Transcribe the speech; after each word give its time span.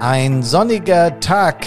Ein 0.00 0.42
sonniger 0.42 1.20
Tag 1.20 1.66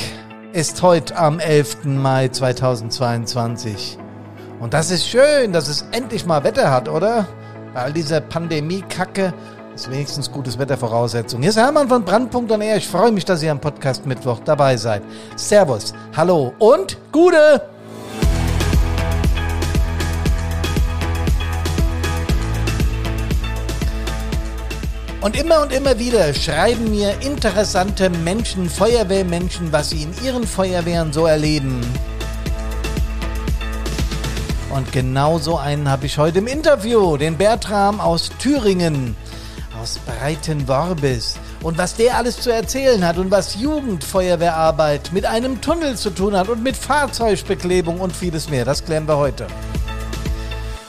ist 0.54 0.82
heute 0.82 1.16
am 1.16 1.40
11. 1.40 1.86
Mai 1.86 2.30
2022. 2.30 4.00
Und 4.60 4.74
das 4.74 4.90
ist 4.90 5.08
schön, 5.08 5.54
dass 5.54 5.68
es 5.68 5.86
endlich 5.92 6.26
mal 6.26 6.44
Wetter 6.44 6.72
hat, 6.72 6.90
oder? 6.90 7.28
Bei 7.76 7.82
all 7.82 7.94
dieser 7.94 8.22
Pandemie-Kacke 8.22 9.36
ist 9.76 9.92
wenigstens 9.92 10.32
gutes 10.32 10.58
Wettervoraussetzung. 10.58 11.42
Hier 11.42 11.52
ist 11.52 11.58
Hermann 11.58 11.88
von 11.88 12.04
Brandpunkt 12.04 12.52
und 12.52 12.62
Ich 12.64 12.88
freue 12.88 13.12
mich, 13.12 13.24
dass 13.24 13.44
ihr 13.44 13.52
am 13.52 13.62
Podcast 13.62 14.08
Mittwoch 14.08 14.40
dabei 14.44 14.78
seid. 14.78 15.04
Servus, 15.36 15.94
hallo 16.18 16.54
und 16.58 16.98
Gute! 17.12 17.73
Und 25.24 25.40
immer 25.40 25.62
und 25.62 25.72
immer 25.72 25.98
wieder 26.00 26.34
schreiben 26.34 26.92
mir 26.92 27.22
interessante 27.22 28.10
Menschen, 28.10 28.70
Feuerwehrmenschen, 28.70 29.72
was 29.72 29.92
sie 29.92 30.04
in 30.04 30.14
ihren 30.22 30.46
Feuerwehren 30.46 31.14
so 31.14 31.26
erleben. 31.26 31.80
Und 34.76 34.92
genau 34.92 35.40
so 35.40 35.58
einen 35.58 35.90
habe 35.90 36.08
ich 36.08 36.18
heute 36.18 36.40
im 36.40 36.48
Interview, 36.48 37.16
den 37.16 37.38
Bertram 37.38 38.02
aus 38.02 38.32
Thüringen, 38.38 39.16
aus 39.82 39.98
Breitenworbis. 40.00 41.38
Und 41.62 41.78
was 41.78 41.96
der 41.96 42.18
alles 42.18 42.42
zu 42.42 42.52
erzählen 42.52 43.08
hat 43.08 43.18
und 43.18 43.32
was 43.32 43.56
Jugendfeuerwehrarbeit 43.56 45.14
mit 45.14 45.26
einem 45.26 45.62
Tunnel 45.62 45.96
zu 45.96 46.10
tun 46.10 46.36
hat 46.36 46.50
und 46.50 46.62
mit 46.62 46.76
Fahrzeugbeklebung 46.76 48.02
und 48.02 48.14
vieles 48.14 48.50
mehr, 48.50 48.66
das 48.66 48.84
klären 48.84 49.08
wir 49.08 49.16
heute. 49.16 49.48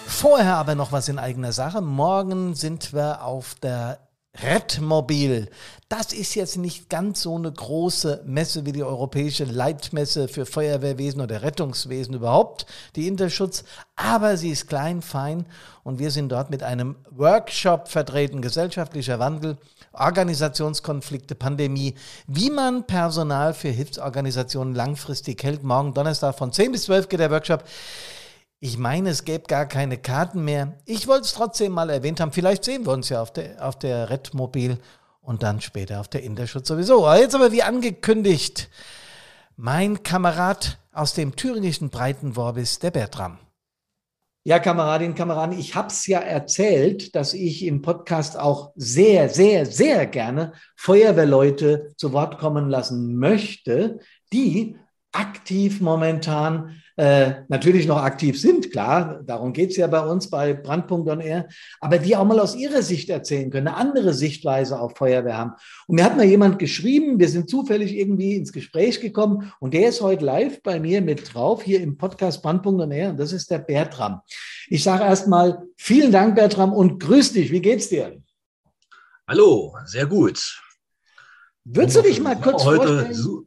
Vorher 0.08 0.56
aber 0.56 0.74
noch 0.74 0.90
was 0.90 1.08
in 1.08 1.20
eigener 1.20 1.52
Sache. 1.52 1.80
Morgen 1.80 2.56
sind 2.56 2.92
wir 2.92 3.22
auf 3.22 3.54
der 3.62 4.00
Redmobil. 4.42 5.48
Das 5.88 6.12
ist 6.12 6.34
jetzt 6.34 6.56
nicht 6.56 6.88
ganz 6.88 7.22
so 7.22 7.36
eine 7.36 7.52
große 7.52 8.22
Messe 8.26 8.66
wie 8.66 8.72
die 8.72 8.82
Europäische 8.82 9.44
Leitmesse 9.44 10.26
für 10.26 10.44
Feuerwehrwesen 10.44 11.20
oder 11.20 11.42
Rettungswesen 11.42 12.14
überhaupt, 12.14 12.66
die 12.96 13.06
Interschutz, 13.06 13.64
aber 13.94 14.36
sie 14.36 14.50
ist 14.50 14.66
klein, 14.66 15.02
fein 15.02 15.46
und 15.84 16.00
wir 16.00 16.10
sind 16.10 16.30
dort 16.30 16.50
mit 16.50 16.62
einem 16.62 16.96
Workshop 17.10 17.88
vertreten, 17.88 18.42
gesellschaftlicher 18.42 19.20
Wandel, 19.20 19.56
Organisationskonflikte, 19.92 21.36
Pandemie, 21.36 21.94
wie 22.26 22.50
man 22.50 22.86
Personal 22.86 23.54
für 23.54 23.68
Hilfsorganisationen 23.68 24.74
langfristig 24.74 25.44
hält. 25.44 25.62
Morgen 25.62 25.94
Donnerstag 25.94 26.36
von 26.36 26.52
10 26.52 26.72
bis 26.72 26.84
12 26.84 27.08
geht 27.08 27.20
der 27.20 27.30
Workshop. 27.30 27.62
Ich 28.64 28.78
meine, 28.78 29.10
es 29.10 29.24
gäbe 29.24 29.44
gar 29.46 29.66
keine 29.66 29.98
Karten 29.98 30.42
mehr. 30.42 30.78
Ich 30.86 31.06
wollte 31.06 31.24
es 31.26 31.34
trotzdem 31.34 31.72
mal 31.72 31.90
erwähnt 31.90 32.18
haben. 32.18 32.32
Vielleicht 32.32 32.64
sehen 32.64 32.86
wir 32.86 32.94
uns 32.94 33.10
ja 33.10 33.20
auf 33.20 33.30
der, 33.30 33.62
auf 33.62 33.78
der 33.78 34.08
Redmobil 34.08 34.78
und 35.20 35.42
dann 35.42 35.60
später 35.60 36.00
auf 36.00 36.08
der 36.08 36.22
Interschutz 36.22 36.68
sowieso. 36.68 37.06
Aber 37.06 37.20
jetzt 37.20 37.34
aber 37.34 37.52
wie 37.52 37.62
angekündigt, 37.62 38.70
mein 39.58 40.02
Kamerad 40.02 40.78
aus 40.92 41.12
dem 41.12 41.36
thüringischen 41.36 41.90
Breitenworbis, 41.90 42.78
der 42.78 42.90
Bertram. 42.90 43.36
Ja, 44.44 44.58
Kameradinnen, 44.58 45.14
Kameraden, 45.14 45.58
ich 45.58 45.74
habe 45.74 45.88
es 45.88 46.06
ja 46.06 46.20
erzählt, 46.20 47.14
dass 47.14 47.34
ich 47.34 47.66
im 47.66 47.82
Podcast 47.82 48.38
auch 48.38 48.72
sehr, 48.76 49.28
sehr, 49.28 49.66
sehr 49.66 50.06
gerne 50.06 50.54
Feuerwehrleute 50.74 51.92
zu 51.98 52.14
Wort 52.14 52.38
kommen 52.38 52.70
lassen 52.70 53.18
möchte, 53.18 53.98
die 54.32 54.78
aktiv 55.12 55.82
momentan 55.82 56.80
äh, 56.96 57.42
natürlich 57.48 57.86
noch 57.86 58.02
aktiv 58.02 58.40
sind, 58.40 58.70
klar, 58.70 59.20
darum 59.24 59.52
geht 59.52 59.70
es 59.70 59.76
ja 59.76 59.86
bei 59.86 60.00
uns 60.00 60.30
bei 60.30 60.54
Brandpunkt 60.54 61.08
on 61.08 61.20
Air, 61.20 61.48
aber 61.80 61.98
die 61.98 62.14
auch 62.16 62.24
mal 62.24 62.38
aus 62.38 62.54
ihrer 62.54 62.82
Sicht 62.82 63.10
erzählen 63.10 63.50
können, 63.50 63.68
eine 63.68 63.76
andere 63.76 64.14
Sichtweise 64.14 64.78
auf 64.78 64.96
Feuerwehr 64.96 65.36
haben. 65.36 65.52
Und 65.86 65.96
mir 65.96 66.04
hat 66.04 66.16
mal 66.16 66.24
jemand 66.24 66.58
geschrieben, 66.58 67.18
wir 67.18 67.28
sind 67.28 67.50
zufällig 67.50 67.96
irgendwie 67.96 68.36
ins 68.36 68.52
Gespräch 68.52 69.00
gekommen 69.00 69.52
und 69.60 69.74
der 69.74 69.88
ist 69.88 70.00
heute 70.00 70.24
live 70.24 70.62
bei 70.62 70.78
mir 70.78 71.02
mit 71.02 71.34
drauf, 71.34 71.62
hier 71.62 71.80
im 71.80 71.96
Podcast 71.96 72.42
Brandpunkt 72.42 72.80
on 72.80 72.92
Air 72.92 73.10
und 73.10 73.18
das 73.18 73.32
ist 73.32 73.50
der 73.50 73.58
Bertram. 73.58 74.20
Ich 74.68 74.82
sage 74.84 75.04
erstmal 75.04 75.62
vielen 75.76 76.12
Dank, 76.12 76.36
Bertram, 76.36 76.72
und 76.72 77.00
grüß 77.00 77.32
dich. 77.32 77.50
Wie 77.50 77.60
geht's 77.60 77.88
dir? 77.88 78.22
Hallo, 79.26 79.74
sehr 79.84 80.06
gut. 80.06 80.60
Würdest 81.64 81.96
du 81.96 82.02
dich 82.02 82.20
mal 82.20 82.38
kurz 82.38 82.62
vorstellen? 82.62 83.46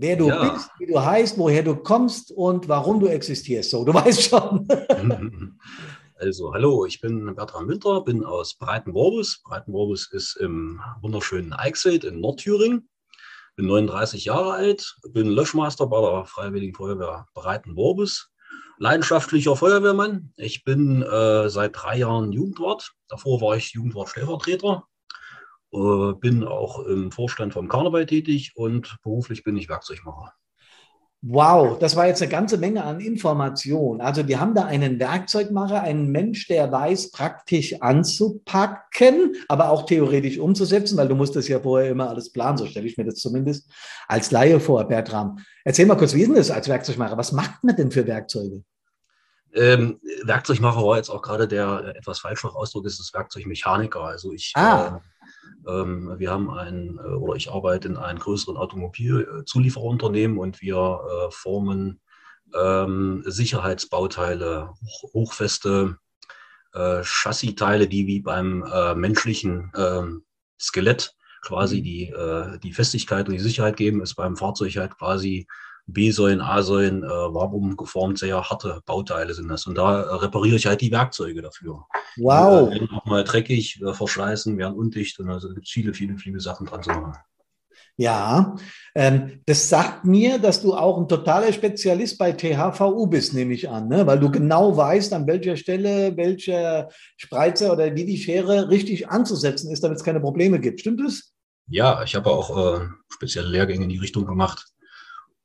Wer 0.00 0.16
du 0.16 0.28
ja. 0.28 0.52
bist, 0.52 0.70
wie 0.78 0.86
du 0.86 1.00
heißt, 1.00 1.38
woher 1.38 1.62
du 1.62 1.76
kommst 1.76 2.32
und 2.32 2.68
warum 2.68 3.00
du 3.00 3.06
existierst. 3.06 3.70
So, 3.70 3.84
du 3.84 3.94
weißt 3.94 4.22
schon. 4.22 4.66
Also, 6.22 6.52
hallo, 6.52 6.84
ich 6.84 7.00
bin 7.00 7.34
Bertram 7.34 7.66
Winter, 7.66 8.02
bin 8.02 8.26
aus 8.26 8.52
Breitenworbis. 8.58 9.40
Breitenworbis 9.42 10.06
ist 10.12 10.36
im 10.36 10.78
wunderschönen 11.00 11.54
Eichsfeld 11.54 12.04
in 12.04 12.20
Nordthüringen. 12.20 12.90
Bin 13.56 13.66
39 13.66 14.26
Jahre 14.26 14.52
alt, 14.52 14.96
bin 15.14 15.28
Löschmeister 15.30 15.86
bei 15.86 15.98
der 15.98 16.26
Freiwilligen 16.26 16.74
Feuerwehr 16.74 17.26
Breitenworbis. 17.32 18.28
Leidenschaftlicher 18.76 19.56
Feuerwehrmann. 19.56 20.34
Ich 20.36 20.62
bin 20.62 21.00
äh, 21.00 21.48
seit 21.48 21.74
drei 21.74 21.96
Jahren 21.96 22.32
Jugendwart. 22.32 22.92
Davor 23.08 23.40
war 23.40 23.56
ich 23.56 23.72
Jugendwart-Stellvertreter 23.72 24.84
äh, 25.72 26.12
bin 26.14 26.44
auch 26.44 26.84
im 26.86 27.12
Vorstand 27.12 27.52
vom 27.52 27.68
Karneval 27.68 28.06
tätig 28.06 28.52
und 28.54 28.96
beruflich 29.02 29.44
bin 29.44 29.56
ich 29.56 29.68
Werkzeugmacher. 29.68 30.34
Wow, 31.22 31.78
das 31.78 31.96
war 31.96 32.06
jetzt 32.06 32.22
eine 32.22 32.30
ganze 32.30 32.56
Menge 32.56 32.82
an 32.82 32.98
Informationen. 32.98 34.00
Also 34.00 34.22
die 34.22 34.38
haben 34.38 34.54
da 34.54 34.64
einen 34.64 34.98
Werkzeugmacher, 34.98 35.82
einen 35.82 36.10
Mensch, 36.10 36.48
der 36.48 36.72
weiß, 36.72 37.10
praktisch 37.10 37.82
anzupacken, 37.82 39.36
aber 39.46 39.68
auch 39.68 39.84
theoretisch 39.84 40.38
umzusetzen, 40.38 40.96
weil 40.96 41.08
du 41.08 41.14
musst 41.14 41.36
das 41.36 41.46
ja 41.46 41.60
vorher 41.60 41.90
immer 41.90 42.08
alles 42.08 42.32
planen, 42.32 42.56
so 42.56 42.64
stelle 42.64 42.86
ich 42.86 42.96
mir 42.96 43.04
das 43.04 43.16
zumindest 43.16 43.70
als 44.08 44.30
Laie 44.30 44.60
vor, 44.60 44.82
Bertram. 44.84 45.38
Erzähl 45.62 45.84
mal 45.84 45.96
kurz, 45.96 46.14
wie 46.14 46.22
ist 46.22 46.28
denn 46.28 46.36
das 46.36 46.50
als 46.50 46.68
Werkzeugmacher? 46.68 47.18
Was 47.18 47.32
macht 47.32 47.62
man 47.64 47.76
denn 47.76 47.90
für 47.90 48.06
Werkzeuge? 48.06 48.64
Ähm, 49.52 50.00
Werkzeugmacher 50.24 50.82
war 50.82 50.96
jetzt 50.96 51.10
auch 51.10 51.20
gerade 51.20 51.46
der 51.46 51.96
etwas 51.96 52.20
falschere 52.20 52.54
Ausdruck, 52.54 52.86
ist 52.86 52.98
das 52.98 53.12
Werkzeugmechaniker. 53.12 54.00
Also 54.00 54.32
ich 54.32 54.52
ah. 54.54 54.96
äh, 54.96 55.19
wir 55.64 56.30
haben 56.30 56.50
ein, 56.50 56.98
äh, 56.98 57.08
oder 57.08 57.34
ich 57.34 57.50
arbeite 57.50 57.88
in 57.88 57.96
einem 57.96 58.18
größeren 58.18 58.56
Automobilzulieferunternehmen 58.56 60.38
und 60.38 60.60
wir 60.60 60.76
äh, 60.76 61.30
formen 61.30 62.00
ähm, 62.54 63.22
Sicherheitsbauteile, 63.26 64.70
hochfeste 65.14 65.98
äh, 66.72 67.02
Chassiteile, 67.02 67.88
die 67.88 68.06
wie 68.06 68.20
beim 68.20 68.64
menschlichen 68.98 69.72
ähm, 69.76 70.24
Skelett 70.58 71.14
quasi 71.42 71.78
mhm. 71.78 71.82
die, 71.82 72.14
die 72.62 72.72
Festigkeit 72.72 73.26
und 73.26 73.32
die 73.32 73.40
Sicherheit 73.40 73.76
geben, 73.76 74.02
ist 74.02 74.14
beim 74.14 74.36
Fahrzeug 74.36 74.76
halt 74.76 74.98
quasi 74.98 75.46
B-Säulen, 75.92 76.40
A-Säulen, 76.40 77.02
äh, 77.02 77.06
Wabum 77.06 77.76
geformt, 77.76 78.18
sehr 78.18 78.40
harte 78.42 78.80
Bauteile 78.86 79.34
sind 79.34 79.48
das. 79.48 79.66
Und 79.66 79.76
da 79.76 80.02
äh, 80.02 80.14
repariere 80.16 80.56
ich 80.56 80.66
halt 80.66 80.80
die 80.80 80.90
Werkzeuge 80.90 81.42
dafür. 81.42 81.86
Wow. 82.16 82.70
Die, 82.70 82.76
äh, 82.76 82.80
werden 82.80 82.96
auch 82.96 83.04
mal 83.06 83.24
dreckig, 83.24 83.80
äh, 83.82 83.92
verschleißen, 83.92 84.56
werden 84.58 84.74
undicht 84.74 85.18
und 85.20 85.30
also 85.30 85.52
gibt 85.52 85.68
viele, 85.68 85.94
viele, 85.94 86.18
viele 86.18 86.40
Sachen 86.40 86.66
dran 86.66 86.82
zu 86.82 86.90
machen. 86.90 87.14
Ja, 87.96 88.56
ähm, 88.94 89.42
das 89.44 89.68
sagt 89.68 90.06
mir, 90.06 90.38
dass 90.38 90.62
du 90.62 90.74
auch 90.74 90.96
ein 90.96 91.06
totaler 91.06 91.52
Spezialist 91.52 92.16
bei 92.16 92.32
THVU 92.32 93.06
bist, 93.06 93.34
nehme 93.34 93.52
ich 93.52 93.68
an, 93.68 93.88
ne? 93.88 94.06
weil 94.06 94.18
du 94.18 94.30
genau 94.30 94.74
weißt, 94.74 95.12
an 95.12 95.26
welcher 95.26 95.54
Stelle 95.56 96.16
welcher 96.16 96.88
Spreizer 97.18 97.74
oder 97.74 97.94
wie 97.94 98.06
die 98.06 98.16
Schere 98.16 98.70
richtig 98.70 99.10
anzusetzen 99.10 99.70
ist, 99.70 99.84
damit 99.84 99.98
es 99.98 100.04
keine 100.04 100.20
Probleme 100.20 100.60
gibt. 100.60 100.80
Stimmt 100.80 101.00
das? 101.00 101.34
Ja, 101.68 102.02
ich 102.02 102.14
habe 102.14 102.30
auch 102.30 102.80
äh, 102.80 102.86
spezielle 103.12 103.48
Lehrgänge 103.48 103.84
in 103.84 103.90
die 103.90 103.98
Richtung 103.98 104.24
gemacht. 104.24 104.69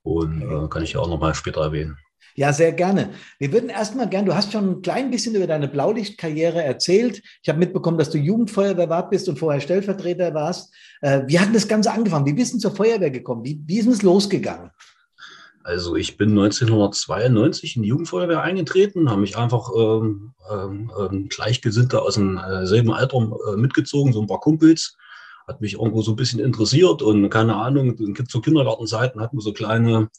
Und 0.06 0.44
äh, 0.44 0.68
kann 0.70 0.84
ich 0.84 0.94
ja 0.94 1.00
auch 1.00 1.10
nochmal 1.10 1.34
später 1.34 1.62
erwähnen. 1.62 1.98
Ja, 2.36 2.54
sehr 2.54 2.74
gerne. 2.74 3.10
Wir 3.40 3.52
würden 3.52 3.70
erstmal 3.70 4.08
gerne, 4.08 4.28
du 4.28 4.36
hast 4.36 4.52
schon 4.52 4.70
ein 4.70 4.82
klein 4.82 5.10
bisschen 5.10 5.36
über 5.36 5.48
deine 5.48 5.68
Blaulichtkarriere 5.68 6.62
erzählt. 6.62 7.24
Ich 7.42 7.50
habe 7.50 7.60
mitbekommen, 7.60 7.98
dass 7.98 8.12
du 8.12 8.20
Jugendfeuerwehrwart 8.20 9.10
bist 9.10 9.28
und 9.30 9.40
vorher 9.40 9.62
Stellvertreter 9.62 10.34
warst. 10.34 10.72
Äh, 11.02 11.22
wie 11.25 11.40
hat 11.40 11.56
das 11.56 11.68
Ganze 11.68 11.92
angefangen? 11.92 12.28
Wie 12.28 12.34
bist 12.34 12.54
du 12.54 12.60
zur 12.60 12.75
Feuerwehr 12.75 13.10
gekommen? 13.10 13.44
Wie, 13.44 13.60
wie 13.66 13.80
ist 13.80 13.88
es 13.88 14.04
losgegangen? 14.04 14.69
Also 15.63 15.96
ich 15.96 16.18
bin 16.18 16.30
1992 16.30 17.78
in 17.78 17.81
die 17.81 17.90
Jugendfeuerwehr 17.90 18.44
eingetreten, 18.44 19.10
habe 19.10 19.22
mich 19.22 19.38
einfach 19.38 19.72
ähm, 19.75 20.34
ähm, 20.51 20.92
ähm 21.00 21.30
Gleichgesinnte 21.30 22.04
aus 22.04 22.13
demselben 22.13 22.90
äh, 22.90 22.94
Alter 22.94 23.18
äh, 23.18 23.58
mitgezogen, 23.58 24.13
so 24.13 24.22
ein 24.22 24.28
paar 24.28 24.42
Kumpels 24.42 24.96
hat 25.47 25.62
mich 25.62 25.74
irgendwo 25.74 26.01
so 26.01 26.12
ein 26.13 26.15
bisschen 26.15 26.39
interessiert 26.39 27.01
und 27.01 27.30
keine 27.30 27.56
Ahnung, 27.56 27.97
zu 28.27 28.42
Kindergartenzeiten 28.42 29.21
hatten 29.21 29.38
wir 29.38 29.42
so 29.42 29.53
kleine 29.53 30.09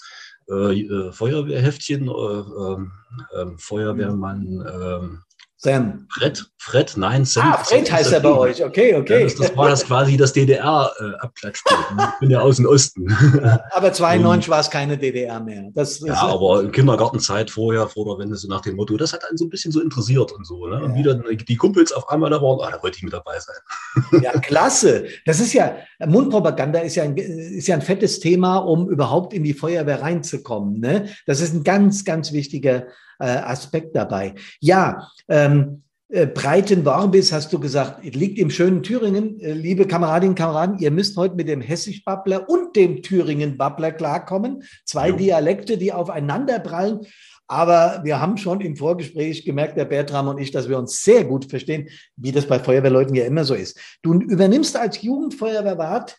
äh, 0.49 0.81
äh 0.81 1.13
Feuerwehrheftchen, 1.13 2.09
äh, 2.09 2.11
ähm, 2.11 2.93
ähm, 3.37 3.59
Feuerwehrmann, 3.59 4.61
äh, 4.61 5.36
Sam. 5.59 6.07
Fred, 6.13 6.45
Fred, 6.59 6.93
nein, 6.97 7.25
Sam. 7.25 7.55
Ah, 7.55 7.65
Fred 7.65 7.91
heißt 7.91 8.13
er 8.13 8.21
bei 8.21 8.31
euch, 8.31 8.63
okay, 8.63 8.95
okay. 8.95 9.21
Ja, 9.21 9.25
das, 9.25 9.37
das, 9.37 9.57
war 9.57 9.71
das 9.71 9.87
quasi 9.87 10.19
das 10.19 10.35
DDR-Abklatschspiel. 10.35 11.77
Äh, 11.77 12.03
ich 12.03 12.21
bin 12.21 12.31
ja 12.31 12.41
aus 12.41 12.57
dem 12.57 12.67
Osten. 12.67 13.07
aber 13.71 13.91
92 13.91 14.51
war 14.51 14.61
es 14.61 14.69
keine 14.69 14.99
DDR 14.99 15.41
mehr. 15.41 15.71
Das, 15.75 16.01
das 16.01 16.09
ja, 16.09 16.23
aber 16.27 16.61
in 16.61 16.73
Kindergartenzeit 16.73 17.51
vorher, 17.51 17.89
vor 17.89 18.05
der 18.05 18.19
Wende, 18.23 18.37
so 18.37 18.49
nach 18.49 18.61
dem 18.61 18.77
Motto, 18.77 18.99
das 18.99 19.15
hat 19.15 19.25
einen 19.25 19.39
so 19.39 19.47
ein 19.47 19.49
bisschen 19.49 19.73
so 19.73 19.81
interessiert 19.81 20.31
und 20.33 20.47
so. 20.47 20.67
Ne? 20.67 20.83
Und 20.83 20.95
wie 20.95 21.03
dann 21.03 21.25
die 21.25 21.57
Kumpels 21.57 21.91
auf 21.91 22.07
einmal 22.11 22.29
da 22.29 22.43
waren, 22.43 22.61
ah, 22.61 22.71
da 22.71 22.83
wollte 22.83 22.99
ich 22.99 23.03
mit 23.03 23.15
dabei 23.15 23.39
sein. 23.41 24.23
ja, 24.23 24.33
klasse. 24.41 25.07
Das 25.25 25.41
ist 25.41 25.55
ja, 25.55 25.77
Mundpropaganda 26.05 26.81
ist 26.81 26.97
ja, 26.97 27.05
ein, 27.05 27.17
ist 27.17 27.67
ja 27.67 27.77
ein 27.77 27.83
fettes 27.83 28.21
Thema, 28.21 28.59
um 28.59 28.91
überhaupt 28.91 29.33
in 29.33 29.43
die 29.43 29.55
Feuerwehr 29.55 30.03
reinzukommen. 30.03 30.81
Ne? 30.81 31.09
Das 31.25 31.41
ist 31.41 31.55
ein 31.55 31.65
ganz, 31.65 32.05
ganz 32.05 32.33
wichtiger 32.33 32.89
äh, 33.19 33.25
Aspekt 33.25 33.95
dabei. 33.97 34.35
Ja, 34.61 35.09
ähm, 35.29 35.83
äh, 36.09 36.27
Breitenwarbis, 36.27 37.33
hast 37.33 37.53
du 37.53 37.59
gesagt, 37.59 38.05
liegt 38.05 38.39
im 38.39 38.51
schönen 38.51 38.83
Thüringen. 38.85 39.41
Äh, 39.41 39.55
liebe 39.55 39.87
Kameradinnen 39.87 40.31
und 40.31 40.39
Kameraden, 40.39 40.79
ihr 40.79 40.93
müsst 40.93 41.17
heute 41.17 41.35
mit 41.35 41.49
dem 41.49 41.61
Hessisch-Babbler 41.61 42.49
und 42.49 42.77
dem 42.77 43.03
Thüringen-Babbler 43.03 43.91
klarkommen. 43.91 44.63
Zwei 44.85 45.09
jo. 45.09 45.17
Dialekte, 45.17 45.77
die 45.79 45.93
aufeinander 45.93 46.61
prallen. 46.61 47.01
Aber 47.49 48.01
wir 48.05 48.21
haben 48.21 48.37
schon 48.37 48.61
im 48.61 48.77
Vorgespräch 48.77 49.45
gemerkt, 49.45 49.77
der 49.77 49.85
Bertram 49.85 50.29
und 50.29 50.39
ich, 50.39 50.51
dass 50.53 50.69
wir 50.69 50.79
uns 50.79 51.03
sehr 51.03 51.25
gut 51.25 51.49
verstehen, 51.49 51.89
wie 52.17 52.33
das 52.33 52.47
bei 52.47 52.59
Feuerwehrleuten 52.59 53.15
ja 53.15 53.25
immer 53.25 53.45
so 53.45 53.55
ist. 53.55 53.79
Du 54.03 54.15
übernimmst 54.15 54.77
als 54.77 55.03
Jugendfeuerwehrwart 55.03 56.17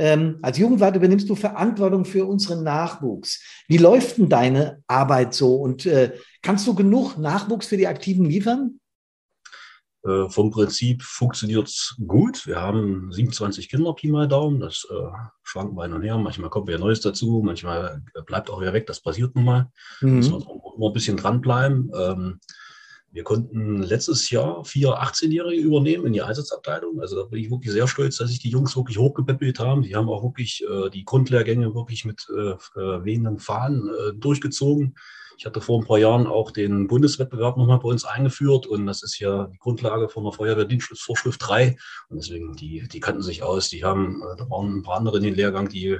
ähm, 0.00 0.38
als 0.40 0.56
Jugendwart 0.56 0.96
übernimmst 0.96 1.28
du 1.28 1.34
Verantwortung 1.34 2.06
für 2.06 2.24
unseren 2.24 2.64
Nachwuchs. 2.64 3.42
Wie 3.68 3.76
läuft 3.76 4.16
denn 4.16 4.30
deine 4.30 4.82
Arbeit 4.86 5.34
so? 5.34 5.56
Und 5.56 5.84
äh, 5.84 6.14
kannst 6.40 6.66
du 6.66 6.74
genug 6.74 7.18
Nachwuchs 7.18 7.66
für 7.66 7.76
die 7.76 7.86
Aktiven 7.86 8.24
liefern? 8.24 8.80
Äh, 10.02 10.30
vom 10.30 10.50
Prinzip 10.50 11.02
funktioniert 11.02 11.68
es 11.68 11.96
gut. 12.06 12.46
Wir 12.46 12.62
haben 12.62 13.12
27 13.12 13.68
Kinder, 13.68 13.92
Pi 13.92 14.08
mal 14.08 14.26
Daumen. 14.26 14.58
Das 14.58 14.86
äh, 14.90 15.10
schwankt 15.42 15.74
mal 15.74 15.86
hin 15.86 15.92
und 15.92 16.02
her. 16.02 16.16
Manchmal 16.16 16.48
kommt 16.48 16.68
wieder 16.68 16.78
Neues 16.78 17.02
dazu, 17.02 17.42
manchmal 17.44 18.02
bleibt 18.24 18.48
auch 18.48 18.62
wieder 18.62 18.72
weg. 18.72 18.86
Das 18.86 19.02
passiert 19.02 19.34
nun 19.34 19.44
mal. 19.44 19.70
Mhm. 20.00 20.16
Müssen 20.16 20.32
wir 20.32 20.74
immer 20.76 20.86
ein 20.86 20.92
bisschen 20.94 21.18
dranbleiben. 21.18 21.90
Ähm, 21.94 22.40
wir 23.12 23.24
konnten 23.24 23.82
letztes 23.82 24.30
Jahr 24.30 24.64
vier 24.64 24.90
18-Jährige 25.02 25.62
übernehmen 25.62 26.06
in 26.06 26.12
die 26.12 26.22
Einsatzabteilung. 26.22 27.00
Also 27.00 27.16
da 27.16 27.24
bin 27.24 27.40
ich 27.40 27.50
wirklich 27.50 27.72
sehr 27.72 27.88
stolz, 27.88 28.16
dass 28.18 28.30
sich 28.30 28.38
die 28.38 28.50
Jungs 28.50 28.76
wirklich 28.76 28.98
hochgepäppelt 28.98 29.58
haben. 29.58 29.82
Die 29.82 29.96
haben 29.96 30.08
auch 30.08 30.22
wirklich 30.22 30.64
äh, 30.68 30.90
die 30.90 31.04
Grundlehrgänge 31.04 31.74
wirklich 31.74 32.04
mit 32.04 32.26
äh, 32.30 32.54
wehenden 32.76 33.38
Fahnen 33.38 33.88
äh, 33.88 34.12
durchgezogen. 34.14 34.94
Ich 35.40 35.46
hatte 35.46 35.62
vor 35.62 35.80
ein 35.80 35.86
paar 35.86 35.96
Jahren 35.96 36.26
auch 36.26 36.50
den 36.50 36.86
Bundeswettbewerb 36.86 37.56
nochmal 37.56 37.78
bei 37.78 37.88
uns 37.88 38.04
eingeführt 38.04 38.66
und 38.66 38.84
das 38.84 39.02
ist 39.02 39.18
ja 39.20 39.46
die 39.46 39.56
Grundlage 39.56 40.10
von 40.10 40.22
der 40.22 40.34
Feuerwehrdienstvorschrift 40.34 41.40
3 41.42 41.78
und 42.10 42.18
deswegen, 42.18 42.54
die, 42.56 42.86
die 42.86 43.00
kannten 43.00 43.22
sich 43.22 43.42
aus, 43.42 43.70
die 43.70 43.82
haben, 43.82 44.22
äh, 44.22 44.36
da 44.36 44.50
waren 44.50 44.76
ein 44.76 44.82
paar 44.82 44.98
andere 44.98 45.16
in 45.16 45.22
den 45.22 45.34
Lehrgang, 45.34 45.70
die 45.70 45.98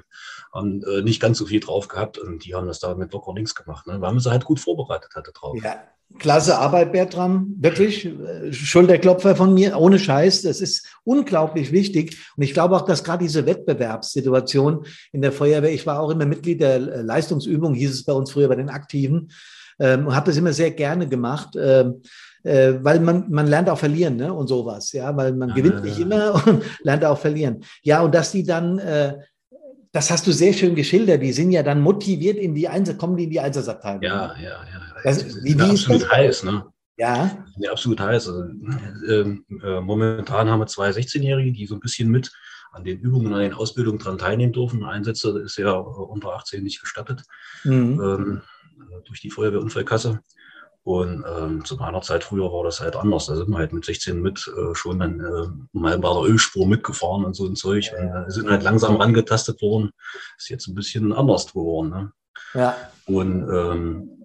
haben 0.53 0.83
äh, 0.83 1.01
nicht 1.01 1.21
ganz 1.21 1.39
so 1.39 1.47
viel 1.47 1.61
drauf 1.61 1.89
gehabt 1.89 2.19
und 2.19 2.45
die 2.45 2.55
haben 2.55 2.67
das 2.67 2.81
da 2.81 2.95
mit 2.95 3.15
locker 3.15 3.33
links 3.33 3.55
gemacht, 3.55 3.87
ne? 3.87 3.95
weil 3.95 4.13
man 4.13 4.21
sie 4.21 4.31
halt 4.31 4.45
gut 4.45 4.61
vorbereitet 4.61 5.15
hatte 5.15 5.33
drauf. 5.33 5.57
Ja, 5.65 5.85
Klasse 6.19 6.59
Arbeit, 6.59 6.93
Bertram. 6.93 7.55
Wirklich. 7.59 8.09
Schulterklopfer 8.51 9.37
von 9.37 9.55
mir, 9.55 9.79
ohne 9.79 9.99
Scheiß. 9.99 10.43
Das 10.43 10.61
ist 10.61 10.87
unglaublich 11.05 11.73
wichtig. 11.73 12.19
Und 12.37 12.43
ich 12.43 12.53
glaube 12.53 12.77
auch, 12.77 12.83
dass 12.83 13.05
gerade 13.05 13.25
diese 13.25 13.47
Wettbewerbssituation 13.47 14.85
in 15.13 15.23
der 15.23 15.33
Feuerwehr, 15.33 15.73
ich 15.73 15.87
war 15.87 16.01
auch 16.01 16.11
immer 16.11 16.27
Mitglied 16.27 16.61
der 16.61 16.79
Leistungsübung, 16.79 17.75
hieß 17.75 17.93
es 17.93 18.05
bei 18.05 18.13
uns 18.13 18.31
früher 18.31 18.49
bei 18.49 18.57
den 18.57 18.69
Aktiven, 18.69 19.31
ähm, 19.79 20.07
und 20.07 20.15
habe 20.15 20.27
das 20.27 20.37
immer 20.37 20.53
sehr 20.53 20.71
gerne 20.73 21.09
gemacht. 21.09 21.57
Ähm, 21.59 22.03
äh, 22.43 22.75
weil 22.83 23.01
man, 23.01 23.31
man 23.31 23.47
lernt 23.47 23.69
auch 23.69 23.79
verlieren 23.79 24.17
ne? 24.17 24.33
und 24.33 24.47
sowas, 24.47 24.93
ja, 24.93 25.15
weil 25.15 25.33
man 25.35 25.51
ja, 25.51 25.55
gewinnt 25.57 25.85
nicht 25.85 25.99
immer 25.99 26.43
und 26.47 26.63
lernt 26.83 27.05
auch 27.05 27.19
verlieren. 27.19 27.63
Ja, 27.83 28.01
und 28.01 28.15
dass 28.15 28.33
die 28.33 28.45
dann 28.45 28.79
äh, 28.79 29.19
das 29.93 30.11
hast 30.11 30.27
du 30.27 30.33
sehr 30.33 30.53
schön 30.53 30.75
geschildert. 30.75 31.23
Die 31.23 31.33
sind 31.33 31.51
ja 31.51 31.63
dann 31.63 31.81
motiviert 31.81 32.39
in 32.39 32.55
die 32.55 32.69
Einsatz, 32.69 32.99
kommen 32.99 33.17
die 33.17 33.25
in 33.25 33.31
die 33.31 33.41
Einsatzabteilung. 33.41 34.03
Ja, 34.03 34.35
ja, 34.37 34.43
ja. 34.43 34.81
Das, 35.03 35.19
das 35.19 35.43
wie, 35.43 35.59
wie 35.59 35.63
absolut 35.63 36.11
heiß, 36.11 36.45
ne? 36.45 36.65
Ja. 36.97 37.45
ja 37.57 37.73
absolut 37.73 38.01
heiß. 38.01 38.29
Also, 38.29 38.45
äh, 39.09 39.21
äh, 39.65 39.81
momentan 39.81 40.49
haben 40.49 40.61
wir 40.61 40.67
zwei 40.67 40.91
16-Jährige, 40.91 41.53
die 41.53 41.67
so 41.67 41.75
ein 41.75 41.81
bisschen 41.81 42.11
mit 42.11 42.31
an 42.73 42.85
den 42.85 43.01
Übungen, 43.01 43.33
an 43.33 43.41
den 43.41 43.55
Ausbildungen 43.55 43.99
dran 43.99 44.19
teilnehmen 44.19 44.53
dürfen. 44.53 44.85
Einsätze 44.85 45.41
ist 45.41 45.57
ja 45.57 45.73
unter 45.73 46.35
18 46.35 46.63
nicht 46.63 46.81
gestattet 46.81 47.25
mhm. 47.65 48.01
ähm, 48.01 48.43
durch 49.07 49.21
die 49.21 49.31
Feuerwehrunfallkasse. 49.31 50.21
Und 50.83 51.25
ähm, 51.29 51.65
zu 51.65 51.77
meiner 51.77 52.01
Zeit 52.01 52.25
früher 52.25 52.51
war 52.53 52.65
das 52.65 52.81
halt 52.81 52.97
anders. 52.97 53.27
Da 53.27 53.37
sind 53.37 53.51
wir 53.51 53.59
halt 53.59 53.73
mit 53.73 53.85
16 53.85 54.21
mit 54.21 54.51
äh, 54.57 54.75
schon 54.75 54.99
dann 54.99 55.21
äh, 55.21 55.49
mal 55.73 55.99
bei 55.99 56.09
der 56.09 56.23
Ölspur 56.23 56.67
mitgefahren 56.67 57.25
und 57.25 57.35
so 57.35 57.47
ein 57.47 57.57
Zeug. 57.57 57.91
Und 57.97 58.09
äh, 58.09 58.31
sind 58.31 58.49
halt 58.49 58.63
langsam 58.63 58.97
rangetastet 58.97 59.61
worden. 59.61 59.91
Ist 60.39 60.49
jetzt 60.49 60.69
ein 60.69 60.75
bisschen 60.75 61.13
anders 61.13 61.53
geworden. 61.53 61.91
Ne? 61.91 62.13
Ja. 62.55 62.77
Und 63.07 63.49
ähm, 63.51 64.21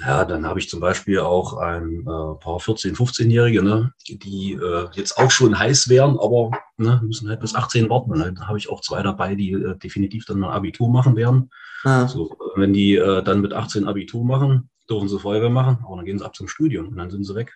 ja, 0.00 0.24
dann 0.24 0.46
habe 0.46 0.58
ich 0.58 0.70
zum 0.70 0.80
Beispiel 0.80 1.18
auch 1.18 1.58
ein 1.58 2.00
äh, 2.00 2.04
paar 2.04 2.58
14-, 2.58 2.96
15-Jährige, 2.96 3.62
ne, 3.62 3.92
die 4.08 4.52
äh, 4.52 4.88
jetzt 4.94 5.18
auch 5.18 5.30
schon 5.30 5.58
heiß 5.58 5.88
wären, 5.88 6.18
aber 6.18 6.50
ne, 6.78 7.00
müssen 7.04 7.28
halt 7.28 7.40
bis 7.40 7.54
18 7.54 7.90
warten. 7.90 8.12
Und 8.12 8.20
dann 8.20 8.48
habe 8.48 8.56
ich 8.56 8.70
auch 8.70 8.80
zwei 8.80 9.02
dabei, 9.02 9.34
die 9.34 9.52
äh, 9.52 9.76
definitiv 9.76 10.24
dann 10.24 10.42
ein 10.42 10.50
Abitur 10.50 10.88
machen 10.88 11.16
werden. 11.16 11.50
Ah. 11.84 12.06
So, 12.06 12.36
wenn 12.56 12.72
die 12.72 12.96
äh, 12.96 13.22
dann 13.22 13.40
mit 13.40 13.52
18 13.52 13.86
Abitur 13.86 14.24
machen, 14.24 14.69
dürfen 14.90 15.08
sie 15.08 15.18
Feuerwehr 15.18 15.50
machen, 15.50 15.78
aber 15.84 15.96
dann 15.96 16.04
gehen 16.04 16.18
sie 16.18 16.24
ab 16.24 16.34
zum 16.34 16.48
Studium 16.48 16.88
und 16.88 16.96
dann 16.96 17.10
sind 17.10 17.24
sie 17.24 17.34
weg. 17.34 17.52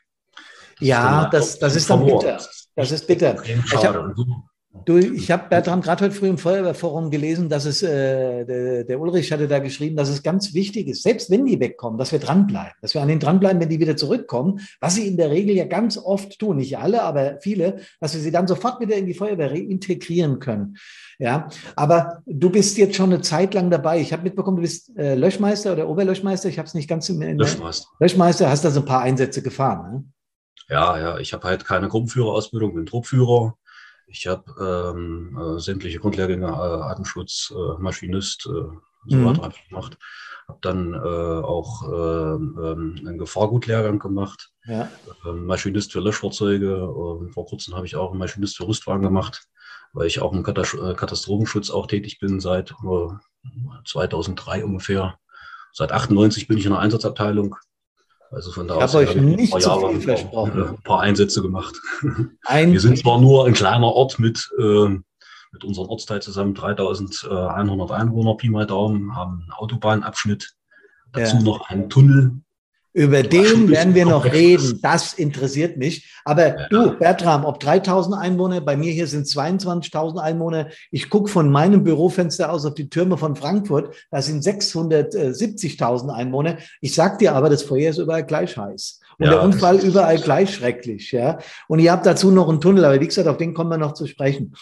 Das 0.79 0.89
ja, 0.89 1.29
das, 1.31 1.59
das 1.59 1.77
ist 1.77 1.89
dann 1.91 2.05
bitter. 2.05 2.41
Das 2.77 2.91
ist 2.91 3.07
bitter. 3.07 3.43
Ich 3.45 3.85
habe 3.85 4.15
Du, 4.87 4.99
ich 4.99 5.31
habe 5.31 5.49
Bertram 5.49 5.81
gerade 5.81 6.05
heute 6.05 6.15
früh 6.15 6.29
im 6.29 6.37
Feuerwehrforum 6.37 7.11
gelesen, 7.11 7.49
dass 7.49 7.65
es, 7.65 7.83
äh, 7.83 8.45
der, 8.45 8.85
der, 8.85 9.01
Ulrich 9.01 9.31
hatte 9.31 9.47
da 9.47 9.61
geschrieben, 9.61 9.97
dass 9.97 10.09
es 10.09 10.23
ganz 10.23 10.53
wichtig 10.53 10.89
ist, 10.89 11.05
selbst 11.05 11.31
wenn 11.31 11.47
die 11.47 11.61
wegkommen, 11.61 11.97
dass 11.97 12.11
wir 12.11 12.19
dranbleiben, 12.19 12.75
dass 12.83 12.93
wir 12.93 13.01
an 13.01 13.09
denen 13.09 13.21
dranbleiben, 13.21 13.61
wenn 13.63 13.69
die 13.69 13.79
wieder 13.79 13.97
zurückkommen, 13.97 14.61
was 14.81 14.97
sie 14.97 15.07
in 15.07 15.17
der 15.17 15.31
Regel 15.31 15.55
ja 15.55 15.65
ganz 15.65 15.97
oft 15.97 16.39
tun, 16.39 16.57
nicht 16.57 16.77
alle, 16.77 17.03
aber 17.03 17.39
viele, 17.41 17.77
dass 18.01 18.15
wir 18.15 18.21
sie 18.21 18.33
dann 18.33 18.49
sofort 18.49 18.81
wieder 18.81 18.97
in 18.97 19.07
die 19.07 19.15
Feuerwehr 19.15 19.53
reintegrieren 19.53 20.41
können. 20.41 20.77
Ja, 21.19 21.49
aber 21.77 22.23
du 22.27 22.51
bist 22.51 22.77
jetzt 22.77 22.97
schon 22.97 23.13
eine 23.13 23.23
Zeit 23.23 23.55
lang 23.55 23.71
dabei. 23.71 24.01
Ich 24.01 24.13
habe 24.13 24.25
mitbekommen, 24.25 24.57
du 24.57 24.63
bist 24.63 24.91
äh, 24.99 25.15
Löschmeister 25.15 25.73
oder 25.73 25.89
Oberlöschmeister. 25.89 26.49
Ich 26.49 26.59
habe 26.59 26.67
es 26.67 26.75
nicht 26.75 26.89
ganz 26.89 27.09
im 27.09 27.23
Löschmeister. 27.23 27.87
Löschmeister, 28.01 28.51
hast 28.51 28.67
also 28.67 28.81
ein 28.81 28.87
paar 28.87 29.03
Einsätze 29.03 29.41
gefahren. 29.41 29.93
Ne? 29.93 30.05
Ja, 30.69 30.99
ja, 30.99 31.19
ich 31.19 31.33
habe 31.33 31.47
halt 31.47 31.65
keine 31.65 31.89
Gruppenführerausbildung, 31.89 32.75
bin 32.75 32.87
Truppführer. 32.87 33.57
Ich 34.07 34.27
habe 34.27 34.45
ähm, 34.61 35.39
äh, 35.39 35.61
sämtliche 35.61 35.99
Grundlehrgänge, 35.99 36.47
äh, 36.47 36.51
Atemschutz, 36.51 37.53
äh, 37.55 37.81
Maschinist, 37.81 38.47
äh, 38.47 38.51
so 39.07 39.17
mhm. 39.17 39.25
weiter 39.27 39.53
gemacht. 39.69 39.99
Habe 40.49 40.59
dann 40.61 40.95
äh, 40.95 40.97
auch 40.97 41.83
ähm, 41.85 42.59
ähm, 42.63 42.97
einen 43.07 43.19
Gefahrgutlehrgang 43.19 43.99
gemacht. 43.99 44.51
Ja. 44.67 44.89
Ähm, 45.27 45.47
Maschinist 45.47 45.93
für 45.93 46.01
Löschfahrzeuge. 46.01 47.31
vor 47.33 47.47
kurzem 47.47 47.75
habe 47.75 47.87
ich 47.87 47.97
auch 47.97 48.11
einen 48.11 48.19
Maschinist 48.19 48.57
für 48.57 48.69
Rüstwagen 48.69 49.03
gemacht, 49.03 49.47
weil 49.93 50.07
ich 50.07 50.21
auch 50.21 50.33
im 50.33 50.41
äh, 50.41 50.95
Katastrophenschutz 50.95 51.71
auch 51.71 51.87
tätig 51.87 52.19
bin 52.19 52.41
seit 52.41 52.75
2003 53.87 54.65
ungefähr. 54.65 55.19
Seit 55.73 55.93
98 55.93 56.47
bin 56.47 56.59
ich 56.59 56.67
in 56.67 56.73
der 56.73 56.81
Einsatzabteilung. 56.81 57.57
Also 58.35 58.51
von 58.53 58.67
da 58.67 58.77
ich 58.77 58.83
aus 58.83 58.95
habe 58.95 59.07
euch 59.07 59.17
nicht 59.17 59.61
zu 59.61 59.89
viel 59.89 60.01
versprochen. 60.01 60.63
Ein 60.63 60.83
paar 60.83 61.01
Einsätze 61.01 61.41
gemacht. 61.41 61.81
Ein 62.45 62.73
Wir 62.73 62.81
sind 62.81 62.99
zwar 62.99 63.21
nur 63.21 63.47
ein 63.47 63.55
kleiner 63.55 63.87
Ort 63.87 64.19
mit, 64.19 64.51
äh, 64.59 64.89
mit 64.89 65.65
unserem 65.65 65.89
Ortsteil 65.89 66.21
zusammen 66.21 66.55
3100 66.55 67.91
Einwohner, 67.93 68.37
Pi 68.37 68.51
mal 68.51 68.67
Daumen, 68.67 69.15
haben 69.15 69.43
einen 69.43 69.53
Autobahnabschnitt, 69.53 70.55
dazu 71.13 71.37
ja. 71.37 71.43
noch 71.43 71.69
einen 71.69 71.89
Tunnel, 71.89 72.41
über 72.95 73.25
den 73.25 73.69
werden 73.69 73.95
wir 73.97 74.07
noch 74.07 74.25
reden. 74.25 74.79
Das 74.81 75.15
interessiert 75.15 75.77
mich. 75.77 76.09
Aber 76.25 76.69
du, 76.71 76.97
Bertram, 76.97 77.45
ob 77.45 77.59
3000 77.59 78.17
Einwohner, 78.17 78.61
bei 78.61 78.77
mir 78.77 78.93
hier 78.93 79.09
sind 79.09 79.27
22.000 79.27 80.19
Einwohner. 80.19 80.69
Ich 80.93 81.11
gucke 81.11 81.29
von 81.29 81.51
meinem 81.51 81.83
Bürofenster 81.83 82.53
aus 82.53 82.65
auf 82.65 82.75
die 82.75 82.89
Türme 82.89 83.19
von 83.19 83.35
Frankfurt. 83.35 83.95
Da 84.13 84.23
sind 84.23 84.45
670.000 84.45 86.11
Einwohner. 86.11 86.59
Ich 86.81 86.95
sag 86.95 87.19
dir 87.19 87.35
aber, 87.35 87.51
das 87.51 87.65
Feuer 87.65 87.91
ist 87.91 87.99
überall 87.99 88.25
gleich 88.25 88.57
heiß. 88.57 89.01
Und 89.19 89.27
ja, 89.27 89.33
der 89.33 89.43
Unfall 89.43 89.79
überall 89.79 90.19
gleich 90.19 90.55
schrecklich. 90.55 91.11
Ja. 91.11 91.39
Und 91.67 91.81
ihr 91.81 91.91
habt 91.91 92.07
dazu 92.07 92.31
noch 92.31 92.49
einen 92.49 92.61
Tunnel. 92.61 92.85
Aber 92.85 93.01
wie 93.01 93.07
gesagt, 93.07 93.27
auf 93.27 93.39
den 93.39 93.55
kommen 93.55 93.71
wir 93.71 93.79
noch 93.79 93.95
zu 93.95 94.07
sprechen. 94.07 94.55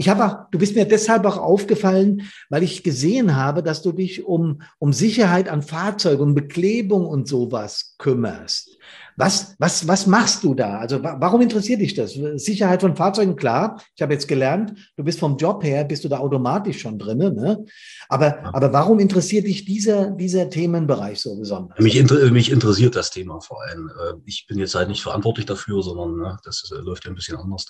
Ich 0.00 0.08
habe 0.08 0.24
auch, 0.24 0.50
du 0.50 0.58
bist 0.58 0.76
mir 0.76 0.86
deshalb 0.86 1.26
auch 1.26 1.36
aufgefallen, 1.36 2.22
weil 2.48 2.62
ich 2.62 2.82
gesehen 2.82 3.36
habe, 3.36 3.62
dass 3.62 3.82
du 3.82 3.92
dich 3.92 4.24
um, 4.24 4.62
um 4.78 4.94
Sicherheit 4.94 5.46
an 5.50 5.60
Fahrzeugen, 5.60 6.22
um 6.22 6.34
Beklebung 6.34 7.06
und 7.06 7.28
sowas 7.28 7.96
kümmerst. 7.98 8.78
Was, 9.20 9.54
was, 9.58 9.86
was 9.86 10.06
machst 10.06 10.42
du 10.44 10.54
da? 10.54 10.78
Also 10.78 11.02
warum 11.02 11.42
interessiert 11.42 11.82
dich 11.82 11.92
das? 11.92 12.14
Sicherheit 12.36 12.80
von 12.80 12.96
Fahrzeugen, 12.96 13.36
klar. 13.36 13.82
Ich 13.94 14.00
habe 14.00 14.14
jetzt 14.14 14.26
gelernt, 14.26 14.72
du 14.96 15.04
bist 15.04 15.18
vom 15.18 15.36
Job 15.36 15.62
her, 15.62 15.84
bist 15.84 16.04
du 16.04 16.08
da 16.08 16.18
automatisch 16.18 16.80
schon 16.80 16.98
drin. 16.98 17.18
Ne? 17.18 17.66
Aber, 18.08 18.38
aber 18.54 18.72
warum 18.72 18.98
interessiert 18.98 19.46
dich 19.46 19.66
dieser, 19.66 20.10
dieser 20.12 20.48
Themenbereich 20.48 21.20
so 21.20 21.38
besonders? 21.38 21.78
Mich, 21.78 21.96
inter 21.96 22.30
mich 22.30 22.50
interessiert 22.50 22.96
das 22.96 23.10
Thema 23.10 23.40
vor 23.40 23.62
allem. 23.62 23.90
Äh, 23.90 24.14
ich 24.24 24.46
bin 24.48 24.58
jetzt 24.58 24.74
halt 24.74 24.88
nicht 24.88 25.02
verantwortlich 25.02 25.44
dafür, 25.44 25.82
sondern 25.82 26.16
ne, 26.16 26.38
das 26.44 26.70
äh, 26.74 26.80
läuft 26.80 27.04
ja 27.04 27.10
ein 27.10 27.14
bisschen 27.14 27.36
anders. 27.36 27.66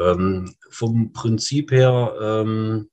Ähm, 0.00 0.54
vom 0.70 1.12
Prinzip 1.12 1.72
her 1.72 2.14
ähm, 2.22 2.88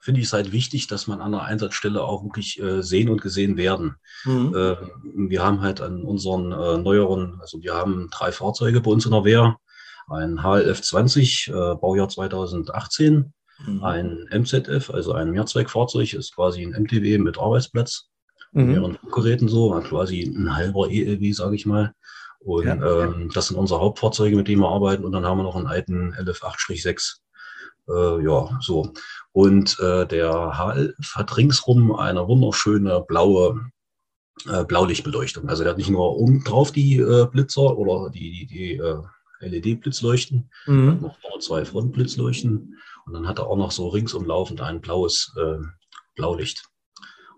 finde 0.00 0.20
ich 0.20 0.26
es 0.26 0.32
halt 0.32 0.50
wichtig, 0.52 0.86
dass 0.86 1.06
man 1.06 1.20
an 1.20 1.32
der 1.32 1.42
Einsatzstelle 1.42 2.02
auch 2.02 2.24
wirklich 2.24 2.60
äh, 2.60 2.82
sehen 2.82 3.10
und 3.10 3.20
gesehen 3.20 3.56
werden. 3.56 3.96
Mhm. 4.24 4.54
Äh, 4.54 4.76
wir 5.28 5.42
haben 5.44 5.60
halt 5.60 5.80
an 5.80 6.02
unseren 6.02 6.52
äh, 6.52 6.78
neueren, 6.78 7.38
also 7.40 7.62
wir 7.62 7.74
haben 7.74 8.08
drei 8.10 8.32
Fahrzeuge 8.32 8.80
bei 8.80 8.90
uns 8.90 9.04
in 9.04 9.12
der 9.12 9.24
Wehr. 9.24 9.56
Ein 10.08 10.42
HLF 10.42 10.80
20, 10.80 11.48
äh, 11.48 11.52
Baujahr 11.76 12.08
2018, 12.08 13.32
mhm. 13.66 13.84
ein 13.84 14.26
MZF, 14.30 14.90
also 14.90 15.12
ein 15.12 15.30
Mehrzweckfahrzeug, 15.30 16.14
ist 16.14 16.34
quasi 16.34 16.62
ein 16.62 16.82
MTW 16.82 17.18
mit 17.18 17.38
Arbeitsplatz, 17.38 18.08
mhm. 18.52 18.66
mehreren 18.66 18.98
Geräten 19.12 19.48
so, 19.48 19.70
quasi 19.82 20.22
ein 20.22 20.56
halber 20.56 20.90
ELW, 20.90 21.32
sage 21.32 21.54
ich 21.54 21.66
mal. 21.66 21.92
Und 22.40 22.66
ja. 22.66 23.04
ähm, 23.04 23.30
das 23.34 23.48
sind 23.48 23.58
unsere 23.58 23.80
Hauptfahrzeuge, 23.80 24.34
mit 24.34 24.48
denen 24.48 24.62
wir 24.62 24.70
arbeiten. 24.70 25.04
Und 25.04 25.12
dann 25.12 25.26
haben 25.26 25.38
wir 25.38 25.44
noch 25.44 25.56
einen 25.56 25.66
alten 25.66 26.14
LF8-6. 26.14 27.18
Äh, 27.88 28.24
ja, 28.24 28.58
so. 28.60 28.92
Und 29.32 29.78
äh, 29.80 30.06
der 30.06 30.58
HLF 30.58 31.14
hat 31.14 31.36
ringsrum 31.36 31.94
eine 31.94 32.26
wunderschöne 32.26 33.04
blaue 33.06 33.70
äh, 34.48 34.64
Blaulichtbeleuchtung. 34.64 35.48
Also 35.48 35.62
der 35.62 35.72
hat 35.72 35.78
nicht 35.78 35.90
nur 35.90 36.16
oben 36.16 36.42
drauf 36.44 36.72
die 36.72 36.96
äh, 36.96 37.26
Blitzer 37.26 37.76
oder 37.76 38.10
die, 38.10 38.30
die, 38.30 38.46
die 38.46 38.72
äh, 38.76 39.02
LED-Blitzleuchten, 39.40 40.50
mhm. 40.66 40.98
noch 41.00 41.38
zwei 41.38 41.64
Frontblitzleuchten 41.64 42.76
und 43.06 43.12
dann 43.12 43.26
hat 43.26 43.38
er 43.38 43.46
auch 43.46 43.56
noch 43.56 43.70
so 43.70 43.88
ringsum 43.88 44.24
laufend 44.24 44.60
ein 44.60 44.80
blaues 44.80 45.34
äh, 45.36 45.58
Blaulicht. 46.14 46.69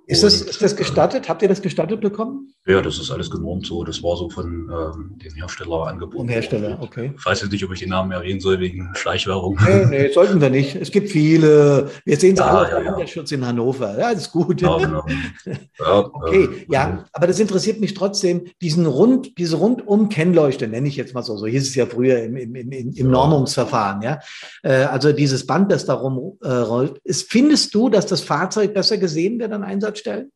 Ist 0.06 0.24
das, 0.24 0.40
ist 0.40 0.60
das 0.60 0.76
gestattet? 0.76 1.28
Habt 1.28 1.42
ihr 1.42 1.48
das 1.48 1.62
gestattet 1.62 2.00
bekommen? 2.00 2.52
Ja, 2.66 2.80
das 2.80 2.98
ist 2.98 3.10
alles 3.10 3.30
genormt 3.30 3.66
so. 3.66 3.84
Das 3.84 4.02
war 4.02 4.16
so 4.16 4.28
von 4.30 4.70
ähm, 4.70 5.18
dem 5.18 5.34
Hersteller 5.34 5.86
angeboten. 5.86 6.18
Vom 6.18 6.28
Hersteller, 6.28 6.78
okay. 6.80 7.12
Ich 7.16 7.24
weiß 7.24 7.42
jetzt 7.42 7.52
nicht, 7.52 7.64
ob 7.64 7.72
ich 7.72 7.80
den 7.80 7.90
Namen 7.90 8.10
erwähnen 8.10 8.40
soll 8.40 8.58
wegen 8.60 8.90
Schleichwerbung. 8.94 9.58
Nee, 9.64 9.86
nee, 9.86 10.12
sollten 10.12 10.40
wir 10.40 10.50
nicht. 10.50 10.74
Es 10.74 10.90
gibt 10.90 11.10
viele. 11.10 11.90
Wir 12.04 12.16
sehen 12.16 12.34
es 12.34 12.40
ja, 12.40 12.46
alle 12.46 12.84
ja, 12.84 12.98
ja. 12.98 13.06
Schutz 13.06 13.32
in 13.32 13.46
Hannover. 13.46 13.98
Ja, 13.98 14.12
das 14.12 14.22
ist 14.22 14.32
gut. 14.32 14.60
Ja, 14.60 14.76
genau. 14.76 15.04
ja, 15.78 15.98
okay, 15.98 16.44
äh, 16.44 16.66
ja, 16.68 17.04
aber 17.12 17.26
das 17.26 17.38
interessiert 17.38 17.80
mich 17.80 17.94
trotzdem. 17.94 18.46
Diesen 18.60 18.86
Rund, 18.86 19.38
diese 19.38 19.56
Rundum-Kennleuchte, 19.56 20.68
nenne 20.68 20.88
ich 20.88 20.96
jetzt 20.96 21.14
mal 21.14 21.22
so. 21.22 21.36
So 21.36 21.46
hieß 21.46 21.68
es 21.68 21.74
ja 21.74 21.86
früher 21.86 22.22
im, 22.22 22.36
im, 22.36 22.54
im, 22.54 22.92
im 22.92 23.10
Normungsverfahren. 23.10 24.02
Ja? 24.02 24.20
Äh, 24.62 24.84
also 24.84 25.12
dieses 25.12 25.46
Band, 25.46 25.70
das 25.70 25.84
darum 25.84 26.38
äh, 26.42 26.48
rollt. 26.48 26.98
Ist, 27.04 27.30
findest 27.30 27.74
du, 27.74 27.88
dass 27.88 28.06
das 28.06 28.20
Fahrzeug 28.20 28.74
besser 28.74 28.98
gesehen 28.98 29.38
wird 29.38 29.52
an 29.52 29.64
Einsatz? 29.64 29.91
Stellen? 29.98 30.30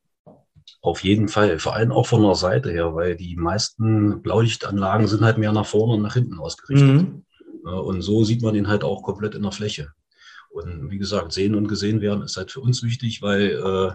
Auf 0.83 1.03
jeden 1.03 1.29
Fall, 1.29 1.59
vor 1.59 1.75
allem 1.75 1.93
auch 1.93 2.07
von 2.07 2.23
der 2.23 2.35
Seite 2.35 2.71
her, 2.71 2.95
weil 2.95 3.17
die 3.17 3.37
meisten 3.37 4.23
Blaulichtanlagen 4.23 5.07
sind 5.07 5.23
halt 5.23 5.39
mehr 5.39 5.53
nach 5.53 5.67
vorne 5.67 5.95
und 5.95 6.03
nach 6.03 6.15
hinten 6.15 6.39
ausgerichtet. 6.39 7.03
Mhm. 7.03 7.25
Und 7.65 8.03
so 8.03 8.23
sieht 8.25 8.43
man 8.43 8.55
ihn 8.55 8.69
halt 8.69 8.85
auch 8.85 9.03
komplett 9.03 9.35
in 9.35 9.43
der 9.43 9.53
Fläche. 9.53 9.93
Und 10.51 10.91
wie 10.91 10.99
gesagt, 10.99 11.33
sehen 11.33 11.55
und 11.55 11.69
gesehen 11.69 12.01
werden 12.01 12.23
ist 12.23 12.37
halt 12.37 12.51
für 12.51 12.61
uns 12.61 12.83
wichtig, 12.83 13.21
weil 13.21 13.51
äh, 13.51 13.89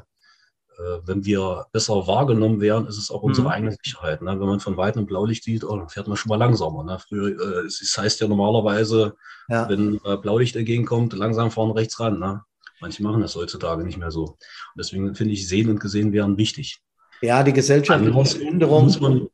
äh 0.83 0.99
wenn 1.05 1.25
wir 1.25 1.65
besser 1.71 2.07
wahrgenommen 2.07 2.61
werden, 2.61 2.87
ist 2.87 2.97
es 2.97 3.09
auch 3.09 3.23
unsere 3.23 3.47
mhm. 3.47 3.53
eigene 3.53 3.77
Sicherheit. 3.81 4.21
Ne? 4.21 4.31
Wenn 4.39 4.47
man 4.47 4.59
von 4.59 4.77
weitem 4.77 5.05
Blaulicht 5.05 5.43
sieht, 5.43 5.63
oh, 5.63 5.77
dann 5.77 5.89
fährt 5.89 6.07
man 6.07 6.17
schon 6.17 6.29
mal 6.29 6.35
langsamer. 6.35 6.83
Ne? 6.83 6.99
Früher, 6.99 7.39
äh, 7.39 7.65
es 7.65 7.95
heißt 7.97 8.19
ja 8.19 8.27
normalerweise, 8.27 9.15
ja. 9.47 9.67
wenn 9.69 9.99
äh, 10.03 10.17
Blaulicht 10.17 10.55
entgegenkommt, 10.55 11.13
langsam 11.13 11.51
vorne 11.51 11.75
rechts 11.75 11.99
ran. 11.99 12.19
Ne? 12.19 12.43
Manche 12.81 13.03
machen 13.03 13.21
das 13.21 13.35
heutzutage 13.35 13.83
nicht 13.83 13.97
mehr 13.97 14.11
so. 14.11 14.23
Und 14.25 14.37
deswegen 14.77 15.13
finde 15.15 15.33
ich, 15.33 15.47
sehen 15.47 15.69
und 15.69 15.79
gesehen 15.79 16.11
werden 16.11 16.37
wichtig. 16.37 16.81
Ja, 17.21 17.43
die 17.43 17.53
gesellschaftliche 17.53 18.47
Änderung. 18.47 18.85
Muss 18.85 18.99
man, 18.99 19.27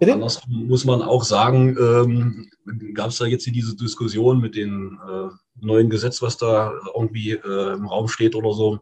andersrum 0.00 0.66
muss 0.66 0.84
man 0.84 1.02
auch 1.02 1.22
sagen, 1.24 1.76
ähm, 1.78 2.50
gab 2.94 3.10
es 3.10 3.18
da 3.18 3.26
jetzt 3.26 3.44
hier 3.44 3.52
diese 3.52 3.76
Diskussion 3.76 4.40
mit 4.40 4.56
dem 4.56 4.98
äh, 5.08 5.28
neuen 5.64 5.90
Gesetz, 5.90 6.20
was 6.22 6.36
da 6.36 6.72
irgendwie 6.94 7.32
äh, 7.32 7.72
im 7.74 7.86
Raum 7.86 8.08
steht 8.08 8.34
oder 8.34 8.52
so, 8.52 8.80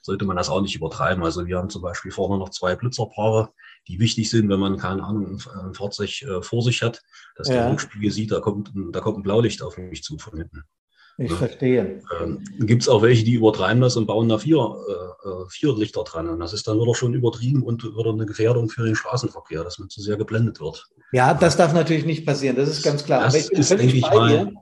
sollte 0.00 0.24
man 0.24 0.36
das 0.36 0.48
auch 0.48 0.60
nicht 0.60 0.74
übertreiben. 0.74 1.22
Also 1.22 1.46
wir 1.46 1.58
haben 1.58 1.70
zum 1.70 1.82
Beispiel 1.82 2.10
vorne 2.10 2.38
noch 2.38 2.48
zwei 2.48 2.74
Blitzerpaare, 2.74 3.52
die 3.88 4.00
wichtig 4.00 4.30
sind, 4.30 4.48
wenn 4.48 4.60
man, 4.60 4.76
keine 4.78 5.04
Ahnung, 5.04 5.38
ein 5.64 5.74
Fahrzeug 5.74 6.22
äh, 6.22 6.42
vor 6.42 6.62
sich 6.62 6.82
hat, 6.82 7.02
dass 7.36 7.48
ja. 7.48 7.54
der 7.54 7.72
Rückspiegel 7.72 8.10
sieht, 8.10 8.32
da 8.32 8.40
kommt, 8.40 8.72
da 8.92 9.00
kommt 9.00 9.18
ein 9.18 9.22
Blaulicht 9.22 9.62
auf 9.62 9.76
mich 9.76 10.02
zu 10.02 10.18
von 10.18 10.38
hinten. 10.38 10.64
Ich 11.18 11.32
verstehe. 11.32 12.00
Ähm, 12.20 12.42
Gibt 12.60 12.82
es 12.82 12.88
auch 12.88 13.02
welche, 13.02 13.24
die 13.24 13.34
übertreiben 13.34 13.80
das 13.80 13.96
und 13.96 14.06
bauen 14.06 14.28
da 14.28 14.38
vier, 14.38 14.58
äh, 14.58 15.28
äh, 15.28 15.44
vier 15.48 15.74
Lichter 15.76 16.04
dran. 16.04 16.28
Und 16.28 16.40
das 16.40 16.52
ist 16.52 16.66
dann 16.66 16.80
wieder 16.80 16.94
schon 16.94 17.14
übertrieben 17.14 17.62
und 17.62 17.84
wieder 17.84 18.10
eine 18.10 18.26
Gefährdung 18.26 18.68
für 18.68 18.84
den 18.84 18.96
Straßenverkehr, 18.96 19.62
dass 19.62 19.78
man 19.78 19.90
zu 19.90 20.00
sehr 20.00 20.16
geblendet 20.16 20.60
wird. 20.60 20.86
Ja, 21.12 21.34
das 21.34 21.56
darf 21.56 21.74
natürlich 21.74 22.06
nicht 22.06 22.24
passieren, 22.24 22.56
das 22.56 22.68
ist 22.68 22.82
ganz 22.82 23.04
klar. 23.04 23.22
Das 23.24 23.34
ist, 23.34 23.70
denke 23.70 23.84
ich 23.84 24.00
mal, 24.02 24.52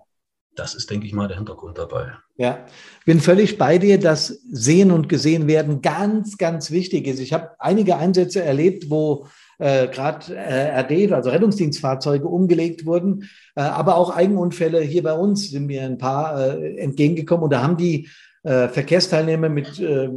das 0.56 0.74
ist, 0.74 0.90
denke 0.90 1.06
ich 1.06 1.12
mal, 1.12 1.28
der 1.28 1.36
Hintergrund 1.36 1.78
dabei. 1.78 2.12
Ja, 2.36 2.66
ich 3.00 3.06
bin 3.06 3.20
völlig 3.20 3.56
bei 3.58 3.78
dir, 3.78 3.98
dass 3.98 4.28
Sehen 4.50 4.90
und 4.90 5.08
Gesehen 5.08 5.46
werden 5.46 5.82
ganz, 5.82 6.38
ganz 6.38 6.70
wichtig 6.70 7.06
ist. 7.06 7.20
Ich 7.20 7.32
habe 7.32 7.50
einige 7.58 7.96
Einsätze 7.96 8.42
erlebt, 8.42 8.90
wo 8.90 9.26
äh, 9.58 9.88
gerade 9.88 10.34
äh, 10.34 10.80
RD, 10.80 11.12
also 11.12 11.30
Rettungsdienstfahrzeuge, 11.30 12.26
umgelegt 12.26 12.86
wurden. 12.86 13.28
Äh, 13.54 13.60
aber 13.60 13.96
auch 13.96 14.14
Eigenunfälle 14.14 14.80
hier 14.80 15.02
bei 15.02 15.12
uns 15.12 15.50
sind 15.50 15.66
mir 15.66 15.82
ein 15.82 15.98
paar 15.98 16.58
äh, 16.58 16.76
entgegengekommen 16.76 17.44
und 17.44 17.52
da 17.52 17.62
haben 17.62 17.76
die 17.76 18.08
äh, 18.42 18.68
Verkehrsteilnehmer 18.68 19.50
mit 19.50 19.78
äh, 19.78 20.08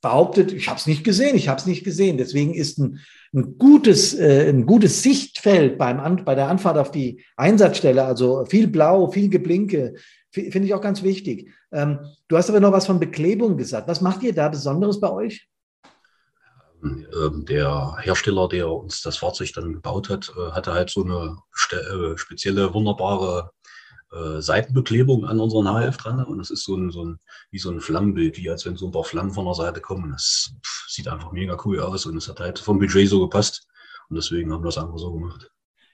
behauptet, 0.00 0.52
ich 0.52 0.68
habe 0.68 0.78
es 0.78 0.86
nicht 0.86 1.04
gesehen, 1.04 1.36
ich 1.36 1.48
habe 1.48 1.60
es 1.60 1.66
nicht 1.66 1.84
gesehen. 1.84 2.16
Deswegen 2.16 2.54
ist 2.54 2.78
ein, 2.78 3.00
ein 3.34 3.58
gutes, 3.58 4.14
äh, 4.14 4.48
ein 4.48 4.64
gutes 4.64 5.02
Sichtfeld 5.02 5.76
beim 5.76 5.98
An 5.98 6.24
bei 6.24 6.34
der 6.34 6.48
Anfahrt 6.48 6.78
auf 6.78 6.90
die 6.90 7.24
Einsatzstelle, 7.36 8.04
also 8.04 8.44
viel 8.44 8.68
Blau, 8.68 9.10
viel 9.10 9.28
Geblinke, 9.28 9.94
finde 10.30 10.66
ich 10.66 10.74
auch 10.74 10.80
ganz 10.80 11.02
wichtig. 11.02 11.50
Ähm, 11.72 11.98
du 12.28 12.36
hast 12.36 12.48
aber 12.48 12.60
noch 12.60 12.72
was 12.72 12.86
von 12.86 13.00
Beklebung 13.00 13.56
gesagt. 13.56 13.88
Was 13.88 14.00
macht 14.00 14.22
ihr 14.22 14.34
da 14.34 14.48
Besonderes 14.48 15.00
bei 15.00 15.10
euch? 15.10 15.48
Ähm, 16.82 17.44
der 17.48 17.96
Hersteller, 18.00 18.48
der 18.48 18.70
uns 18.70 19.00
das 19.02 19.16
Fahrzeug 19.16 19.52
dann 19.54 19.72
gebaut 19.72 20.10
hat, 20.10 20.32
äh, 20.36 20.52
hatte 20.52 20.72
halt 20.72 20.90
so 20.90 21.04
eine 21.04 21.36
äh, 21.72 22.16
spezielle, 22.16 22.74
wunderbare 22.74 23.50
äh, 24.14 24.40
Seitenbeklebung 24.40 25.24
an 25.24 25.40
unseren 25.40 25.66
HF 25.66 25.96
dran. 25.96 26.24
Und 26.24 26.38
das 26.38 26.50
ist 26.50 26.64
so 26.64 26.76
ein, 26.76 26.90
so 26.90 27.04
ein, 27.04 27.18
wie 27.50 27.58
so 27.58 27.70
ein 27.70 27.80
Flammenbild, 27.80 28.38
wie 28.38 28.50
als 28.50 28.64
wenn 28.64 28.76
so 28.76 28.86
ein 28.86 28.92
paar 28.92 29.04
Flammen 29.04 29.32
von 29.32 29.44
der 29.44 29.54
Seite 29.54 29.80
kommen. 29.80 30.12
Das 30.12 30.52
sieht 30.88 31.08
einfach 31.08 31.32
mega 31.32 31.56
cool 31.64 31.80
aus 31.80 32.06
und 32.06 32.16
es 32.16 32.28
hat 32.28 32.40
halt 32.40 32.58
vom 32.58 32.78
Budget 32.78 33.08
so 33.08 33.20
gepasst. 33.20 33.66
Und 34.08 34.16
deswegen 34.16 34.52
haben 34.52 34.62
wir 34.62 34.68
das 34.68 34.78
einfach 34.78 34.98
so 34.98 35.12
gemacht. 35.12 35.50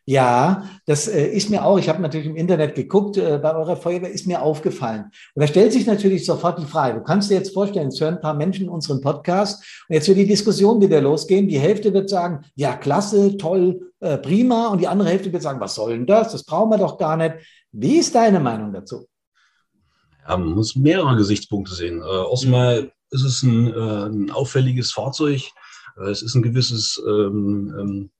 Ja, 0.07 0.65
das 0.87 1.07
äh, 1.07 1.27
ist 1.29 1.51
mir 1.51 1.65
auch, 1.65 1.79
ich 1.79 1.89
habe 1.89 2.03
natürlich 2.03 2.27
im 2.27 2.35
Internet 2.35 2.75
geguckt, 2.75 3.17
äh, 3.17 3.39
bei 3.41 3.55
eurer 3.55 3.77
Feuerwehr 3.77 4.11
ist 4.11 4.27
mir 4.27 4.43
aufgefallen. 4.43 5.05
Und 5.35 5.41
da 5.41 5.47
stellt 5.47 5.73
sich 5.73 5.87
natürlich 5.87 6.27
sofort 6.27 6.59
die 6.59 6.65
Frage, 6.65 6.99
du 6.99 7.05
kannst 7.05 7.31
dir 7.31 7.35
jetzt 7.35 7.55
vorstellen, 7.55 7.89
es 7.89 8.01
hören 8.01 8.15
ein 8.15 8.21
paar 8.21 8.35
Menschen 8.35 8.69
unseren 8.69 9.01
Podcast 9.03 9.63
und 9.89 9.95
jetzt 9.95 10.09
wird 10.09 10.19
die 10.19 10.27
Diskussion 10.27 10.81
wieder 10.81 11.01
losgehen. 11.01 11.47
Die 11.47 11.61
Hälfte 11.61 11.93
wird 11.93 12.11
sagen, 12.11 12.45
ja, 12.57 12.75
klasse, 12.75 13.37
toll, 13.37 13.93
äh, 14.01 14.17
prima. 14.19 14.69
Und 14.69 14.81
die 14.81 14.89
andere 14.89 15.11
Hälfte 15.11 15.33
wird 15.33 15.43
sagen, 15.43 15.61
was 15.61 15.75
soll 15.75 15.93
denn 15.93 16.07
das? 16.07 16.33
Das 16.33 16.45
brauchen 16.45 16.71
wir 16.71 16.79
doch 16.79 16.99
gar 16.99 17.17
nicht. 17.17 17.35
Wie 17.73 17.99
ist 17.99 18.15
deine 18.15 18.41
Meinung 18.41 18.73
dazu? 18.73 19.07
Ja, 20.27 20.37
man 20.37 20.51
muss 20.51 20.77
mehrere 20.77 21.17
Gesichtspunkte 21.17 21.75
sehen. 21.75 22.03
Äh, 22.03 22.31
erstmal 22.31 22.93
ist 23.11 23.25
es 23.25 23.43
ein, 23.43 23.73
äh, 23.73 24.07
ein 24.07 24.31
auffälliges 24.31 24.93
Fahrzeug. 24.93 25.43
Äh, 25.97 26.11
es 26.11 26.23
ist 26.23 26.35
ein 26.35 26.43
gewisses 26.43 27.03
ähm, 27.07 27.75
ähm, 27.79 28.11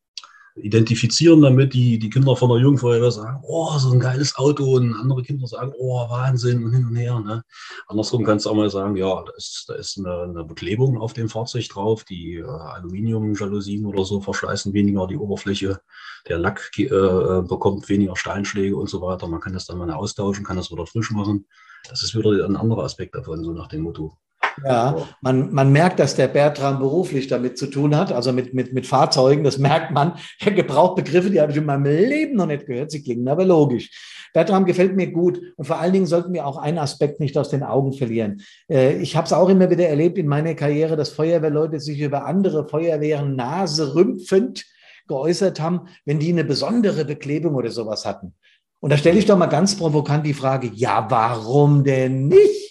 identifizieren 0.63 1.43
damit. 1.43 1.75
Die, 1.75 1.99
die 1.99 2.11
Kinder 2.11 2.37
von 2.37 2.51
der 2.51 2.59
Jugendfeuerwehr 2.59 3.11
sagen, 3.11 3.41
oh, 3.43 3.77
so 3.79 3.93
ein 3.93 4.01
geiles 4.01 4.37
Auto. 4.37 4.77
Und 4.77 4.95
andere 4.95 5.23
Kinder 5.23 5.47
sagen, 5.47 5.73
oh, 5.79 6.09
Wahnsinn 6.09 6.65
und 6.65 6.73
hin 6.73 6.87
und 6.87 6.97
her. 6.97 7.21
Ne? 7.21 7.43
Andersrum 7.87 8.25
kannst 8.25 8.47
du 8.47 8.51
auch 8.51 8.55
mal 8.55 8.71
sagen, 8.71 8.97
ja, 8.97 9.23
da 9.25 9.33
ist, 9.37 9.65
da 9.69 9.75
ist 9.75 9.99
eine, 9.99 10.23
eine 10.23 10.45
Beklebung 10.45 10.99
auf 10.99 11.13
dem 11.13 11.29
Fahrzeug 11.29 11.69
drauf. 11.69 12.05
Die 12.05 12.37
äh, 12.37 12.45
Aluminiumjalousien 12.45 13.87
oder 13.87 14.05
so 14.05 14.21
verschleißen 14.21 14.73
weniger 14.73 15.07
die 15.07 15.17
Oberfläche. 15.17 15.81
Der 16.29 16.39
Lack 16.39 16.71
äh, 16.79 16.89
bekommt 16.89 17.89
weniger 17.89 18.17
Steinschläge 18.17 18.77
und 18.77 18.89
so 18.89 19.01
weiter. 19.01 19.27
Man 19.29 19.41
kann 19.41 19.53
das 19.53 19.67
dann 19.67 19.79
mal 19.79 19.91
austauschen, 19.91 20.45
kann 20.45 20.57
das 20.57 20.71
wieder 20.71 20.87
frisch 20.87 21.11
machen. 21.11 21.47
Das 21.89 22.03
ist 22.03 22.15
wieder 22.15 22.45
ein 22.45 22.57
anderer 22.57 22.85
Aspekt 22.85 23.15
davon, 23.15 23.43
so 23.43 23.53
nach 23.53 23.69
dem 23.69 23.83
Motto. 23.83 24.17
Ja, 24.65 25.09
man, 25.21 25.53
man 25.53 25.73
merkt, 25.73 25.99
dass 25.99 26.15
der 26.15 26.29
Bertram 26.29 26.79
beruflich 26.79 27.29
damit 27.29 27.59
zu 27.59 27.67
tun 27.67 27.97
hat, 27.97 28.13
also 28.13 28.33
mit, 28.33 28.55
mit, 28.55 28.73
mit 28.73 28.87
Fahrzeugen, 28.87 29.45
das 29.45 29.59
merkt 29.59 29.93
man. 29.93 30.15
Er 30.41 30.53
gebraucht 30.53 30.97
Begriffe, 30.97 31.31
die 31.31 31.41
habe 31.41 31.53
ich 31.53 31.59
in 31.59 31.67
meinem 31.67 31.85
Leben 31.85 32.37
noch 32.37 32.47
nicht 32.47 32.67
gehört, 32.67 32.91
sie 32.91 33.03
klingen 33.03 33.29
aber 33.29 33.45
logisch. 33.45 33.91
Bertram 34.33 34.65
gefällt 34.65 34.97
mir 34.97 35.11
gut 35.11 35.41
und 35.57 35.65
vor 35.65 35.79
allen 35.79 35.93
Dingen 35.93 36.07
sollten 36.07 36.33
wir 36.33 36.47
auch 36.47 36.57
einen 36.57 36.79
Aspekt 36.79 37.21
nicht 37.21 37.37
aus 37.37 37.51
den 37.51 37.63
Augen 37.63 37.93
verlieren. 37.93 38.43
Äh, 38.71 38.97
ich 38.99 39.17
habe 39.17 39.27
es 39.27 39.33
auch 39.33 39.49
immer 39.49 39.71
wieder 39.71 39.89
erlebt 39.89 40.19
in 40.19 40.29
meiner 40.29 40.55
Karriere, 40.55 40.97
dass 40.97 41.11
Feuerwehrleute 41.11 41.81
sich 41.81 42.01
über 42.01 42.27
andere 42.27 42.69
Feuerwehren 42.69 43.37
Nase 43.37 43.95
rümpfend 43.95 44.65
geäußert 45.09 45.61
haben, 45.61 45.89
wenn 46.05 46.21
die 46.21 46.31
eine 46.31 46.45
besondere 46.45 47.05
Beklebung 47.05 47.55
oder 47.55 47.71
sowas 47.71 48.07
hatten. 48.07 48.35
Und 48.81 48.91
da 48.91 48.97
stelle 48.97 49.19
ich 49.19 49.27
doch 49.27 49.37
mal 49.37 49.47
ganz 49.47 49.77
provokant 49.77 50.25
die 50.25 50.35
Frage, 50.35 50.71
ja, 50.73 51.07
warum 51.11 51.85
denn 51.85 52.29
nicht? 52.29 52.70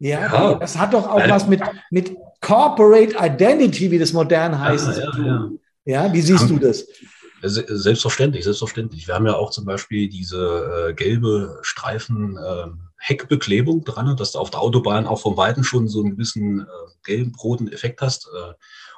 Ja, 0.00 0.20
ja. 0.20 0.54
das 0.54 0.78
hat 0.78 0.94
doch 0.94 1.06
auch 1.08 1.28
was 1.28 1.46
mit, 1.46 1.60
mit 1.90 2.16
Corporate 2.40 3.14
Identity, 3.20 3.90
wie 3.90 3.98
das 3.98 4.12
modern 4.12 4.58
heißt, 4.58 4.88
ja, 4.88 4.92
zu 4.94 5.10
tun. 5.12 5.60
Ja, 5.84 6.12
wie 6.12 6.22
siehst 6.22 6.48
du 6.48 6.58
das? 6.58 6.86
Selbstverständlich, 7.42 8.44
selbstverständlich. 8.44 9.06
Wir 9.06 9.14
haben 9.14 9.26
ja 9.26 9.34
auch 9.34 9.50
zum 9.50 9.64
Beispiel 9.64 10.08
diese 10.08 10.88
äh, 10.88 10.94
gelbe 10.94 11.58
Streifen 11.62 12.36
äh, 12.36 12.66
Heckbeklebung 12.96 13.84
dran, 13.84 14.16
dass 14.16 14.32
du 14.32 14.38
auf 14.38 14.50
der 14.50 14.60
Autobahn 14.60 15.06
auch 15.06 15.20
vom 15.20 15.36
Weiten 15.36 15.64
schon 15.64 15.88
so 15.88 16.00
einen 16.00 16.12
gewissen 16.12 16.60
äh, 16.60 16.64
gelben, 17.04 17.34
roten 17.42 17.68
Effekt 17.68 18.00
hast, 18.00 18.26
äh, 18.26 18.52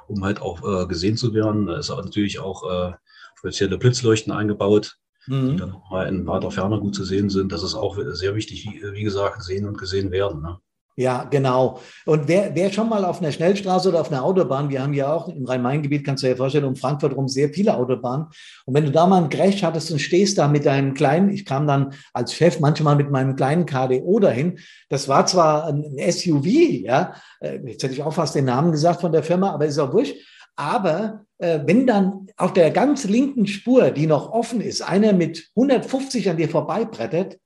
um 0.07 0.23
halt 0.23 0.41
auch 0.41 0.61
äh, 0.63 0.87
gesehen 0.87 1.17
zu 1.17 1.33
werden. 1.33 1.67
Da 1.67 1.77
ist 1.77 1.89
auch 1.89 2.03
natürlich 2.03 2.39
auch 2.39 2.69
äh, 2.69 2.93
spezielle 3.37 3.77
Blitzleuchten 3.77 4.31
eingebaut, 4.31 4.97
mhm. 5.25 5.51
die 5.51 5.55
dann 5.57 5.73
auch 5.73 5.89
mal 5.89 6.07
in 6.07 6.25
weiter 6.27 6.51
Ferne 6.51 6.79
gut 6.79 6.95
zu 6.95 7.03
sehen 7.03 7.29
sind. 7.29 7.51
Das 7.51 7.63
ist 7.63 7.75
auch 7.75 7.97
sehr 8.11 8.35
wichtig, 8.35 8.65
wie, 8.65 8.93
wie 8.93 9.03
gesagt, 9.03 9.43
sehen 9.43 9.67
und 9.67 9.77
gesehen 9.77 10.11
werden. 10.11 10.41
Ne? 10.41 10.59
Ja, 10.95 11.23
genau. 11.23 11.79
Und 12.05 12.27
wer, 12.27 12.53
wer 12.53 12.71
schon 12.71 12.87
mal 12.87 13.03
auf 13.03 13.19
einer 13.19 13.31
Schnellstraße 13.31 13.89
oder 13.89 14.01
auf 14.01 14.11
einer 14.11 14.23
Autobahn, 14.23 14.69
wir 14.69 14.83
haben 14.83 14.93
ja 14.93 15.11
auch 15.11 15.27
im 15.27 15.43
Rhein-Main-Gebiet, 15.43 16.05
kannst 16.05 16.21
du 16.21 16.27
dir 16.27 16.37
vorstellen, 16.37 16.65
um 16.65 16.75
Frankfurt 16.75 17.15
rum 17.15 17.27
sehr 17.27 17.49
viele 17.49 17.75
Autobahnen. 17.75 18.27
Und 18.65 18.75
wenn 18.75 18.85
du 18.85 18.91
da 18.91 19.07
mal 19.07 19.17
einen 19.17 19.29
Crash 19.29 19.63
hattest 19.63 19.91
und 19.91 19.97
stehst 19.99 20.37
da 20.37 20.47
mit 20.47 20.67
deinem 20.67 20.93
kleinen, 20.93 21.29
ich 21.29 21.45
kam 21.45 21.65
dann 21.65 21.95
als 22.13 22.35
Chef 22.35 22.59
manchmal 22.59 22.95
mit 22.95 23.09
meinem 23.09 23.35
kleinen 23.35 23.65
KDO 23.65 24.19
dahin. 24.19 24.59
Das 24.89 25.07
war 25.07 25.25
zwar 25.25 25.65
ein 25.65 25.97
SUV, 26.11 26.45
ja, 26.45 27.15
äh, 27.39 27.57
jetzt 27.65 27.81
hätte 27.81 27.93
ich 27.93 28.03
auch 28.03 28.13
fast 28.13 28.35
den 28.35 28.45
Namen 28.45 28.71
gesagt 28.71 29.01
von 29.01 29.11
der 29.11 29.23
Firma, 29.23 29.51
aber 29.51 29.65
ist 29.65 29.79
auch 29.79 29.93
wurscht. 29.93 30.15
Aber 30.55 31.25
äh, 31.39 31.59
wenn 31.65 31.87
dann 31.87 32.27
auf 32.37 32.53
der 32.53 32.69
ganz 32.69 33.05
linken 33.05 33.47
Spur, 33.47 33.89
die 33.89 34.05
noch 34.05 34.31
offen 34.31 34.61
ist, 34.61 34.83
einer 34.83 35.13
mit 35.13 35.49
150 35.55 36.29
an 36.29 36.37
dir 36.37 36.49
vorbeibrettert, 36.49 37.39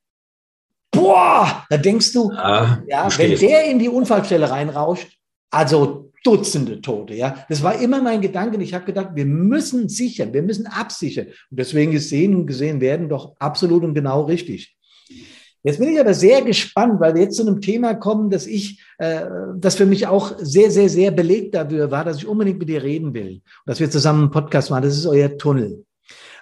boah, 0.91 1.65
da 1.69 1.77
denkst 1.77 2.13
du, 2.13 2.31
ja, 2.31 2.83
ja 2.87 3.09
wenn 3.17 3.37
der 3.37 3.65
in 3.65 3.79
die 3.79 3.89
Unfallstelle 3.89 4.49
reinrauscht, 4.49 5.07
also 5.51 6.07
Dutzende 6.23 6.81
Tote, 6.81 7.13
ja. 7.13 7.45
Das 7.47 7.63
war 7.63 7.79
immer 7.79 8.01
mein 8.01 8.19
Gedanke. 8.19 8.61
Ich 8.61 8.73
habe 8.73 8.83
gedacht, 8.83 9.11
wir 9.13 9.25
müssen 9.25 9.87
sichern, 9.87 10.33
wir 10.33 10.41
müssen 10.41 10.67
absichern. 10.67 11.27
Und 11.49 11.59
deswegen 11.59 11.93
ist 11.93 12.09
Sehen 12.09 12.35
und 12.35 12.47
Gesehen 12.47 12.81
werden 12.81 13.07
doch 13.07 13.35
absolut 13.39 13.83
und 13.83 13.93
genau 13.93 14.23
richtig. 14.23 14.75
Jetzt 15.63 15.79
bin 15.79 15.87
ich 15.87 15.99
aber 15.99 16.13
sehr 16.13 16.41
gespannt, 16.41 16.99
weil 16.99 17.15
wir 17.15 17.21
jetzt 17.21 17.37
zu 17.37 17.47
einem 17.47 17.61
Thema 17.61 17.93
kommen, 17.93 18.29
das 18.29 18.45
ich, 18.45 18.83
äh, 18.97 19.21
das 19.55 19.75
für 19.75 19.85
mich 19.85 20.07
auch 20.07 20.33
sehr, 20.37 20.69
sehr, 20.69 20.89
sehr 20.89 21.11
belegt 21.11 21.55
dafür 21.55 21.91
war, 21.91 22.03
dass 22.03 22.17
ich 22.17 22.27
unbedingt 22.27 22.59
mit 22.59 22.67
dir 22.67 22.83
reden 22.83 23.13
will. 23.13 23.35
Und 23.35 23.43
dass 23.65 23.79
wir 23.79 23.89
zusammen 23.89 24.23
einen 24.23 24.31
Podcast 24.31 24.69
machen. 24.69 24.83
Das 24.83 24.97
ist 24.97 25.05
euer 25.05 25.37
Tunnel 25.37 25.85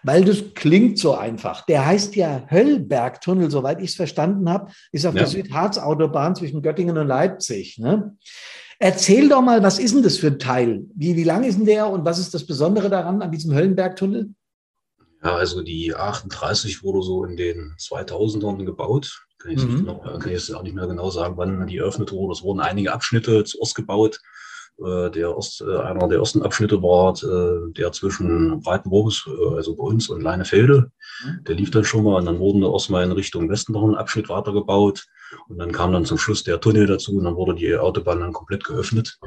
weil 0.05 0.23
das 0.23 0.53
klingt 0.53 0.99
so 0.99 1.15
einfach. 1.15 1.65
Der 1.65 1.85
heißt 1.85 2.15
ja 2.15 2.45
Höllbergtunnel, 2.49 3.49
soweit 3.49 3.81
ich 3.81 3.89
es 3.89 3.95
verstanden 3.95 4.49
habe, 4.49 4.71
ist 4.91 5.05
auf 5.05 5.15
ja. 5.15 5.21
der 5.21 5.27
Südharz-Autobahn 5.27 6.35
zwischen 6.35 6.61
Göttingen 6.61 6.97
und 6.97 7.07
Leipzig. 7.07 7.79
Ne? 7.79 8.15
Erzähl 8.77 9.29
doch 9.29 9.41
mal, 9.41 9.63
was 9.63 9.79
ist 9.79 9.95
denn 9.95 10.03
das 10.03 10.17
für 10.17 10.27
ein 10.27 10.39
Teil? 10.39 10.85
Wie, 10.93 11.15
wie 11.15 11.23
lang 11.23 11.43
ist 11.43 11.57
denn 11.57 11.65
der 11.65 11.89
und 11.89 12.05
was 12.05 12.19
ist 12.19 12.33
das 12.35 12.45
Besondere 12.45 12.89
daran, 12.89 13.23
an 13.23 13.31
diesem 13.31 13.55
Höllenbergtunnel? 13.55 14.29
Ja, 15.23 15.35
also 15.35 15.63
die 15.63 15.95
38 15.95 16.83
wurde 16.83 17.01
so 17.01 17.25
in 17.25 17.35
den 17.35 17.73
2000ern 17.79 18.63
gebaut. 18.63 19.25
Kann 19.39 19.51
ich, 19.53 19.65
mhm. 19.65 19.77
genau, 19.77 19.97
kann 19.99 20.19
ich 20.25 20.33
jetzt 20.33 20.53
auch 20.53 20.61
nicht 20.61 20.75
mehr 20.75 20.87
genau 20.87 21.09
sagen, 21.09 21.35
wann 21.37 21.65
die 21.65 21.77
eröffnet 21.77 22.11
wurde. 22.11 22.33
Es 22.33 22.43
wurden 22.43 22.59
einige 22.59 22.93
Abschnitte 22.93 23.43
zuerst 23.43 23.73
gebaut. 23.73 24.21
Äh, 24.83 25.09
der 25.11 25.37
Ost, 25.37 25.61
äh, 25.61 25.77
einer 25.77 26.07
der 26.09 26.19
ersten 26.19 26.41
Abschnitte 26.41 26.81
war 26.83 27.13
äh, 27.23 27.71
der 27.71 27.91
zwischen 27.93 28.59
Breitenburgs, 28.59 29.27
also 29.55 29.75
bei 29.75 29.83
uns, 29.83 30.09
und 30.09 30.21
Leinefelde. 30.21 30.91
Mhm. 31.23 31.43
Der 31.45 31.55
lief 31.55 31.71
dann 31.71 31.85
schon 31.85 32.03
mal 32.03 32.15
und 32.15 32.25
dann 32.25 32.39
wurden 32.39 32.61
da 32.61 32.71
erstmal 32.71 33.03
in 33.03 33.11
Richtung 33.13 33.49
Westen 33.49 33.71
noch 33.73 33.83
ein 33.83 33.95
Abschnitt 33.95 34.27
weitergebaut. 34.27 35.05
Und 35.47 35.57
dann 35.57 35.71
kam 35.71 35.91
dann 35.91 36.05
zum 36.05 36.17
Schluss 36.17 36.43
der 36.43 36.59
Tunnel 36.59 36.85
dazu 36.87 37.17
und 37.17 37.23
dann 37.23 37.35
wurde 37.35 37.55
die 37.55 37.75
Autobahn 37.75 38.19
dann 38.19 38.33
komplett 38.33 38.63
geöffnet. 38.63 39.17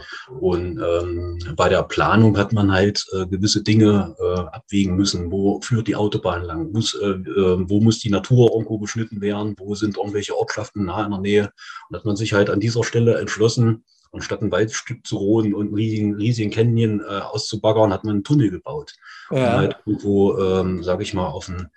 Und 0.40 0.80
ähm, 0.80 1.38
bei 1.56 1.68
der 1.68 1.82
Planung 1.82 2.36
hat 2.38 2.52
man 2.52 2.70
halt 2.72 3.04
äh, 3.12 3.26
gewisse 3.26 3.62
Dinge 3.62 4.14
äh, 4.20 4.38
abwägen 4.38 4.96
müssen. 4.96 5.32
Wo 5.32 5.60
führt 5.60 5.88
die 5.88 5.96
Autobahn 5.96 6.44
lang? 6.44 6.72
Muss, 6.72 6.94
äh, 6.94 7.16
wo 7.24 7.80
muss 7.80 7.98
die 7.98 8.10
Natur 8.10 8.50
irgendwo 8.52 8.78
beschnitten 8.78 9.20
werden? 9.20 9.54
Wo 9.58 9.74
sind 9.74 9.96
irgendwelche 9.96 10.36
Ortschaften 10.36 10.84
nah 10.84 11.04
in 11.04 11.10
der 11.10 11.20
Nähe? 11.20 11.50
Und 11.88 11.96
hat 11.96 12.04
man 12.04 12.16
sich 12.16 12.32
halt 12.32 12.50
an 12.50 12.60
dieser 12.60 12.84
Stelle 12.84 13.18
entschlossen, 13.18 13.84
und 14.10 14.22
statt 14.22 14.42
ein 14.42 14.50
Waldstück 14.50 15.06
zu 15.06 15.16
roden 15.16 15.54
und 15.54 15.68
einen 15.68 15.74
riesigen, 15.74 16.14
riesigen 16.14 16.50
Canyon 16.50 17.00
äh, 17.00 17.20
auszubaggern, 17.20 17.92
hat 17.92 18.04
man 18.04 18.16
einen 18.16 18.24
Tunnel 18.24 18.50
gebaut. 18.50 18.94
Ja. 19.30 19.36
Und 19.36 19.58
halt 19.58 19.76
irgendwo, 19.86 20.38
ähm, 20.38 20.82
sage 20.82 21.02
ich 21.02 21.14
mal, 21.14 21.26
auf, 21.26 21.48
ein, 21.48 21.68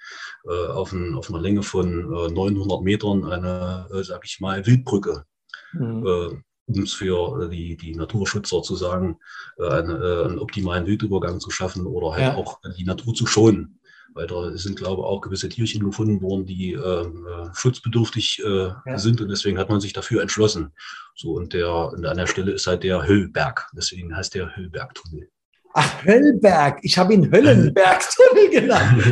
äh, 0.45 0.67
auf, 0.67 0.91
ein, 0.91 1.15
auf 1.15 1.29
einer 1.29 1.41
Länge 1.41 1.63
von 1.63 2.13
äh, 2.13 2.31
900 2.31 2.81
Metern 2.81 3.25
eine, 3.25 3.87
äh, 3.93 4.03
sage 4.03 4.23
ich 4.25 4.39
mal, 4.39 4.65
Wildbrücke. 4.65 5.25
Mhm. 5.73 6.05
Äh, 6.05 6.37
um 6.67 6.83
es 6.83 6.93
für 6.93 7.49
die, 7.49 7.75
die 7.75 7.95
Naturschützer 7.95 8.61
zu 8.61 8.75
sagen, 8.75 9.17
äh, 9.57 9.67
eine, 9.67 9.93
äh, 9.93 10.25
einen 10.25 10.39
optimalen 10.39 10.85
Wildübergang 10.85 11.39
zu 11.39 11.51
schaffen 11.51 11.85
oder 11.85 12.11
halt 12.11 12.21
ja. 12.21 12.35
auch 12.35 12.59
die 12.77 12.85
Natur 12.85 13.13
zu 13.13 13.25
schonen 13.25 13.80
weil 14.13 14.27
da 14.27 14.55
sind, 14.57 14.77
glaube 14.77 15.01
ich, 15.01 15.05
auch 15.05 15.21
gewisse 15.21 15.49
Tierchen 15.49 15.83
gefunden 15.83 16.21
worden, 16.21 16.45
die 16.45 16.73
ähm, 16.73 17.25
äh, 17.25 17.49
schutzbedürftig 17.53 18.41
äh, 18.45 18.69
ja. 18.85 18.97
sind 18.97 19.21
und 19.21 19.29
deswegen 19.29 19.57
hat 19.57 19.69
man 19.69 19.81
sich 19.81 19.93
dafür 19.93 20.21
entschlossen. 20.21 20.73
So, 21.15 21.33
und 21.33 21.53
der, 21.53 21.73
und 21.73 22.05
an 22.05 22.17
der 22.17 22.27
Stelle 22.27 22.51
ist 22.51 22.67
halt 22.67 22.83
der 22.83 23.07
Höllberg, 23.07 23.69
deswegen 23.75 24.15
heißt 24.15 24.35
der 24.35 24.55
Höllbergtunnel. 24.55 25.29
Ach, 25.73 26.05
Höllberg. 26.05 26.79
Ich 26.81 26.97
habe 26.97 27.13
ihn 27.13 27.31
Höllenbergtunnel 27.31 28.49
genannt. 28.51 29.03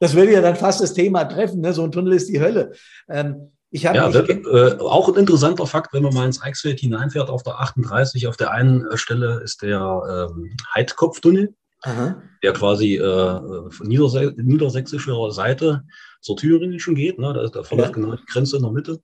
das 0.00 0.14
würde 0.14 0.32
ja 0.32 0.40
dann 0.40 0.56
fast 0.56 0.80
das 0.80 0.94
Thema 0.94 1.24
treffen. 1.24 1.60
Ne? 1.60 1.72
So 1.72 1.84
ein 1.84 1.92
Tunnel 1.92 2.14
ist 2.14 2.28
die 2.28 2.40
Hölle. 2.40 2.72
Ähm, 3.08 3.52
ich 3.70 3.86
hab, 3.86 3.94
ja, 3.94 4.08
ich, 4.08 4.28
äh, 4.28 4.78
auch 4.80 5.08
ein 5.08 5.14
interessanter 5.14 5.66
Fakt, 5.66 5.94
wenn 5.94 6.02
man 6.02 6.12
mal 6.12 6.26
ins 6.26 6.42
Eichsfeld 6.42 6.80
hineinfährt, 6.80 7.30
auf 7.30 7.42
der 7.42 7.58
38, 7.58 8.28
auf 8.28 8.36
der 8.36 8.50
einen 8.50 8.84
Stelle 8.98 9.40
ist 9.42 9.62
der 9.62 10.28
ähm, 10.30 10.54
Heidkopftunnel. 10.74 11.54
Aha. 11.82 12.22
der 12.42 12.52
quasi 12.52 12.96
äh, 12.96 13.70
von 13.70 13.86
niedersä 13.86 14.32
niedersächsischer 14.36 15.30
Seite 15.32 15.82
zur 16.20 16.36
thüringischen 16.36 16.94
geht. 16.94 17.18
Ne? 17.18 17.32
Da, 17.32 17.46
da 17.48 17.62
verläuft 17.62 17.90
ja. 17.90 17.94
genau 17.94 18.16
die 18.16 18.26
Grenze 18.26 18.56
in 18.56 18.62
der 18.62 18.72
Mitte. 18.72 19.00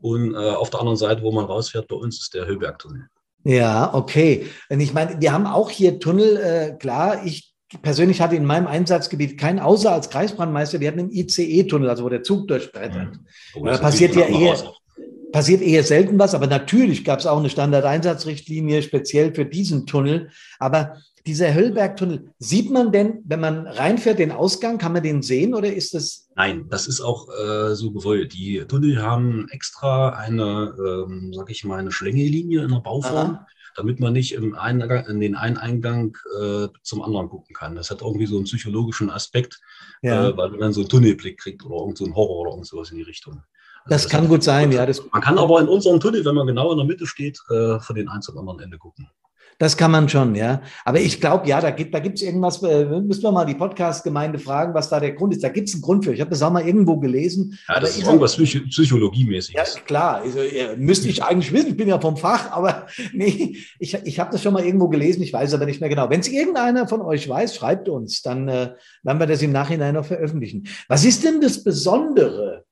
Und 0.00 0.34
äh, 0.34 0.36
auf 0.36 0.70
der 0.70 0.80
anderen 0.80 0.96
Seite, 0.96 1.22
wo 1.22 1.32
man 1.32 1.44
rausfährt, 1.44 1.88
bei 1.88 1.96
uns 1.96 2.20
ist 2.20 2.34
der 2.34 2.46
Höhlbergtunnel. 2.46 3.08
Ja, 3.44 3.94
okay. 3.94 4.46
Und 4.68 4.80
ich 4.80 4.92
meine, 4.92 5.20
wir 5.20 5.32
haben 5.32 5.46
auch 5.46 5.70
hier 5.70 5.98
Tunnel, 5.98 6.36
äh, 6.36 6.76
klar, 6.76 7.24
ich 7.24 7.54
persönlich 7.82 8.20
hatte 8.20 8.36
in 8.36 8.44
meinem 8.44 8.66
Einsatzgebiet 8.66 9.38
keinen, 9.38 9.58
außer 9.58 9.92
als 9.92 10.10
Kreisbrandmeister, 10.10 10.80
wir 10.80 10.88
hatten 10.88 11.00
einen 11.00 11.10
ICE-Tunnel, 11.10 11.90
also 11.90 12.04
wo 12.04 12.08
der 12.08 12.22
Zug 12.22 12.48
durchbrettert. 12.48 13.18
Mhm. 13.54 13.64
Da 13.64 13.78
passiert 13.78 14.16
ja 14.16 14.26
eher, 14.26 14.56
passiert 15.32 15.60
eher 15.60 15.84
selten 15.84 16.18
was, 16.18 16.34
aber 16.34 16.46
natürlich 16.46 17.04
gab 17.04 17.18
es 17.18 17.26
auch 17.26 17.38
eine 17.38 17.50
Standardeinsatzrichtlinie 17.50 18.82
speziell 18.82 19.34
für 19.34 19.44
diesen 19.44 19.86
Tunnel. 19.86 20.30
Aber 20.58 20.96
dieser 21.28 21.54
Höllbergtunnel, 21.54 22.30
sieht 22.38 22.70
man 22.70 22.90
denn, 22.90 23.22
wenn 23.24 23.40
man 23.40 23.66
reinfährt, 23.66 24.18
den 24.18 24.32
Ausgang, 24.32 24.78
kann 24.78 24.92
man 24.92 25.02
den 25.02 25.22
sehen 25.22 25.54
oder 25.54 25.72
ist 25.72 25.94
das? 25.94 26.28
Nein, 26.34 26.66
das 26.68 26.88
ist 26.88 27.00
auch 27.00 27.28
äh, 27.28 27.74
so 27.74 27.92
gewollt. 27.92 28.32
Die 28.32 28.64
Tunnel 28.66 29.02
haben 29.02 29.48
extra 29.50 30.10
eine, 30.10 30.74
ähm, 30.78 31.32
sag 31.34 31.50
ich 31.50 31.64
mal, 31.64 31.78
eine 31.78 31.92
Schlängelinie 31.92 32.62
in 32.62 32.70
der 32.70 32.80
Bauform. 32.80 33.30
Aha 33.36 33.46
damit 33.76 34.00
man 34.00 34.12
nicht 34.12 34.32
im 34.32 34.56
Eingang, 34.56 35.06
in 35.06 35.20
den 35.20 35.36
einen 35.36 35.56
Eingang 35.56 36.16
äh, 36.36 36.66
zum 36.82 37.00
anderen 37.00 37.28
gucken 37.28 37.54
kann. 37.54 37.76
Das 37.76 37.92
hat 37.92 38.02
irgendwie 38.02 38.26
so 38.26 38.34
einen 38.34 38.44
psychologischen 38.44 39.08
Aspekt, 39.08 39.60
ja. 40.02 40.30
äh, 40.30 40.36
weil 40.36 40.50
man 40.50 40.58
dann 40.58 40.72
so 40.72 40.80
einen 40.80 40.88
Tunnelblick 40.88 41.38
kriegt 41.38 41.64
oder 41.64 41.76
irgend 41.76 41.96
so 41.96 42.04
einen 42.04 42.16
Horror 42.16 42.40
oder 42.40 42.50
irgend 42.50 42.66
sowas 42.66 42.90
in 42.90 42.96
die 42.96 43.04
Richtung. 43.04 43.34
Also 43.34 43.44
das, 43.86 44.02
das, 44.02 44.10
kann 44.10 44.26
gut 44.26 44.42
sein, 44.42 44.72
ja. 44.72 44.84
Das 44.84 45.00
man 45.12 45.22
kann 45.22 45.38
aber 45.38 45.60
in 45.60 45.68
unserem 45.68 46.00
Tunnel, 46.00 46.24
wenn 46.24 46.34
man 46.34 46.48
genau 46.48 46.72
in 46.72 46.78
der 46.78 46.86
Mitte 46.86 47.06
steht, 47.06 47.38
äh, 47.50 47.78
von 47.78 47.94
den 47.94 48.08
einen 48.08 48.20
zum 48.20 48.36
anderen 48.36 48.58
Ende 48.58 48.78
gucken. 48.78 49.08
Das 49.60 49.76
kann 49.76 49.90
man 49.90 50.08
schon, 50.08 50.36
ja. 50.36 50.62
Aber 50.84 51.00
ich 51.00 51.20
glaube, 51.20 51.48
ja, 51.48 51.60
da 51.60 51.72
gibt 51.72 51.92
da 51.92 51.98
gibt's 51.98 52.22
irgendwas, 52.22 52.62
äh, 52.62 52.84
müssen 52.84 53.24
wir 53.24 53.32
mal 53.32 53.44
die 53.44 53.56
Podcast-Gemeinde 53.56 54.38
fragen, 54.38 54.72
was 54.72 54.88
da 54.88 55.00
der 55.00 55.12
Grund 55.12 55.34
ist. 55.34 55.42
Da 55.42 55.48
gibt 55.48 55.68
es 55.68 55.74
einen 55.74 55.82
Grund 55.82 56.04
für. 56.04 56.14
Ich 56.14 56.20
habe 56.20 56.30
das 56.30 56.42
auch 56.42 56.52
mal 56.52 56.64
irgendwo 56.64 56.96
gelesen. 56.98 57.58
Ja, 57.68 57.80
das 57.80 57.96
ist 57.96 58.06
irgendwas 58.06 58.36
Psycho 58.36 58.60
Psychologiemäßiges. 58.68 59.74
Ja, 59.74 59.80
klar. 59.80 60.22
Also, 60.22 60.38
müsste 60.76 61.08
ich 61.08 61.24
eigentlich 61.24 61.52
wissen. 61.52 61.70
Ich 61.70 61.76
bin 61.76 61.88
ja 61.88 62.00
vom 62.00 62.16
Fach, 62.16 62.52
aber 62.52 62.86
nee, 63.12 63.56
ich, 63.80 63.94
ich 63.94 64.20
habe 64.20 64.30
das 64.30 64.44
schon 64.44 64.52
mal 64.52 64.64
irgendwo 64.64 64.88
gelesen. 64.88 65.22
Ich 65.22 65.32
weiß 65.32 65.52
aber 65.54 65.66
nicht 65.66 65.80
mehr 65.80 65.90
genau. 65.90 66.08
Wenn 66.08 66.20
es 66.20 66.28
irgendeiner 66.28 66.86
von 66.86 67.02
euch 67.02 67.28
weiß, 67.28 67.56
schreibt 67.56 67.88
uns. 67.88 68.22
Dann 68.22 68.46
äh, 68.46 68.74
werden 69.02 69.18
wir 69.18 69.26
das 69.26 69.42
im 69.42 69.50
Nachhinein 69.50 69.94
noch 69.94 70.06
veröffentlichen. 70.06 70.68
Was 70.86 71.04
ist 71.04 71.24
denn 71.24 71.40
das 71.40 71.64
Besondere 71.64 72.64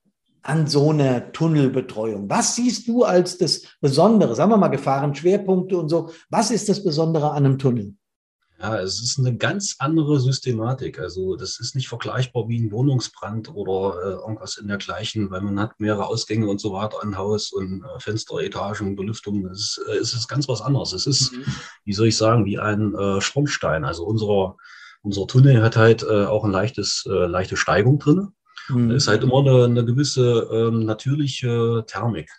an 0.49 0.67
so 0.67 0.91
einer 0.91 1.33
Tunnelbetreuung? 1.33 2.29
Was 2.31 2.57
siehst 2.57 2.89
du 2.89 3.05
als 3.05 3.39
das 3.39 3.63
Besondere? 3.81 4.35
Sagen 4.35 4.51
wir 4.51 4.57
mal 4.57 4.69
Gefahrenschwerpunkte 4.69 5.77
und 5.77 5.89
so. 5.89 6.11
Was 6.31 6.51
ist 6.51 6.69
das 6.69 6.83
Besondere 6.83 7.31
an 7.31 7.45
einem 7.45 7.59
Tunnel? 7.59 7.95
Ja, 8.59 8.79
es 8.79 9.03
ist 9.03 9.19
eine 9.19 9.37
ganz 9.37 9.77
andere 9.81 10.19
Systematik. 10.19 10.99
Also 10.99 11.37
das 11.37 11.61
ist 11.61 11.75
nicht 11.75 11.89
vergleichbar 11.89 12.49
wie 12.49 12.59
ein 12.59 12.73
Wohnungsbrand 12.73 13.55
oder 13.55 14.01
äh, 14.03 14.13
irgendwas 14.13 14.57
in 14.57 14.67
dergleichen, 14.67 15.31
weil 15.31 15.43
man 15.43 15.61
hat 15.61 15.79
mehrere 15.79 16.07
Ausgänge 16.07 16.49
und 16.49 16.59
so 16.59 16.73
weiter 16.73 17.03
an 17.03 17.19
Haus 17.19 17.53
und 17.53 17.85
äh, 17.85 18.01
Fenster, 18.01 18.41
Etagen, 18.41 18.97
Belüftung. 18.97 19.45
Es 19.47 19.61
ist, 19.61 19.85
äh, 19.89 19.97
es 19.97 20.15
ist 20.15 20.29
ganz 20.29 20.49
was 20.49 20.63
anderes. 20.63 20.95
Es 20.95 21.07
ist, 21.07 21.33
mhm. 21.33 21.45
wie 21.85 21.93
soll 21.93 22.07
ich 22.07 22.17
sagen, 22.17 22.47
wie 22.47 22.59
ein 22.59 22.95
äh, 22.95 23.21
Schornstein. 23.21 23.85
Also 23.85 24.07
unserer 24.07 24.57
unser 25.07 25.29
Tunnel 25.29 25.63
hat 25.63 25.77
halt 25.77 26.03
äh, 26.03 26.25
auch 26.25 26.45
ein 26.45 26.51
leichtes, 26.51 27.05
äh, 27.07 27.27
leichte 27.27 27.57
Steigung 27.57 28.01
drin. 28.01 28.33
Mhm. 28.69 28.89
Da 28.89 28.95
ist 28.95 29.09
halt 29.09 29.23
immer 29.23 29.39
eine, 29.39 29.65
eine 29.65 29.85
gewisse 29.85 30.49
ähm, 30.53 30.85
natürliche 30.85 31.85
Thermik, 31.87 32.31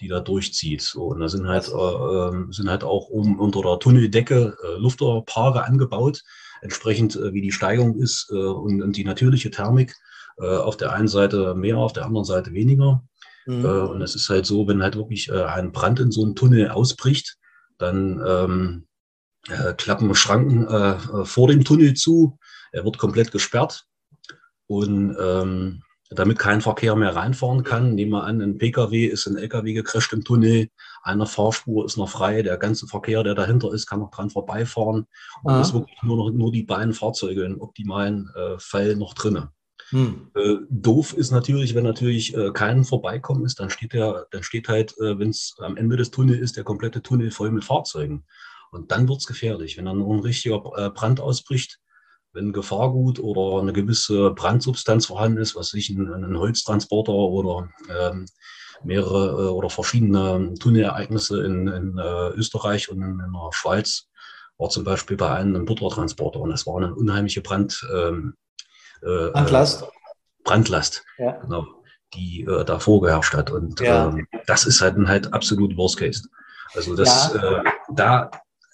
die 0.00 0.08
da 0.08 0.20
durchzieht. 0.20 0.94
Und 0.94 1.20
da 1.20 1.28
sind 1.28 1.46
halt, 1.46 1.68
äh, 1.68 1.72
ähm, 1.72 2.52
sind 2.52 2.68
halt 2.68 2.84
auch 2.84 3.08
um, 3.08 3.38
unter 3.38 3.62
der 3.62 3.78
Tunneldecke 3.78 4.56
äh, 4.62 4.78
Lufterpaare 4.78 5.64
angebaut, 5.64 6.22
entsprechend 6.62 7.16
äh, 7.16 7.32
wie 7.32 7.42
die 7.42 7.52
Steigung 7.52 7.96
ist 7.96 8.30
äh, 8.30 8.36
und, 8.36 8.82
und, 8.82 8.96
die 8.96 9.04
natürliche 9.04 9.50
Thermik. 9.50 9.94
Äh, 10.38 10.56
auf 10.56 10.76
der 10.76 10.92
einen 10.92 11.08
Seite 11.08 11.54
mehr, 11.54 11.78
auf 11.78 11.92
der 11.92 12.06
anderen 12.06 12.24
Seite 12.24 12.52
weniger. 12.52 13.02
Mhm. 13.46 13.64
Äh, 13.64 13.68
und 13.68 14.02
es 14.02 14.14
ist 14.14 14.28
halt 14.28 14.46
so, 14.46 14.66
wenn 14.68 14.82
halt 14.82 14.96
wirklich 14.96 15.32
ein 15.32 15.72
Brand 15.72 16.00
in 16.00 16.10
so 16.10 16.22
einem 16.22 16.34
Tunnel 16.34 16.70
ausbricht, 16.70 17.36
dann 17.78 18.22
ähm, 18.26 18.86
klappen 19.78 20.14
Schranken 20.14 20.66
vor 21.24 21.48
dem 21.48 21.64
Tunnel 21.64 21.94
zu. 21.94 22.38
Er 22.72 22.84
wird 22.84 22.98
komplett 22.98 23.32
gesperrt. 23.32 23.86
Und 24.70 25.16
ähm, 25.20 25.82
damit 26.10 26.38
kein 26.38 26.60
Verkehr 26.60 26.94
mehr 26.94 27.16
reinfahren 27.16 27.64
kann. 27.64 27.96
Nehmen 27.96 28.12
wir 28.12 28.22
an, 28.22 28.40
ein 28.40 28.58
Pkw 28.58 29.06
ist 29.06 29.26
ein 29.26 29.36
Lkw 29.36 29.72
gecrasht 29.72 30.12
im 30.12 30.22
Tunnel, 30.22 30.68
eine 31.02 31.26
Fahrspur 31.26 31.84
ist 31.84 31.96
noch 31.96 32.08
frei, 32.08 32.42
der 32.42 32.56
ganze 32.56 32.86
Verkehr, 32.86 33.24
der 33.24 33.34
dahinter 33.34 33.72
ist, 33.72 33.86
kann 33.86 33.98
noch 33.98 34.12
dran 34.12 34.30
vorbeifahren. 34.30 35.06
Und 35.42 35.54
es 35.54 35.68
ist 35.68 35.74
wirklich 35.74 36.00
nur 36.02 36.16
noch 36.16 36.30
nur 36.30 36.52
die 36.52 36.62
beiden 36.62 36.94
Fahrzeuge 36.94 37.44
im 37.44 37.60
optimalen 37.60 38.28
äh, 38.36 38.58
Fall 38.58 38.94
noch 38.94 39.14
drin. 39.14 39.48
Hm. 39.90 40.30
Äh, 40.36 40.56
doof 40.68 41.14
ist 41.14 41.32
natürlich, 41.32 41.74
wenn 41.74 41.82
natürlich 41.82 42.36
äh, 42.36 42.52
kein 42.52 42.84
Vorbeikommen 42.84 43.44
ist, 43.44 43.58
dann 43.58 43.70
steht 43.70 43.92
der, 43.92 44.26
dann 44.30 44.44
steht 44.44 44.68
halt, 44.68 44.92
äh, 44.98 45.18
wenn 45.18 45.30
es 45.30 45.56
am 45.58 45.76
Ende 45.76 45.96
des 45.96 46.12
Tunnels 46.12 46.40
ist, 46.40 46.56
der 46.56 46.62
komplette 46.62 47.02
Tunnel 47.02 47.32
voll 47.32 47.50
mit 47.50 47.64
Fahrzeugen. 47.64 48.24
Und 48.70 48.92
dann 48.92 49.08
wird 49.08 49.18
es 49.18 49.26
gefährlich. 49.26 49.76
Wenn 49.76 49.86
dann 49.86 49.98
nur 49.98 50.14
ein 50.14 50.20
richtiger 50.20 50.62
äh, 50.76 50.90
Brand 50.90 51.18
ausbricht, 51.18 51.80
wenn 52.32 52.52
Gefahrgut 52.52 53.18
oder 53.18 53.60
eine 53.60 53.72
gewisse 53.72 54.30
Brandsubstanz 54.30 55.06
vorhanden 55.06 55.38
ist, 55.38 55.56
was 55.56 55.70
sich 55.70 55.90
ein, 55.90 56.12
ein 56.12 56.38
Holztransporter 56.38 57.12
oder 57.12 57.68
ähm, 57.90 58.26
mehrere 58.84 59.46
äh, 59.46 59.48
oder 59.48 59.70
verschiedene 59.70 60.54
Tunnelereignisse 60.58 61.44
in, 61.44 61.68
in 61.68 61.98
äh, 61.98 62.28
Österreich 62.30 62.88
und 62.90 63.02
in, 63.02 63.20
in, 63.20 63.32
der 63.32 63.50
Schweiz, 63.52 64.08
war 64.58 64.68
zum 64.68 64.84
Beispiel 64.84 65.16
bei 65.16 65.30
einem 65.30 65.56
ein 65.56 65.64
Buttertransporter 65.64 66.40
und 66.40 66.52
es 66.52 66.66
war 66.66 66.76
eine 66.76 66.94
unheimliche 66.94 67.40
Brand, 67.40 67.86
ähm, 67.92 68.34
äh, 69.02 69.30
Brandlast. 69.30 69.84
Brandlast, 70.44 71.04
ja. 71.18 71.32
genau, 71.32 71.66
die 72.14 72.42
äh, 72.42 72.64
da 72.64 72.78
vorgeherrscht 72.78 73.34
hat. 73.34 73.50
Und 73.50 73.80
ja. 73.80 74.08
ähm, 74.08 74.26
das 74.46 74.66
ist 74.66 74.80
halt, 74.80 74.96
halt 75.06 75.32
absolut 75.32 75.76
Worst 75.76 75.98
Case. 75.98 76.28
Also 76.74 76.94
das, 76.94 77.34
ja. 77.34 77.60
äh, 77.60 77.64
da, 77.94 78.30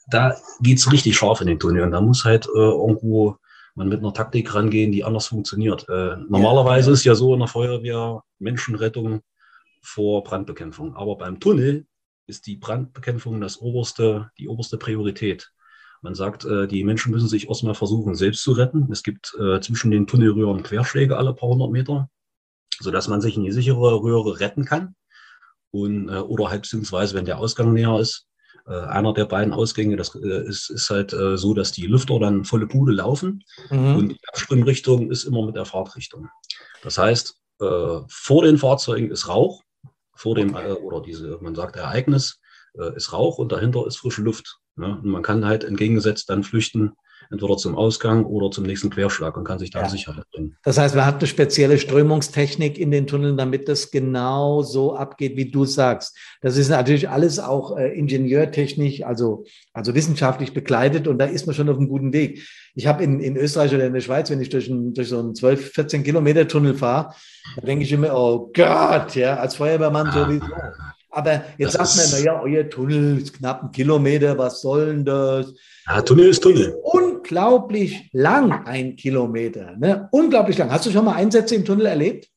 da 0.09 0.37
geht's 0.61 0.91
richtig 0.91 1.17
scharf 1.17 1.41
in 1.41 1.47
den 1.47 1.59
Tunnel 1.59 1.83
und 1.83 1.93
da 1.93 2.01
muss 2.01 2.25
halt 2.25 2.47
äh, 2.47 2.59
irgendwo 2.59 3.37
man 3.77 3.89
mit 3.89 4.01
einer 4.01 4.13
Taktik 4.13 4.55
rangehen, 4.55 4.91
die 4.91 5.05
anders 5.05 5.29
funktioniert. 5.29 5.89
Äh, 5.89 6.17
normalerweise 6.29 6.91
ist 6.91 7.05
ja 7.05 7.15
so 7.15 7.35
in 7.35 7.41
der 7.41 7.49
Feuerwehr 7.49 8.23
Menschenrettung 8.39 9.21
vor 9.83 10.25
Brandbekämpfung. 10.25 10.97
Aber 10.97 11.17
beim 11.17 11.39
Tunnel 11.39 11.87
ist 12.27 12.47
die 12.47 12.57
Brandbekämpfung 12.57 13.41
das 13.41 13.61
oberste, 13.61 14.31
die 14.39 14.49
oberste 14.49 14.79
Priorität. 14.79 15.53
Man 16.03 16.15
sagt, 16.15 16.45
äh, 16.45 16.67
die 16.67 16.85
Menschen 16.85 17.13
müssen 17.13 17.29
sich 17.29 17.49
erstmal 17.49 17.75
versuchen, 17.75 18.15
selbst 18.15 18.43
zu 18.43 18.53
retten. 18.53 18.91
Es 18.91 19.03
gibt 19.03 19.37
äh, 19.39 19.61
zwischen 19.61 19.91
den 19.91 20.07
Tunnelröhren 20.07 20.63
Querschläge 20.63 21.17
alle 21.17 21.35
paar 21.35 21.51
hundert 21.51 21.71
Meter, 21.71 22.09
sodass 22.81 23.09
man 23.09 23.21
sich 23.21 23.37
in 23.37 23.45
die 23.45 23.53
sichere 23.53 24.03
Röhre 24.03 24.41
retten 24.41 24.65
kann. 24.65 24.95
Und, 25.71 26.09
äh, 26.09 26.19
oder 26.19 26.49
halt 26.49 26.63
beziehungsweise, 26.63 27.15
wenn 27.15 27.27
der 27.27 27.39
Ausgang 27.39 27.75
näher 27.75 27.99
ist, 28.01 28.27
einer 28.73 29.15
der 29.15 29.27
beiden 29.27 29.53
Ausgänge, 29.53 29.97
das 29.97 30.15
äh, 30.15 30.47
ist, 30.47 30.71
ist 30.71 30.91
halt 30.91 31.13
äh, 31.13 31.37
so, 31.37 31.55
dass 31.55 31.73
die 31.73 31.87
Lüfter 31.87 32.19
dann 32.19 32.45
volle 32.45 32.67
Bude 32.67 32.93
laufen 32.93 33.45
mhm. 33.71 33.97
und 33.97 34.09
die 34.09 34.21
Absprungrichtung 34.29 35.11
ist 35.11 35.25
immer 35.25 35.47
mit 35.47 35.57
der 35.57 35.65
Fahrtrichtung. 35.65 36.29
Das 36.83 36.99
heißt, 36.99 37.41
vor 37.59 38.43
den 38.43 38.59
Fahrzeugen 38.59 39.11
ist 39.11 39.29
Rauch, 39.29 39.63
vor 40.15 40.35
dem, 40.35 40.55
oder 40.55 41.01
diese, 41.01 41.39
man 41.41 41.55
sagt 41.55 41.77
Ereignis, 41.77 42.39
ist 42.95 43.15
Rauch 43.15 43.39
und 43.39 43.51
dahinter 43.51 43.87
ist 43.87 43.97
frische 43.97 44.21
Luft. 44.21 44.59
Ne? 44.77 44.89
Und 45.03 45.07
man 45.07 45.23
kann 45.23 45.47
halt 45.47 45.65
entgegengesetzt 45.65 46.29
dann 46.29 46.45
flüchten 46.45 46.93
entweder 47.31 47.57
zum 47.57 47.77
Ausgang 47.77 48.25
oder 48.25 48.51
zum 48.51 48.65
nächsten 48.65 48.91
Querschlag 48.91 49.37
und 49.37 49.45
kann 49.45 49.59
sich 49.59 49.71
da 49.71 49.83
ja. 49.83 49.89
Sicherheit 49.89 50.25
bringen. 50.33 50.57
Das 50.63 50.79
heißt, 50.79 50.95
man 50.95 51.07
hat 51.07 51.19
eine 51.19 51.27
spezielle 51.27 51.79
Strömungstechnik 51.79 52.79
in 52.79 52.91
den 52.91 53.07
Tunneln, 53.07 53.37
damit 53.37 53.69
das 53.69 53.91
genau 53.91 54.63
so 54.63 54.95
abgeht, 54.95 55.37
wie 55.37 55.51
du 55.51 55.65
sagst. 55.65 56.17
Das 56.41 56.57
ist 56.57 56.69
natürlich 56.69 57.09
alles 57.09 57.39
auch 57.39 57.77
äh, 57.77 57.89
ingenieurtechnisch, 57.99 59.03
also, 59.03 59.45
also 59.73 59.95
wissenschaftlich 59.95 60.55
begleitet 60.55 61.09
und 61.09 61.19
da 61.19 61.27
ist 61.27 61.47
man 61.47 61.55
schon 61.55 61.69
auf 61.69 61.77
einem 61.77 61.89
guten 61.89 62.13
Weg. 62.13 62.47
Ich 62.75 62.87
habe 62.87 63.03
in, 63.03 63.21
in 63.21 63.37
Österreich 63.37 63.75
oder 63.75 63.87
in 63.87 63.95
der 63.95 64.01
Schweiz, 64.01 64.31
wenn 64.31 64.41
ich 64.41 64.51
durch, 64.51 64.69
ein, 64.69 64.93
durch 64.93 65.09
so 65.09 65.19
einen 65.19 65.35
12, 65.35 65.73
14 65.73 66.03
Kilometer 66.05 66.47
Tunnel 66.47 66.75
fahre, 66.75 67.15
da 67.57 67.67
denke 67.67 67.85
ich 67.85 67.93
immer, 67.93 68.15
oh 68.15 68.51
Gott, 68.55 69.15
ja, 69.15 69.37
als 69.37 69.57
Feuerwehrmann 69.57 70.09
ah. 70.09 70.13
sowieso. 70.13 70.47
Aber 71.17 71.45
jetzt 71.57 71.79
das 71.79 71.95
sagt 71.95 72.13
man, 72.13 72.21
naja, 72.21 72.43
euer 72.43 72.69
Tunnel 72.69 73.17
ist 73.23 73.33
knapp 73.33 73.63
ein 73.63 73.73
Kilometer, 73.73 74.37
was 74.37 74.61
soll 74.61 74.89
denn 74.89 75.05
das? 75.07 75.55
Ja, 75.87 76.03
Tunnel 76.03 76.29
ist 76.29 76.43
Tunnel. 76.43 76.77
Unglaublich 76.83 78.11
lang, 78.13 78.67
ein 78.67 78.97
Kilometer. 78.97 79.75
Ne? 79.79 80.11
Unglaublich 80.13 80.59
lang. 80.59 80.71
Hast 80.71 80.85
du 80.85 80.91
schon 80.91 81.07
mal 81.07 81.15
Einsätze 81.15 81.55
im 81.55 81.65
Tunnel 81.65 81.87
erlebt? 81.87 82.29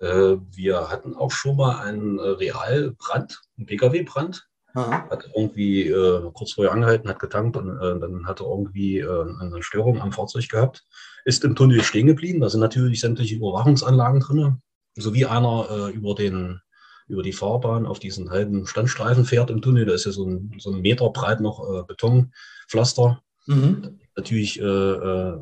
Äh, 0.00 0.38
wir 0.50 0.90
hatten 0.90 1.14
auch 1.14 1.30
schon 1.30 1.54
mal 1.56 1.82
einen 1.84 2.18
äh, 2.18 2.22
Realbrand, 2.22 3.40
einen 3.56 3.66
Pkw-Brand. 3.66 4.44
Hat 4.74 5.30
irgendwie 5.36 5.88
äh, 5.88 6.30
kurz 6.32 6.54
vorher 6.54 6.72
angehalten, 6.72 7.08
hat 7.08 7.20
getankt 7.20 7.56
und 7.56 7.76
äh, 7.76 8.00
dann 8.00 8.26
hatte 8.26 8.42
irgendwie 8.42 8.98
äh, 8.98 9.26
eine 9.40 9.62
Störung 9.62 10.00
am 10.00 10.10
Fahrzeug 10.10 10.48
gehabt. 10.48 10.84
Ist 11.24 11.44
im 11.44 11.54
Tunnel 11.54 11.84
stehen 11.84 12.08
geblieben. 12.08 12.40
Da 12.40 12.48
sind 12.48 12.60
natürlich 12.60 13.00
sämtliche 13.00 13.36
Überwachungsanlagen 13.36 14.20
drin. 14.20 14.62
So 14.96 15.14
wie 15.14 15.26
einer 15.26 15.90
über 15.94 16.16
den 16.16 16.60
über 17.10 17.22
die 17.22 17.32
Fahrbahn 17.32 17.86
auf 17.86 17.98
diesen 17.98 18.30
halben 18.30 18.66
Standstreifen 18.66 19.24
fährt 19.24 19.50
im 19.50 19.60
Tunnel. 19.60 19.84
Da 19.84 19.92
ist 19.94 20.06
ja 20.06 20.12
so 20.12 20.24
ein, 20.24 20.54
so 20.58 20.70
ein 20.72 20.80
Meter 20.80 21.10
breit 21.10 21.40
noch 21.40 21.60
äh, 21.68 21.82
Betonpflaster. 21.82 23.22
Mhm. 23.46 23.98
Natürlich 24.16 24.60
äh, 24.60 24.64
äh, 24.64 25.38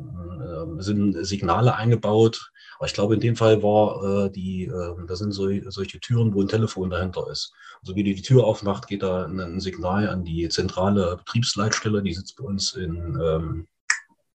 sind 0.79 1.25
Signale 1.25 1.75
eingebaut. 1.75 2.51
Aber 2.77 2.87
ich 2.87 2.93
glaube, 2.93 3.13
in 3.15 3.19
dem 3.19 3.35
Fall 3.35 3.61
war 3.61 4.25
äh, 4.25 4.31
die, 4.31 4.65
äh, 4.65 4.95
da 5.05 5.15
sind 5.15 5.33
so, 5.33 5.49
solche 5.69 5.99
Türen, 5.99 6.33
wo 6.33 6.41
ein 6.41 6.47
Telefon 6.47 6.89
dahinter 6.89 7.29
ist. 7.29 7.53
Also 7.81 7.95
wie 7.95 8.03
die 8.03 8.15
die 8.15 8.21
Tür 8.21 8.45
aufmacht, 8.45 8.87
geht 8.87 9.03
da 9.03 9.25
ein, 9.25 9.39
ein 9.39 9.59
Signal 9.59 10.07
an 10.09 10.23
die 10.23 10.47
zentrale 10.49 11.17
Betriebsleitstelle. 11.17 12.01
Die 12.01 12.13
sitzt 12.13 12.37
bei 12.37 12.45
uns 12.45 12.73
in, 12.73 13.19
ähm, 13.21 13.67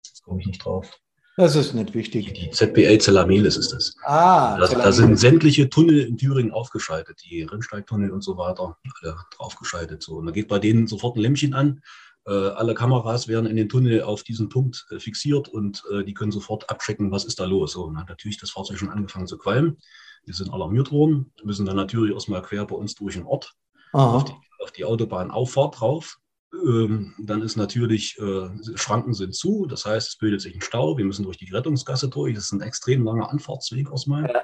jetzt 0.05 0.23
komme 0.23 0.41
ich 0.41 0.47
nicht 0.47 0.65
drauf, 0.65 0.91
das 1.37 1.57
ist 1.57 1.75
nicht 1.75 1.95
wichtig. 1.95 2.33
Die 2.33 2.51
ZBL 2.51 2.99
Zellamelis 2.99 3.57
ist 3.57 3.73
das. 3.73 3.97
Ah, 4.05 4.57
da, 4.59 4.67
da 4.67 4.93
sind 4.93 5.17
sämtliche 5.19 5.69
Tunnel 5.69 6.01
in 6.01 6.17
Thüringen 6.17 6.53
aufgeschaltet, 6.53 7.23
die 7.25 7.43
Rennsteigtunnel 7.43 8.11
und 8.11 8.23
so 8.23 8.37
weiter, 8.37 8.77
alle 9.03 9.17
draufgeschaltet. 9.37 10.03
So. 10.03 10.17
Und 10.17 10.27
da 10.27 10.33
geht 10.33 10.49
bei 10.49 10.59
denen 10.59 10.87
sofort 10.87 11.17
ein 11.17 11.21
Lämpchen 11.21 11.55
an. 11.55 11.81
Äh, 12.27 12.33
alle 12.33 12.75
Kameras 12.75 13.29
werden 13.29 13.47
in 13.47 13.57
den 13.57 13.69
Tunnel 13.69 14.03
auf 14.03 14.23
diesen 14.23 14.49
Punkt 14.49 14.87
äh, 14.91 14.99
fixiert 14.99 15.49
und 15.49 15.83
äh, 15.93 16.05
die 16.05 16.15
können 16.15 16.33
sofort 16.33 16.71
abchecken, 16.71 17.11
was 17.11 17.25
ist 17.25 17.39
da 17.39 17.45
los. 17.45 17.73
So, 17.73 17.85
und 17.85 17.95
dann 17.95 18.03
hat 18.03 18.09
natürlich 18.09 18.39
das 18.39 18.51
Fahrzeug 18.51 18.79
schon 18.79 18.91
angefangen 18.91 19.27
zu 19.27 19.37
qualmen. 19.37 19.79
Wir 20.25 20.35
sind 20.35 20.51
alarmiert 20.51 20.91
worden, 20.91 21.33
müssen 21.43 21.67
dann 21.67 21.77
natürlich 21.77 22.15
erstmal 22.15 22.43
quer 22.43 22.65
bei 22.65 22.77
uns 22.77 22.95
durch 22.95 23.15
den 23.15 23.25
Ort 23.25 23.53
auf 23.93 24.25
die, 24.25 24.33
auf 24.63 24.73
die 24.73 24.85
Autobahnauffahrt 24.85 25.81
drauf. 25.81 26.19
Ähm, 26.63 27.15
dann 27.19 27.43
ist 27.43 27.57
natürlich, 27.57 28.19
äh, 28.19 28.49
Schranken 28.77 29.15
sind 29.15 29.35
zu, 29.35 29.67
das 29.67 29.85
heißt, 29.85 30.09
es 30.09 30.17
bildet 30.17 30.41
sich 30.41 30.55
ein 30.55 30.61
Stau, 30.61 30.97
wir 30.97 31.05
müssen 31.05 31.25
durch 31.25 31.37
die 31.37 31.53
Rettungsgasse 31.53 32.09
durch. 32.09 32.35
Das 32.35 32.45
ist 32.45 32.53
ein 32.53 32.61
extrem 32.61 33.05
langer 33.05 33.31
Anfahrtsweg 33.31 33.91
aus 33.91 34.07
meinem. 34.07 34.27
Ja. 34.27 34.43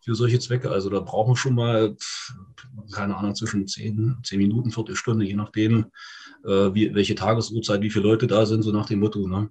Für 0.00 0.14
solche 0.14 0.38
Zwecke. 0.38 0.70
Also 0.70 0.88
da 0.88 1.00
brauchen 1.00 1.32
wir 1.32 1.36
schon 1.36 1.54
mal, 1.54 1.96
keine 2.92 3.16
Ahnung, 3.16 3.34
zwischen 3.34 3.66
10, 3.66 4.18
10 4.22 4.38
Minuten, 4.38 4.70
Viertelstunde, 4.70 5.24
je 5.24 5.34
nachdem, 5.34 5.86
äh, 6.44 6.72
wie, 6.72 6.94
welche 6.94 7.14
Tagesuhrzeit, 7.14 7.82
wie 7.82 7.90
viele 7.90 8.06
Leute 8.06 8.26
da 8.26 8.46
sind, 8.46 8.62
so 8.62 8.70
nach 8.70 8.86
dem 8.86 9.00
Motto. 9.00 9.26
Ne? 9.26 9.50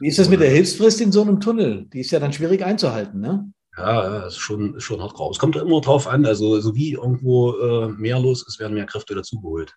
Wie 0.00 0.08
ist 0.08 0.18
das 0.18 0.28
mit 0.28 0.40
der 0.40 0.50
Hilfsfrist 0.50 1.00
in 1.00 1.12
so 1.12 1.22
einem 1.22 1.40
Tunnel? 1.40 1.86
Die 1.92 2.00
ist 2.00 2.10
ja 2.10 2.18
dann 2.18 2.32
schwierig 2.32 2.64
einzuhalten, 2.64 3.20
ne? 3.20 3.52
Ja, 3.76 4.26
ist 4.26 4.38
schon, 4.38 4.74
ist 4.74 4.84
schon 4.84 5.00
hart 5.00 5.16
drauf. 5.16 5.32
Es 5.32 5.38
kommt 5.38 5.56
immer 5.56 5.80
drauf 5.80 6.06
an, 6.06 6.26
also 6.26 6.60
so 6.60 6.74
wie 6.74 6.92
irgendwo 6.92 7.52
äh, 7.56 7.88
mehr 7.88 8.18
los 8.18 8.46
ist, 8.46 8.58
werden 8.58 8.74
mehr 8.74 8.86
Kräfte 8.86 9.14
dazugeholt. 9.14 9.74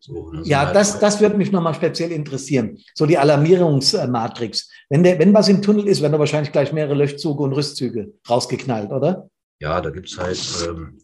So, 0.00 0.30
ne, 0.30 0.42
ja, 0.44 0.66
halt 0.66 0.76
das, 0.76 0.98
das 0.98 1.20
würde 1.20 1.36
mich 1.36 1.52
nochmal 1.52 1.74
speziell 1.74 2.12
interessieren. 2.12 2.78
So 2.94 3.06
die 3.06 3.18
Alarmierungsmatrix. 3.18 4.70
Wenn, 4.90 5.02
der, 5.02 5.18
wenn 5.18 5.34
was 5.34 5.48
im 5.48 5.62
Tunnel 5.62 5.86
ist, 5.88 6.02
werden 6.02 6.12
da 6.12 6.18
wahrscheinlich 6.18 6.52
gleich 6.52 6.72
mehrere 6.72 6.94
Löschzüge 6.94 7.42
und 7.42 7.52
Rüstzüge 7.52 8.12
rausgeknallt, 8.28 8.90
oder? 8.90 9.28
Ja, 9.60 9.80
da 9.80 9.90
gibt 9.90 10.08
es 10.10 10.18
halt, 10.18 10.68
ähm, 10.68 10.98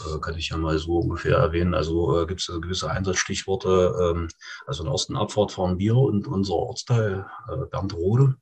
äh, 0.00 0.18
kann 0.20 0.38
ich 0.38 0.48
ja 0.48 0.56
mal 0.56 0.78
so 0.78 0.98
ungefähr 0.98 1.36
erwähnen, 1.36 1.74
also 1.74 2.22
äh, 2.22 2.26
gibt 2.26 2.40
es 2.40 2.46
gewisse 2.46 2.90
Einsatzstichworte. 2.90 3.94
Ähm, 4.00 4.28
also 4.66 4.82
in 4.82 4.86
der 4.86 4.92
ersten 4.92 5.16
Abfahrt 5.16 5.52
fahren 5.52 5.78
wir 5.78 5.96
und 5.96 6.26
unser 6.26 6.54
Ortsteil 6.54 7.26
äh, 7.48 7.66
Bernrode. 7.70 8.36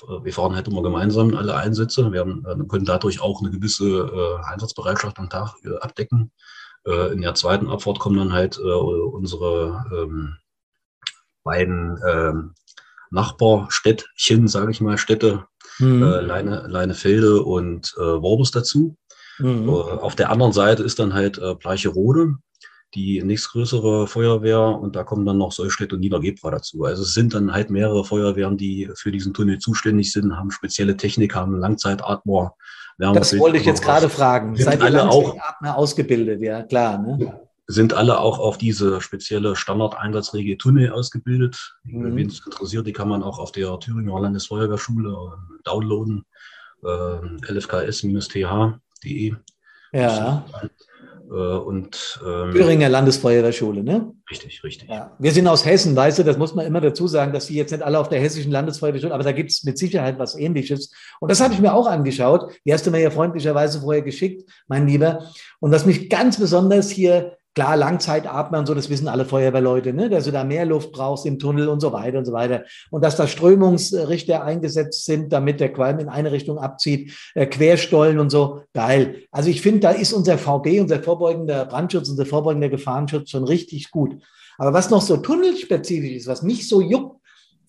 Äh, 0.00 0.24
wir 0.24 0.32
fahren 0.32 0.54
halt 0.54 0.68
immer 0.68 0.82
gemeinsam 0.82 1.34
alle 1.36 1.54
Einsätze. 1.56 2.12
Wir 2.12 2.20
haben, 2.20 2.44
äh, 2.46 2.66
können 2.66 2.84
dadurch 2.84 3.20
auch 3.20 3.40
eine 3.40 3.50
gewisse 3.50 3.86
äh, 3.86 4.44
Einsatzbereitschaft 4.44 5.18
am 5.18 5.30
Tag 5.30 5.54
abdecken. 5.80 6.32
Äh, 6.86 7.12
in 7.12 7.22
der 7.22 7.34
zweiten 7.34 7.68
Abfahrt 7.68 7.98
kommen 7.98 8.16
dann 8.16 8.32
halt 8.32 8.58
äh, 8.58 8.62
unsere 8.62 9.84
ähm, 9.92 10.36
beiden 11.44 11.98
ähm, 12.08 12.54
Nachbarstädtchen, 13.10 14.48
sage 14.48 14.70
ich 14.70 14.80
mal, 14.80 14.98
Städte, 14.98 15.46
mhm. 15.78 16.02
äh, 16.02 16.20
Leine, 16.20 16.66
Leinefelde 16.66 17.42
und 17.42 17.94
äh, 17.98 18.22
Worbis 18.22 18.50
dazu. 18.50 18.96
Mhm. 19.38 19.68
Äh, 19.68 19.72
auf 19.72 20.14
der 20.14 20.30
anderen 20.30 20.52
Seite 20.52 20.82
ist 20.82 20.98
dann 20.98 21.14
halt 21.14 21.38
äh, 21.38 21.54
Bleicherode, 21.54 22.36
die 22.94 23.22
nächstgrößere 23.22 24.06
Feuerwehr 24.06 24.60
und 24.60 24.96
da 24.96 25.04
kommen 25.04 25.24
dann 25.24 25.38
noch 25.38 25.52
Solstedt 25.52 25.92
und 25.92 26.00
Niedergebra 26.00 26.50
dazu. 26.50 26.84
Also 26.84 27.02
es 27.02 27.14
sind 27.14 27.34
dann 27.34 27.52
halt 27.52 27.70
mehrere 27.70 28.04
Feuerwehren, 28.04 28.56
die 28.56 28.90
für 28.94 29.10
diesen 29.10 29.32
Tunnel 29.32 29.58
zuständig 29.58 30.12
sind, 30.12 30.36
haben 30.36 30.50
spezielle 30.50 30.96
Technik, 30.96 31.34
haben 31.34 31.58
Langzeitatmer. 31.58 32.54
Das 32.98 33.38
wollte 33.38 33.56
ich 33.56 33.64
jetzt 33.64 33.82
gerade 33.82 34.08
fragen. 34.08 34.56
Seid 34.56 34.80
ihr 34.80 34.86
alle 34.86 35.08
auch 35.08 35.36
ausgebildet? 35.62 36.40
Ja, 36.42 36.62
klar. 36.62 36.98
Ne? 36.98 37.40
Sind 37.66 37.94
alle 37.94 38.18
auch 38.20 38.38
auf 38.38 38.58
diese 38.58 39.00
spezielle 39.00 39.56
Standardeinsatzregel 39.56 40.58
Tunnel 40.58 40.92
ausgebildet. 40.92 41.78
Mhm. 41.84 42.16
Wen 42.16 42.28
es 42.28 42.44
interessiert, 42.44 42.86
die 42.86 42.92
kann 42.92 43.08
man 43.08 43.22
auch 43.22 43.38
auf 43.38 43.52
der 43.52 43.78
Thüringer 43.80 44.20
Landesfeuerwehrschule 44.20 45.10
äh, 45.10 45.62
downloaden. 45.64 46.26
Äh, 46.84 47.16
lfks-th.de. 47.52 49.34
Ja. 49.92 50.44
Äh, 51.32 51.34
und, 51.34 52.20
ähm, 52.26 52.52
Thüringer 52.52 52.90
Landesfeuerwehrschule, 52.90 53.82
ne? 53.82 54.12
Richtig, 54.30 54.62
richtig. 54.62 54.90
Ja. 54.90 55.16
Wir 55.18 55.32
sind 55.32 55.48
aus 55.48 55.64
Hessen, 55.64 55.96
weißt 55.96 56.18
du, 56.18 56.24
das 56.24 56.36
muss 56.36 56.54
man 56.54 56.66
immer 56.66 56.82
dazu 56.82 57.08
sagen, 57.08 57.32
dass 57.32 57.46
die 57.46 57.54
jetzt 57.54 57.70
nicht 57.70 57.82
alle 57.82 57.98
auf 57.98 58.10
der 58.10 58.20
hessischen 58.20 58.52
Landesfeuerwehrschule, 58.52 59.14
aber 59.14 59.24
da 59.24 59.32
gibt 59.32 59.50
es 59.50 59.64
mit 59.64 59.78
Sicherheit 59.78 60.18
was 60.18 60.36
ähnliches. 60.36 60.92
Und 61.20 61.30
das 61.30 61.40
habe 61.40 61.54
ich 61.54 61.60
mir 61.60 61.72
auch 61.72 61.86
angeschaut. 61.86 62.52
Die 62.66 62.72
hast 62.72 62.86
du 62.86 62.90
mir 62.90 63.00
ja 63.00 63.10
freundlicherweise 63.10 63.80
vorher 63.80 64.02
geschickt, 64.02 64.48
mein 64.68 64.86
Lieber. 64.86 65.26
Und 65.60 65.70
was 65.70 65.86
mich 65.86 66.10
ganz 66.10 66.38
besonders 66.38 66.90
hier 66.90 67.38
Klar, 67.54 67.76
Langzeitatmer 67.76 68.60
und 68.60 68.66
so, 68.66 68.74
das 68.74 68.88
wissen 68.88 69.08
alle 69.08 69.26
Feuerwehrleute, 69.26 69.92
ne? 69.92 70.08
dass 70.08 70.24
du 70.24 70.32
da 70.32 70.42
mehr 70.42 70.64
Luft 70.64 70.90
brauchst 70.92 71.26
im 71.26 71.38
Tunnel 71.38 71.68
und 71.68 71.80
so 71.80 71.92
weiter 71.92 72.16
und 72.16 72.24
so 72.24 72.32
weiter. 72.32 72.64
Und 72.90 73.04
dass 73.04 73.16
da 73.16 73.26
Strömungsrichter 73.26 74.42
eingesetzt 74.42 75.04
sind, 75.04 75.34
damit 75.34 75.60
der 75.60 75.70
Qualm 75.70 75.98
in 75.98 76.08
eine 76.08 76.32
Richtung 76.32 76.58
abzieht, 76.58 77.12
äh, 77.34 77.44
Querstollen 77.46 78.18
und 78.18 78.30
so, 78.30 78.62
geil. 78.72 79.24
Also 79.30 79.50
ich 79.50 79.60
finde, 79.60 79.80
da 79.80 79.90
ist 79.90 80.14
unser 80.14 80.38
VB, 80.38 80.80
unser 80.80 81.02
vorbeugender 81.02 81.66
Brandschutz, 81.66 82.08
unser 82.08 82.24
vorbeugender 82.24 82.70
Gefahrenschutz 82.70 83.28
schon 83.28 83.44
richtig 83.44 83.90
gut. 83.90 84.16
Aber 84.56 84.72
was 84.72 84.88
noch 84.88 85.02
so 85.02 85.18
tunnelspezifisch 85.18 86.12
ist, 86.12 86.28
was 86.28 86.42
mich 86.42 86.66
so 86.66 86.80
juckt, 86.80 87.20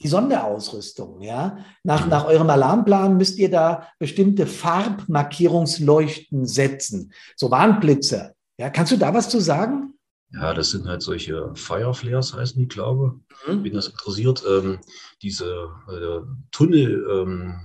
die 0.01 0.07
Sonderausrüstung, 0.07 1.21
ja. 1.21 1.57
Nach, 1.83 2.07
nach 2.07 2.25
eurem 2.25 2.49
Alarmplan 2.49 3.17
müsst 3.17 3.37
ihr 3.37 3.51
da 3.51 3.87
bestimmte 3.99 4.47
Farbmarkierungsleuchten 4.47 6.45
setzen, 6.45 7.11
so 7.35 7.51
Warnblitzer. 7.51 8.33
Ja, 8.57 8.69
kannst 8.69 8.91
du 8.91 8.97
da 8.97 9.13
was 9.13 9.29
zu 9.29 9.39
sagen? 9.39 9.93
Ja, 10.31 10.53
das 10.53 10.71
sind 10.71 10.87
halt 10.87 11.01
solche 11.01 11.53
Fireflares, 11.55 12.33
heißen 12.33 12.59
die, 12.59 12.67
glaube 12.67 13.19
ich. 13.29 13.47
Mhm. 13.47 13.63
Wenn 13.63 13.73
das 13.73 13.87
interessiert, 13.87 14.43
ähm, 14.47 14.79
diese 15.21 15.69
äh, 15.87 16.21
Tunnel, 16.51 17.05
ähm, 17.11 17.55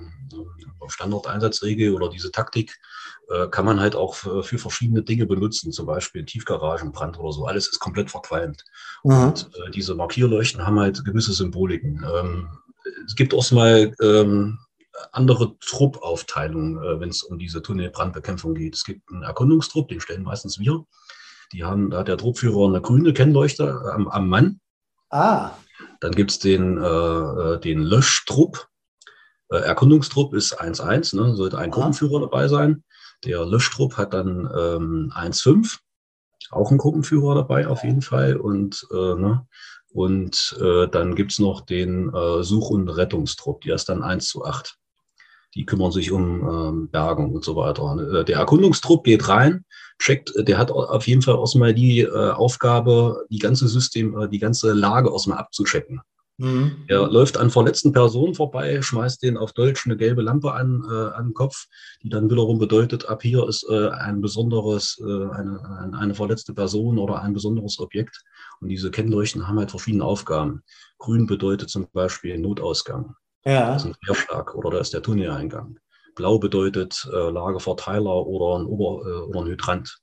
Standardeinsatzregel 0.86 1.94
oder 1.94 2.08
diese 2.08 2.30
Taktik 2.30 2.78
äh, 3.28 3.48
kann 3.48 3.64
man 3.64 3.80
halt 3.80 3.94
auch 3.94 4.14
für, 4.14 4.42
für, 4.42 4.58
verschiedene 4.58 5.02
Dinge 5.02 5.26
benutzen, 5.26 5.72
zum 5.72 5.86
Beispiel 5.86 6.24
Tiefgaragenbrand 6.24 7.18
oder 7.18 7.32
so. 7.32 7.46
Alles 7.46 7.68
ist 7.68 7.78
komplett 7.78 8.10
verqualmt. 8.10 8.64
Mhm. 9.04 9.12
Und 9.12 9.50
äh, 9.54 9.70
diese 9.70 9.94
Markierleuchten 9.94 10.66
haben 10.66 10.78
halt 10.78 11.04
gewisse 11.04 11.32
Symboliken. 11.32 12.04
Ähm, 12.14 12.48
es 13.06 13.14
gibt 13.16 13.34
auch 13.34 13.50
mal 13.50 13.94
ähm, 14.00 14.58
andere 15.12 15.58
Truppaufteilung, 15.58 16.82
äh, 16.82 17.00
wenn 17.00 17.08
es 17.10 17.22
um 17.22 17.38
diese 17.38 17.62
Tunnelbrandbekämpfung 17.62 18.54
geht. 18.54 18.74
Es 18.74 18.84
gibt 18.84 19.10
einen 19.10 19.22
Erkundungstrupp, 19.22 19.88
den 19.88 20.00
stellen 20.00 20.22
meistens 20.22 20.58
wir. 20.58 20.84
Die 21.52 21.64
haben, 21.64 21.90
da 21.90 21.98
hat 21.98 22.08
der 22.08 22.18
Truppführer 22.18 22.68
eine 22.68 22.80
grüne 22.80 23.12
Kennleuchte 23.12 23.80
am, 23.92 24.08
am 24.08 24.28
Mann. 24.28 24.60
Ah. 25.10 25.52
Dann 26.00 26.12
gibt 26.12 26.30
es 26.30 26.38
den, 26.38 26.78
äh, 26.78 26.86
äh, 26.86 27.60
den 27.60 27.82
Löschtrupp. 27.82 28.68
Äh, 29.50 29.58
Erkundungstrupp 29.58 30.34
ist 30.34 30.60
1-1, 30.60 31.16
ne, 31.16 31.34
sollte 31.34 31.58
ein 31.58 31.70
Gruppenführer 31.70 32.20
dabei 32.20 32.48
sein. 32.48 32.84
Der 33.24 33.44
Löschtrupp 33.46 33.96
hat 33.96 34.12
dann 34.12 34.48
ähm, 34.56 35.12
1-5, 35.14 35.78
auch 36.50 36.70
ein 36.70 36.78
Gruppenführer 36.78 37.34
dabei 37.34 37.66
auf 37.66 37.82
jeden 37.82 38.02
Fall. 38.02 38.36
Und 38.36 38.86
äh, 38.92 39.14
ne, 39.14 39.46
und 39.90 40.56
äh, 40.60 40.86
dann 40.88 41.14
gibt 41.14 41.32
es 41.32 41.38
noch 41.38 41.62
den 41.62 42.12
äh, 42.14 42.42
Such- 42.42 42.70
und 42.70 42.88
Rettungstrupp, 42.88 43.62
die 43.62 43.70
ist 43.70 43.88
dann 43.88 44.02
1 44.02 44.28
zu 44.28 44.44
8 44.44 44.78
die 45.58 45.66
kümmern 45.66 45.90
sich 45.90 46.12
um 46.12 46.48
ähm, 46.48 46.88
Bergen 46.88 47.34
und 47.34 47.44
so 47.44 47.56
weiter. 47.56 48.20
Äh, 48.20 48.24
der 48.24 48.38
Erkundungstrupp 48.38 49.02
geht 49.02 49.28
rein, 49.28 49.64
checkt, 49.98 50.34
äh, 50.36 50.44
der 50.44 50.56
hat 50.56 50.70
auf 50.70 51.06
jeden 51.08 51.20
Fall 51.20 51.36
erstmal 51.36 51.74
die 51.74 52.02
äh, 52.02 52.30
Aufgabe, 52.30 53.26
die 53.28 53.40
ganze 53.40 53.66
System, 53.66 54.16
äh, 54.16 54.28
die 54.28 54.38
ganze 54.38 54.72
Lage 54.72 55.10
erstmal 55.10 55.38
abzuchecken. 55.38 56.00
Mhm. 56.36 56.84
Er 56.86 57.08
läuft 57.08 57.36
an 57.36 57.50
verletzten 57.50 57.92
Personen 57.92 58.36
vorbei, 58.36 58.80
schmeißt 58.80 59.20
denen 59.20 59.36
auf 59.36 59.52
Deutsch 59.52 59.84
eine 59.84 59.96
gelbe 59.96 60.22
Lampe 60.22 60.52
an, 60.52 60.84
äh, 60.88 61.16
an 61.16 61.26
den 61.26 61.34
Kopf, 61.34 61.66
die 62.04 62.08
dann 62.08 62.30
wiederum 62.30 62.60
bedeutet, 62.60 63.08
ab 63.08 63.22
hier 63.22 63.48
ist 63.48 63.68
äh, 63.68 63.88
ein 63.88 64.20
besonderes, 64.20 64.96
äh, 65.00 65.04
eine, 65.04 65.98
eine 65.98 66.14
verletzte 66.14 66.54
Person 66.54 66.98
oder 66.98 67.20
ein 67.20 67.34
besonderes 67.34 67.80
Objekt. 67.80 68.22
Und 68.60 68.68
diese 68.68 68.92
Kennleuchten 68.92 69.48
haben 69.48 69.58
halt 69.58 69.70
verschiedene 69.72 70.04
Aufgaben. 70.04 70.62
Grün 70.98 71.26
bedeutet 71.26 71.70
zum 71.70 71.88
Beispiel 71.92 72.38
Notausgang. 72.38 73.16
Ja. 73.48 73.72
Das 73.72 73.82
ist 73.82 73.88
ein 73.88 73.94
Querschlag 74.04 74.54
oder 74.54 74.70
da 74.70 74.78
ist 74.78 74.92
der 74.92 75.02
Tunneleingang. 75.02 75.78
Blau 76.14 76.38
bedeutet 76.38 77.08
äh, 77.10 77.30
Lagerverteiler 77.30 78.26
oder 78.26 78.58
ein, 78.58 78.66
Ober, 78.66 79.06
äh, 79.06 79.20
oder 79.22 79.40
ein 79.40 79.46
Hydrant. 79.46 79.98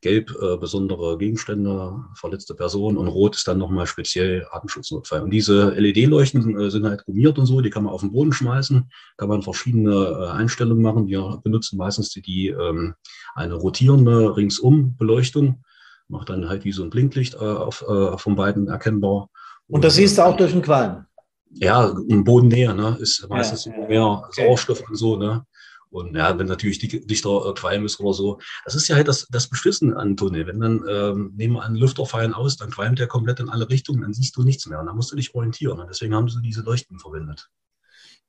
Gelb 0.00 0.30
äh, 0.40 0.56
besondere 0.56 1.16
Gegenstände, 1.16 1.94
verletzte 2.14 2.54
Personen 2.54 2.96
und 2.96 3.06
Rot 3.06 3.36
ist 3.36 3.46
dann 3.46 3.58
nochmal 3.58 3.86
speziell 3.86 4.46
Atemschutznotfall. 4.50 5.22
Und 5.22 5.30
diese 5.30 5.70
LED-Leuchten 5.70 6.58
äh, 6.58 6.70
sind 6.70 6.86
halt 6.86 7.04
gummiert 7.04 7.38
und 7.38 7.46
so, 7.46 7.60
die 7.60 7.70
kann 7.70 7.84
man 7.84 7.92
auf 7.92 8.00
den 8.00 8.12
Boden 8.12 8.32
schmeißen, 8.32 8.90
kann 9.16 9.28
man 9.28 9.42
verschiedene 9.42 9.92
äh, 9.92 10.30
Einstellungen 10.30 10.82
machen. 10.82 11.06
Wir 11.06 11.40
benutzen 11.44 11.78
meistens 11.78 12.10
die, 12.10 12.22
die 12.22 12.48
ähm, 12.48 12.94
eine 13.34 13.54
rotierende 13.54 14.36
Ringsum-Beleuchtung, 14.36 15.62
macht 16.08 16.30
dann 16.30 16.48
halt 16.48 16.64
wie 16.64 16.72
so 16.72 16.82
ein 16.82 16.90
Blinklicht 16.90 17.34
äh, 17.34 17.38
auf, 17.38 17.82
äh, 17.88 18.18
von 18.18 18.34
beiden 18.34 18.66
erkennbar. 18.68 19.28
Und 19.68 19.84
das 19.84 19.96
siehst 19.96 20.18
du 20.18 20.22
auch 20.22 20.36
durch 20.36 20.52
den 20.52 20.62
Qualm? 20.62 21.06
Ja, 21.54 21.94
im 22.08 22.24
Bodennähe, 22.24 22.74
ne, 22.74 22.96
ist 23.00 23.26
meistens 23.28 23.64
ja, 23.64 23.76
mehr 23.86 24.04
okay. 24.04 24.42
Sauerstoff 24.44 24.88
und 24.88 24.96
so, 24.96 25.16
ne. 25.16 25.44
Und 25.90 26.14
ja, 26.14 26.38
wenn 26.38 26.46
natürlich 26.46 26.78
dichter 26.78 27.46
äh, 27.46 27.54
Qualm 27.54 27.86
ist 27.86 27.98
oder 28.00 28.12
so, 28.12 28.38
das 28.64 28.74
ist 28.74 28.88
ja 28.88 28.96
halt 28.96 29.08
das, 29.08 29.26
das 29.30 29.48
Beschissen 29.48 29.94
an 29.94 30.16
Tunnel. 30.16 30.46
Wenn 30.46 30.60
dann, 30.60 30.84
ähm, 30.88 31.32
nehmen 31.34 31.54
wir 31.54 31.64
einen 31.64 31.76
Lüfter 31.76 32.04
fallen 32.04 32.34
aus, 32.34 32.56
dann 32.56 32.70
qualmt 32.70 32.98
der 32.98 33.06
komplett 33.06 33.40
in 33.40 33.48
alle 33.48 33.68
Richtungen, 33.68 34.02
dann 34.02 34.12
siehst 34.12 34.36
du 34.36 34.42
nichts 34.42 34.66
mehr. 34.66 34.80
Und 34.80 34.86
dann 34.86 34.96
musst 34.96 35.12
du 35.12 35.16
dich 35.16 35.34
orientieren. 35.34 35.80
Und 35.80 35.88
deswegen 35.88 36.14
haben 36.14 36.28
sie 36.28 36.42
diese 36.42 36.60
Leuchten 36.60 36.98
verwendet. 36.98 37.48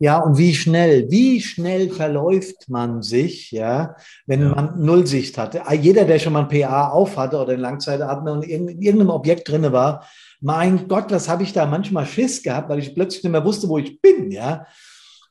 Ja, 0.01 0.19
und 0.19 0.38
wie 0.38 0.55
schnell, 0.55 1.12
wie 1.12 1.41
schnell 1.41 1.89
verläuft 1.89 2.69
man 2.69 3.01
sich, 3.01 3.51
ja, 3.51 3.97
wenn 4.25 4.41
ja. 4.41 4.55
man 4.55 4.79
Nullsicht 4.79 5.38
hatte. 5.38 5.62
Jeder, 5.73 6.05
der 6.05 6.19
schon 6.19 6.32
mal 6.32 6.47
ein 6.47 6.62
PA 6.62 6.88
auf 6.88 7.17
hatte 7.17 7.38
oder 7.38 7.51
ein 7.51 7.60
Langzeitatmer 7.60 8.32
und 8.32 8.43
in 8.43 8.69
irgendeinem 8.69 9.10
Objekt 9.10 9.49
drinne 9.49 9.73
war, 9.73 10.05
mein 10.41 10.88
Gott, 10.88 11.12
was 11.12 11.28
habe 11.28 11.43
ich 11.43 11.54
da 11.54 11.65
manchmal 11.65 12.06
Schiss 12.06 12.43
gehabt, 12.43 12.69
weil 12.69 12.80
ich 12.80 12.95
plötzlich 12.95 13.23
nicht 13.23 13.32
mehr 13.32 13.45
wusste, 13.45 13.67
wo 13.67 13.78
ich 13.78 14.02
bin, 14.02 14.32
ja. 14.32 14.65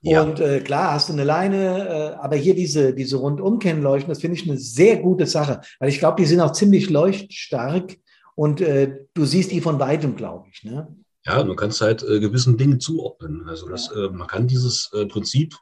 ja. 0.03 0.23
Und 0.23 0.41
äh, 0.41 0.61
klar, 0.61 0.93
hast 0.93 1.09
du 1.09 1.15
eine 1.15 1.25
Leine, 1.25 1.89
äh, 1.89 2.15
aber 2.23 2.37
hier 2.37 2.55
diese, 2.55 2.95
diese 2.95 3.17
Rundumkennleuchten, 3.17 4.09
das 4.09 4.21
finde 4.21 4.37
ich 4.37 4.49
eine 4.49 4.59
sehr 4.59 4.99
gute 4.99 5.27
Sache, 5.27 5.61
weil 5.79 5.89
ich 5.89 5.99
glaube, 5.99 6.21
die 6.21 6.27
sind 6.27 6.41
auch 6.41 6.53
ziemlich 6.53 6.91
leuchtstark 6.91 7.97
und 8.35 8.61
äh, 8.61 8.99
du 9.15 9.25
siehst 9.25 9.51
die 9.51 9.61
von 9.61 9.79
weitem, 9.79 10.15
glaube 10.15 10.49
ich. 10.53 10.63
Ne? 10.65 10.95
Ja, 11.25 11.43
du 11.43 11.55
kannst 11.55 11.81
halt 11.81 12.03
äh, 12.03 12.21
gewissen 12.21 12.57
Dingen 12.57 12.81
zuordnen. 12.81 13.49
Also 13.49 13.69
das, 13.69 13.91
ja. 13.95 14.07
Äh, 14.07 14.11
man 14.11 14.27
kann 14.27 14.47
dieses 14.47 14.91
äh, 14.93 15.07
Prinzip 15.07 15.57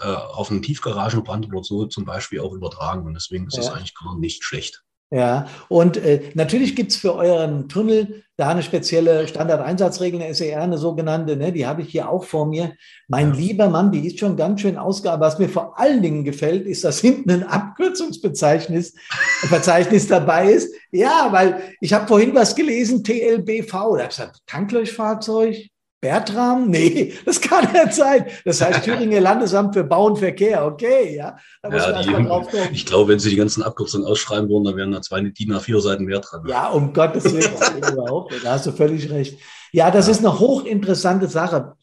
auf 0.00 0.50
einen 0.50 0.60
Tiefgaragenbrand 0.60 1.46
oder 1.48 1.62
so 1.62 1.86
zum 1.86 2.04
Beispiel 2.04 2.40
auch 2.40 2.52
übertragen 2.52 3.06
und 3.06 3.14
deswegen 3.14 3.46
ist 3.46 3.56
ja. 3.56 3.62
das 3.62 3.72
eigentlich 3.72 3.94
gar 3.94 4.18
nicht 4.18 4.44
schlecht. 4.44 4.82
Ja, 5.10 5.46
und 5.68 5.96
äh, 5.96 6.30
natürlich 6.34 6.76
gibt's 6.76 6.96
für 6.96 7.14
euren 7.14 7.68
Tunnel 7.68 8.24
da 8.36 8.50
eine 8.50 8.62
spezielle 8.62 9.26
Standardeinsatzregel, 9.26 10.20
eine 10.20 10.34
SER, 10.34 10.62
eine 10.62 10.76
sogenannte, 10.76 11.36
ne, 11.36 11.50
die 11.50 11.66
habe 11.66 11.80
ich 11.80 11.88
hier 11.88 12.10
auch 12.10 12.24
vor 12.24 12.46
mir. 12.46 12.74
Mein 13.08 13.32
lieber 13.32 13.68
Mann, 13.70 13.90
die 13.90 14.06
ist 14.06 14.20
schon 14.20 14.36
ganz 14.36 14.60
schön 14.60 14.76
ausgabe. 14.76 15.24
Was 15.24 15.38
mir 15.38 15.48
vor 15.48 15.78
allen 15.78 16.02
Dingen 16.02 16.24
gefällt, 16.24 16.66
ist, 16.66 16.84
dass 16.84 17.00
hinten 17.00 17.30
ein 17.30 17.42
Abkürzungsverzeichnis 17.42 18.94
Verzeichnis 19.48 20.06
dabei 20.08 20.52
ist. 20.52 20.72
Ja, 20.92 21.28
weil 21.30 21.62
ich 21.80 21.94
habe 21.94 22.06
vorhin 22.06 22.34
was 22.34 22.54
gelesen, 22.54 23.02
TLBV, 23.02 23.72
da 23.72 23.80
habe 23.80 24.02
ich 24.02 24.08
gesagt, 24.10 24.40
Tankleuchtfahrzeug, 24.46 25.68
Bertram? 26.00 26.70
Nee, 26.70 27.12
das 27.24 27.40
kann 27.40 27.72
nicht 27.72 27.92
sein. 27.92 28.26
Das 28.44 28.60
heißt 28.60 28.84
Thüringer 28.84 29.20
Landesamt 29.20 29.74
für 29.74 29.82
Bau 29.82 30.06
und 30.06 30.18
Verkehr. 30.18 30.64
Okay, 30.64 31.16
ja. 31.16 31.36
Ja, 31.64 32.02
die. 32.02 32.72
Ich 32.72 32.86
glaube, 32.86 33.12
wenn 33.12 33.18
Sie 33.18 33.30
die 33.30 33.36
ganzen 33.36 33.62
Abkürzungen 33.62 34.06
ausschreiben 34.06 34.48
würden, 34.48 34.64
dann 34.64 34.76
wären 34.76 34.92
da 34.92 35.02
zwei 35.02 35.20
DIN 35.20 35.52
A4 35.52 35.80
Seiten 35.80 36.04
mehr 36.04 36.20
dran. 36.20 36.44
Ja, 36.46 36.68
um 36.68 36.92
Gottes 36.92 37.24
Willen. 37.24 37.92
überhaupt. 37.92 38.32
Da 38.44 38.52
hast 38.52 38.66
du 38.66 38.72
völlig 38.72 39.10
recht. 39.10 39.38
Ja, 39.72 39.90
das 39.90 40.06
ja. 40.06 40.12
ist 40.12 40.18
eine 40.20 40.38
hochinteressante 40.38 41.26
Sache. 41.26 41.74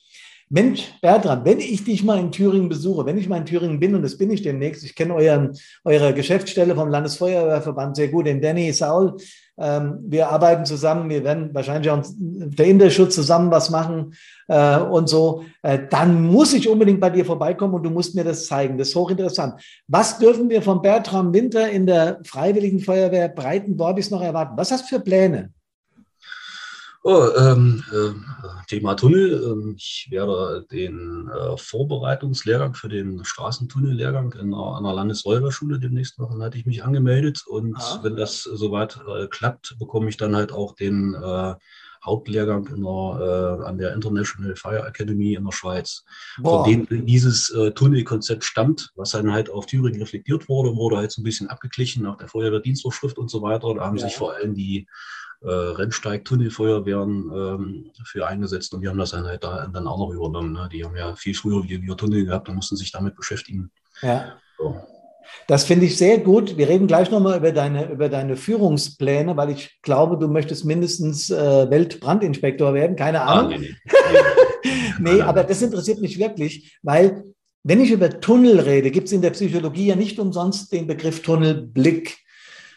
Mensch, 0.47 0.93
Bertram, 1.01 1.43
wenn 1.43 1.59
ich 1.59 1.83
dich 1.83 2.03
mal 2.03 2.19
in 2.19 2.31
Thüringen 2.31 2.69
besuche, 2.69 3.05
wenn 3.05 3.17
ich 3.17 3.27
mal 3.27 3.37
in 3.37 3.45
Thüringen 3.45 3.79
bin, 3.79 3.95
und 3.95 4.03
das 4.03 4.15
bin 4.15 4.29
ich 4.29 4.43
demnächst, 4.43 4.83
ich 4.83 4.93
kenne 4.93 5.15
euren, 5.15 5.57
eure 5.83 6.13
Geschäftsstelle 6.13 6.75
vom 6.75 6.89
Landesfeuerwehrverband 6.89 7.95
sehr 7.95 8.09
gut, 8.09 8.27
den 8.27 8.41
Danny 8.41 8.71
Saul, 8.71 9.17
wir 9.57 10.29
arbeiten 10.29 10.65
zusammen, 10.65 11.09
wir 11.09 11.23
werden 11.23 11.53
wahrscheinlich 11.53 11.89
auch 11.89 12.03
der 12.17 12.65
Interschutz 12.65 13.15
zusammen 13.15 13.51
was 13.51 13.69
machen 13.69 14.13
äh, 14.47 14.79
und 14.79 15.07
so, 15.07 15.45
äh, 15.63 15.79
dann 15.89 16.25
muss 16.25 16.53
ich 16.53 16.67
unbedingt 16.67 16.99
bei 16.99 17.09
dir 17.09 17.25
vorbeikommen 17.25 17.73
und 17.73 17.83
du 17.83 17.89
musst 17.89 18.15
mir 18.15 18.23
das 18.23 18.47
zeigen. 18.47 18.77
Das 18.77 18.89
ist 18.89 18.95
hochinteressant. 18.95 19.61
Was 19.87 20.19
dürfen 20.19 20.49
wir 20.49 20.61
von 20.61 20.81
Bertram 20.81 21.33
Winter 21.33 21.69
in 21.69 21.85
der 21.85 22.19
Freiwilligen 22.25 22.79
Feuerwehr 22.79 23.29
Breitenborbis 23.29 24.11
noch 24.11 24.21
erwarten? 24.21 24.57
Was 24.57 24.71
hast 24.71 24.91
du 24.91 24.97
für 24.97 25.01
Pläne? 25.01 25.51
Oh, 27.07 27.29
ähm, 27.37 27.83
äh, 27.93 28.65
Thema 28.65 28.95
Tunnel. 28.95 29.33
Ähm, 29.43 29.75
ich 29.77 30.07
werde 30.09 30.65
den 30.71 31.29
äh, 31.29 31.55
Vorbereitungslehrgang 31.55 32.73
für 32.73 32.89
den 32.89 33.23
Straßentunnellehrgang 33.23 34.33
in 34.33 34.51
einer, 34.51 34.77
einer 34.77 34.91
Landesfeuerwehrschule 34.91 35.77
demnächst 35.77 36.17
machen, 36.17 36.41
hatte 36.41 36.57
ich 36.57 36.65
mich 36.65 36.83
angemeldet. 36.83 37.43
Und 37.45 37.75
ah. 37.77 37.99
wenn 38.01 38.15
das 38.15 38.41
soweit 38.41 38.99
äh, 39.07 39.27
klappt, 39.27 39.75
bekomme 39.77 40.09
ich 40.09 40.17
dann 40.17 40.35
halt 40.35 40.51
auch 40.51 40.73
den 40.73 41.13
äh, 41.13 41.53
Hauptlehrgang 42.03 42.65
in 42.69 42.81
der, 42.81 43.59
äh, 43.61 43.67
an 43.67 43.77
der 43.77 43.93
International 43.93 44.55
Fire 44.55 44.87
Academy 44.87 45.35
in 45.35 45.45
der 45.45 45.51
Schweiz. 45.51 46.03
Boah. 46.39 46.65
Von 46.65 46.87
dem 46.87 47.05
dieses 47.05 47.51
äh, 47.51 47.69
Tunnelkonzept 47.69 48.43
stammt, 48.43 48.89
was 48.95 49.11
dann 49.11 49.31
halt 49.31 49.51
auf 49.51 49.67
Thüringen 49.67 50.01
reflektiert 50.01 50.49
wurde, 50.49 50.75
wurde 50.75 50.97
halt 50.97 51.11
so 51.11 51.21
ein 51.21 51.23
bisschen 51.23 51.49
abgeglichen 51.49 52.01
nach 52.01 52.17
der 52.17 52.29
Feuerwehrdienstvorschrift 52.29 53.19
und 53.19 53.29
so 53.29 53.43
weiter. 53.43 53.75
Da 53.75 53.85
haben 53.85 53.97
ja. 53.97 54.07
sich 54.07 54.15
vor 54.15 54.33
allem 54.33 54.55
die 54.55 54.87
äh, 55.41 55.49
Rennsteig-Tunnelfeuerwehren 55.49 57.31
ähm, 57.33 57.91
für 58.05 58.27
eingesetzt 58.27 58.73
und 58.73 58.81
wir 58.81 58.89
haben 58.89 58.97
das 58.97 59.11
dann 59.11 59.25
halt 59.25 59.43
da, 59.43 59.67
dann 59.67 59.87
auch 59.87 59.97
noch 59.97 60.11
übernommen. 60.11 60.53
Ne? 60.53 60.69
Die 60.71 60.83
haben 60.83 60.95
ja 60.95 61.15
viel 61.15 61.35
früher 61.35 61.63
wie 61.63 61.81
wir 61.81 61.97
Tunnel 61.97 62.25
gehabt 62.25 62.49
und 62.49 62.55
mussten 62.55 62.75
sich 62.75 62.91
damit 62.91 63.15
beschäftigen. 63.15 63.71
Ja. 64.01 64.37
So. 64.57 64.75
Das 65.47 65.65
finde 65.65 65.85
ich 65.85 65.97
sehr 65.97 66.19
gut. 66.19 66.57
Wir 66.57 66.67
reden 66.67 66.87
gleich 66.87 67.11
nochmal 67.11 67.37
über 67.37 67.51
deine, 67.51 67.91
über 67.91 68.09
deine 68.09 68.35
Führungspläne, 68.35 69.35
weil 69.37 69.51
ich 69.51 69.79
glaube, 69.81 70.17
du 70.17 70.27
möchtest 70.27 70.65
mindestens 70.65 71.29
äh, 71.29 71.69
Weltbrandinspektor 71.69 72.73
werden. 72.73 72.95
Keine 72.95 73.21
ah, 73.21 73.39
Ahnung. 73.39 73.53
Ah, 73.53 73.57
nee, 73.57 73.75
nee. 74.99 75.13
nee, 75.13 75.21
aber 75.21 75.43
das 75.43 75.61
interessiert 75.61 75.99
mich 75.99 76.17
wirklich, 76.17 76.77
weil 76.81 77.23
wenn 77.63 77.81
ich 77.81 77.91
über 77.91 78.19
Tunnel 78.19 78.59
rede, 78.59 78.91
gibt 78.91 79.07
es 79.07 79.13
in 79.13 79.23
der 79.23 79.31
Psychologie 79.31 79.87
ja 79.87 79.95
nicht 79.95 80.19
umsonst 80.19 80.71
den 80.71 80.85
Begriff 80.85 81.21
Tunnelblick. 81.21 82.17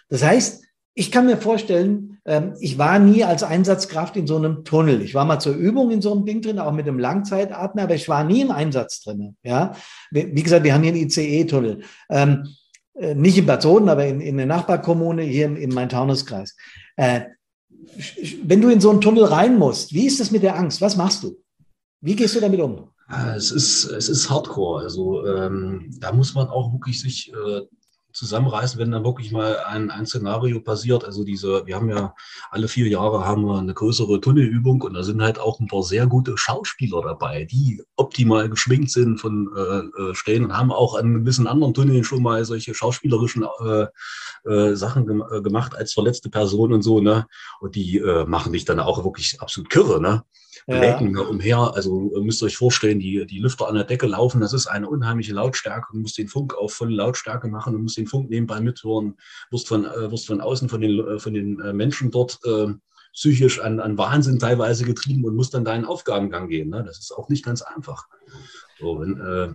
Das 0.09 0.25
heißt, 0.25 0.64
ich 0.98 1.12
kann 1.12 1.26
mir 1.26 1.37
vorstellen, 1.37 2.18
ähm, 2.24 2.54
ich 2.58 2.76
war 2.76 2.98
nie 2.98 3.22
als 3.22 3.44
Einsatzkraft 3.44 4.16
in 4.16 4.26
so 4.26 4.37
einem 4.37 4.64
Tunnel. 4.64 5.00
Ich 5.00 5.14
war 5.14 5.24
mal 5.24 5.38
zur 5.38 5.54
Übung 5.54 5.92
in 5.92 6.02
so 6.02 6.12
einem 6.12 6.26
Ding 6.26 6.42
drin, 6.42 6.58
auch 6.58 6.72
mit 6.72 6.88
einem 6.88 6.98
Langzeitatmer, 6.98 7.82
aber 7.82 7.94
ich 7.94 8.08
war 8.08 8.24
nie 8.24 8.40
im 8.40 8.50
Einsatz 8.50 9.04
drin. 9.04 9.37
Ja, 9.44 9.76
wie 10.11 10.42
gesagt, 10.42 10.64
wir 10.64 10.74
haben 10.74 10.82
hier 10.82 10.92
einen 10.92 11.02
ICE-Tunnel. 11.02 11.82
Ähm, 12.11 12.48
äh, 12.94 13.14
nicht 13.14 13.38
in 13.38 13.46
Bad 13.46 13.62
Soden, 13.62 13.88
aber 13.88 14.06
in, 14.06 14.20
in 14.20 14.38
der 14.38 14.46
Nachbarkommune 14.46 15.22
hier 15.22 15.46
im, 15.46 15.56
im 15.56 15.70
Main-Taunus-Kreis. 15.70 16.56
Äh, 16.96 17.26
wenn 18.42 18.61
du 18.61 18.68
in 18.68 18.80
so 18.80 18.90
einen 18.90 19.00
Tunnel 19.00 19.24
rein 19.24 19.56
musst, 19.56 19.92
wie 19.94 20.06
ist 20.06 20.18
das 20.18 20.32
mit 20.32 20.42
der 20.42 20.56
Angst? 20.56 20.80
Was 20.80 20.96
machst 20.96 21.22
du? 21.22 21.40
Wie 22.00 22.16
gehst 22.16 22.34
du 22.34 22.40
damit 22.40 22.61
um? 22.61 22.90
Es 23.37 23.52
ist, 23.52 23.84
es 23.84 24.08
ist 24.08 24.28
Hardcore. 24.28 24.82
Also 24.82 25.24
ähm, 25.24 25.96
da 26.00 26.12
muss 26.12 26.34
man 26.34 26.48
auch 26.48 26.72
wirklich 26.72 27.00
sich 27.00 27.32
äh, 27.32 27.61
zusammenreißen, 28.18 28.78
wenn 28.78 28.90
dann 28.90 29.04
wirklich 29.04 29.33
mal 29.33 29.59
ein, 29.66 29.90
ein 29.90 30.07
Szenario 30.07 30.61
passiert. 30.61 31.04
Also 31.04 31.24
diese, 31.24 31.64
wir 31.66 31.76
haben 31.76 31.88
ja 31.88 32.14
alle 32.50 32.68
vier 32.68 32.88
Jahre 32.88 33.24
haben 33.24 33.44
wir 33.44 33.59
eine 33.59 33.74
größere 33.74 34.20
Tunnelübung 34.20 34.83
und 34.83 34.94
da 34.94 35.02
sind 35.02 35.22
halt 35.22 35.38
auch 35.38 35.61
ein 35.61 35.68
paar 35.68 35.83
sehr 35.83 36.07
gute 36.07 36.37
Schauspieler 36.37 37.02
dabei, 37.02 37.44
die 37.44 37.83
optimal 37.96 38.48
geschminkt 38.48 38.90
sind 38.90 39.20
von 39.20 39.48
äh, 39.57 40.11
äh 40.11 40.14
Stellen 40.14 40.44
und 40.46 40.57
haben 40.57 40.72
auch 40.72 40.96
an 40.96 41.14
gewissen 41.14 41.46
anderen 41.46 41.74
Tunneln 41.74 42.04
schon 42.04 42.22
mal 42.22 42.44
solche 42.44 42.74
schauspielerischen 42.74 43.46
äh, 43.64 43.87
äh, 44.50 44.74
Sachen 44.74 45.07
gem 45.07 45.22
äh, 45.31 45.40
gemacht 45.40 45.76
als 45.76 45.92
verletzte 45.92 46.31
Person 46.31 46.72
und 46.72 46.83
so, 46.83 47.00
ne? 47.00 47.26
Und 47.61 47.76
die 47.76 47.98
äh, 47.98 48.24
machen 48.24 48.52
dich 48.52 48.64
dann 48.64 48.81
auch 48.81 49.04
wirklich 49.04 49.40
absolut 49.40 49.70
kirre, 49.70 50.00
ne? 50.00 50.24
Bläken 50.68 51.16
ja. 51.16 51.22
umher. 51.22 51.72
Also 51.74 52.11
müsst 52.20 52.42
ihr 52.42 52.46
euch 52.46 52.57
vorstellen, 52.57 53.00
die, 53.00 53.24
die 53.26 53.38
Lüfter 53.38 53.68
an 53.68 53.74
der 53.74 53.85
Decke 53.85 54.07
laufen, 54.07 54.40
das 54.40 54.52
ist 54.52 54.66
eine 54.66 54.88
unheimliche 54.88 55.33
Lautstärke. 55.33 55.88
Du 55.92 56.00
musst 56.00 56.18
den 56.18 56.28
Funk 56.28 56.54
auf 56.54 56.74
volle 56.74 56.94
Lautstärke 56.94 57.48
machen, 57.48 57.72
du 57.72 57.78
musst 57.78 57.96
den 57.96 58.07
Funk 58.07 58.28
nebenbei 58.28 58.61
mithören, 58.61 59.16
wirst 59.50 59.66
von, 59.66 59.87
äh, 59.87 60.11
wirst 60.11 60.26
von 60.26 60.42
außen 60.42 60.68
von 60.68 60.83
den, 60.83 61.00
äh, 61.00 61.18
von 61.18 61.33
den 61.33 61.59
äh, 61.61 61.72
Menschen 61.72 62.11
dort 62.11 62.38
äh, 62.44 62.74
psychisch 63.14 63.61
an, 63.61 63.81
an 63.81 63.96
Wahnsinn 63.96 64.38
teilweise 64.38 64.85
getrieben 64.85 65.24
und 65.24 65.35
musst 65.35 65.54
dann 65.54 65.64
deinen 65.64 65.87
Aufgabengang 65.87 66.48
gehen. 66.48 66.68
Ne? 66.68 66.85
Das 66.85 66.98
ist 66.98 67.12
auch 67.12 67.31
nicht 67.31 67.44
ganz 67.44 67.62
einfach. 67.62 68.07
So, 68.78 69.00
wenn, 69.00 69.18
äh, 69.18 69.54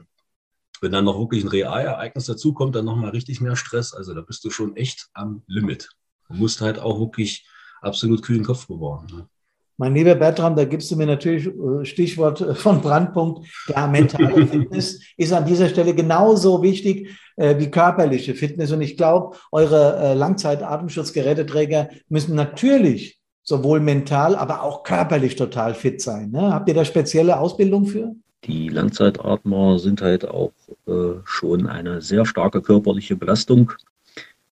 wenn 0.81 0.91
dann 0.91 1.05
noch 1.05 1.19
wirklich 1.19 1.43
ein 1.43 1.49
Realereignis 1.49 2.25
dazukommt, 2.25 2.75
dann 2.75 2.85
nochmal 2.85 3.11
richtig 3.11 3.39
mehr 3.39 3.55
Stress. 3.55 3.93
Also 3.93 4.15
da 4.15 4.21
bist 4.21 4.43
du 4.45 4.49
schon 4.49 4.75
echt 4.75 5.09
am 5.13 5.43
Limit. 5.45 5.89
Du 6.27 6.33
musst 6.33 6.59
halt 6.59 6.79
auch 6.79 6.99
wirklich 6.99 7.47
absolut 7.81 8.23
kühlen 8.23 8.43
Kopf 8.43 8.67
bewahren. 8.67 9.07
Ne? 9.15 9.29
Mein 9.77 9.95
lieber 9.95 10.15
Bertram, 10.15 10.55
da 10.55 10.65
gibst 10.65 10.91
du 10.91 10.95
mir 10.95 11.07
natürlich 11.07 11.47
äh, 11.47 11.85
Stichwort 11.85 12.41
äh, 12.41 12.53
von 12.53 12.81
Brandpunkt. 12.81 13.47
Ja, 13.67 13.87
mentale 13.87 14.47
Fitness 14.47 14.99
ist 15.17 15.33
an 15.33 15.45
dieser 15.45 15.69
Stelle 15.69 15.95
genauso 15.95 16.61
wichtig 16.61 17.09
äh, 17.35 17.57
wie 17.57 17.71
körperliche 17.71 18.35
Fitness. 18.35 18.71
Und 18.71 18.81
ich 18.81 18.97
glaube, 18.97 19.35
eure 19.51 20.13
Langzeit-Atemschutzgeräteträger 20.13 21.89
müssen 22.07 22.35
natürlich 22.35 23.19
sowohl 23.41 23.79
mental, 23.79 24.35
aber 24.35 24.63
auch 24.63 24.83
körperlich 24.83 25.35
total 25.35 25.73
fit 25.73 26.01
sein. 26.01 26.31
Ne? 26.31 26.53
Habt 26.53 26.69
ihr 26.69 26.75
da 26.75 26.85
spezielle 26.85 27.39
Ausbildung 27.39 27.85
für? 27.85 28.15
Die 28.45 28.69
Langzeitatmer 28.69 29.79
sind 29.79 30.01
halt 30.01 30.27
auch 30.27 30.51
äh, 30.87 31.19
schon 31.25 31.67
eine 31.67 32.01
sehr 32.01 32.25
starke 32.25 32.61
körperliche 32.61 33.15
Belastung. 33.15 33.71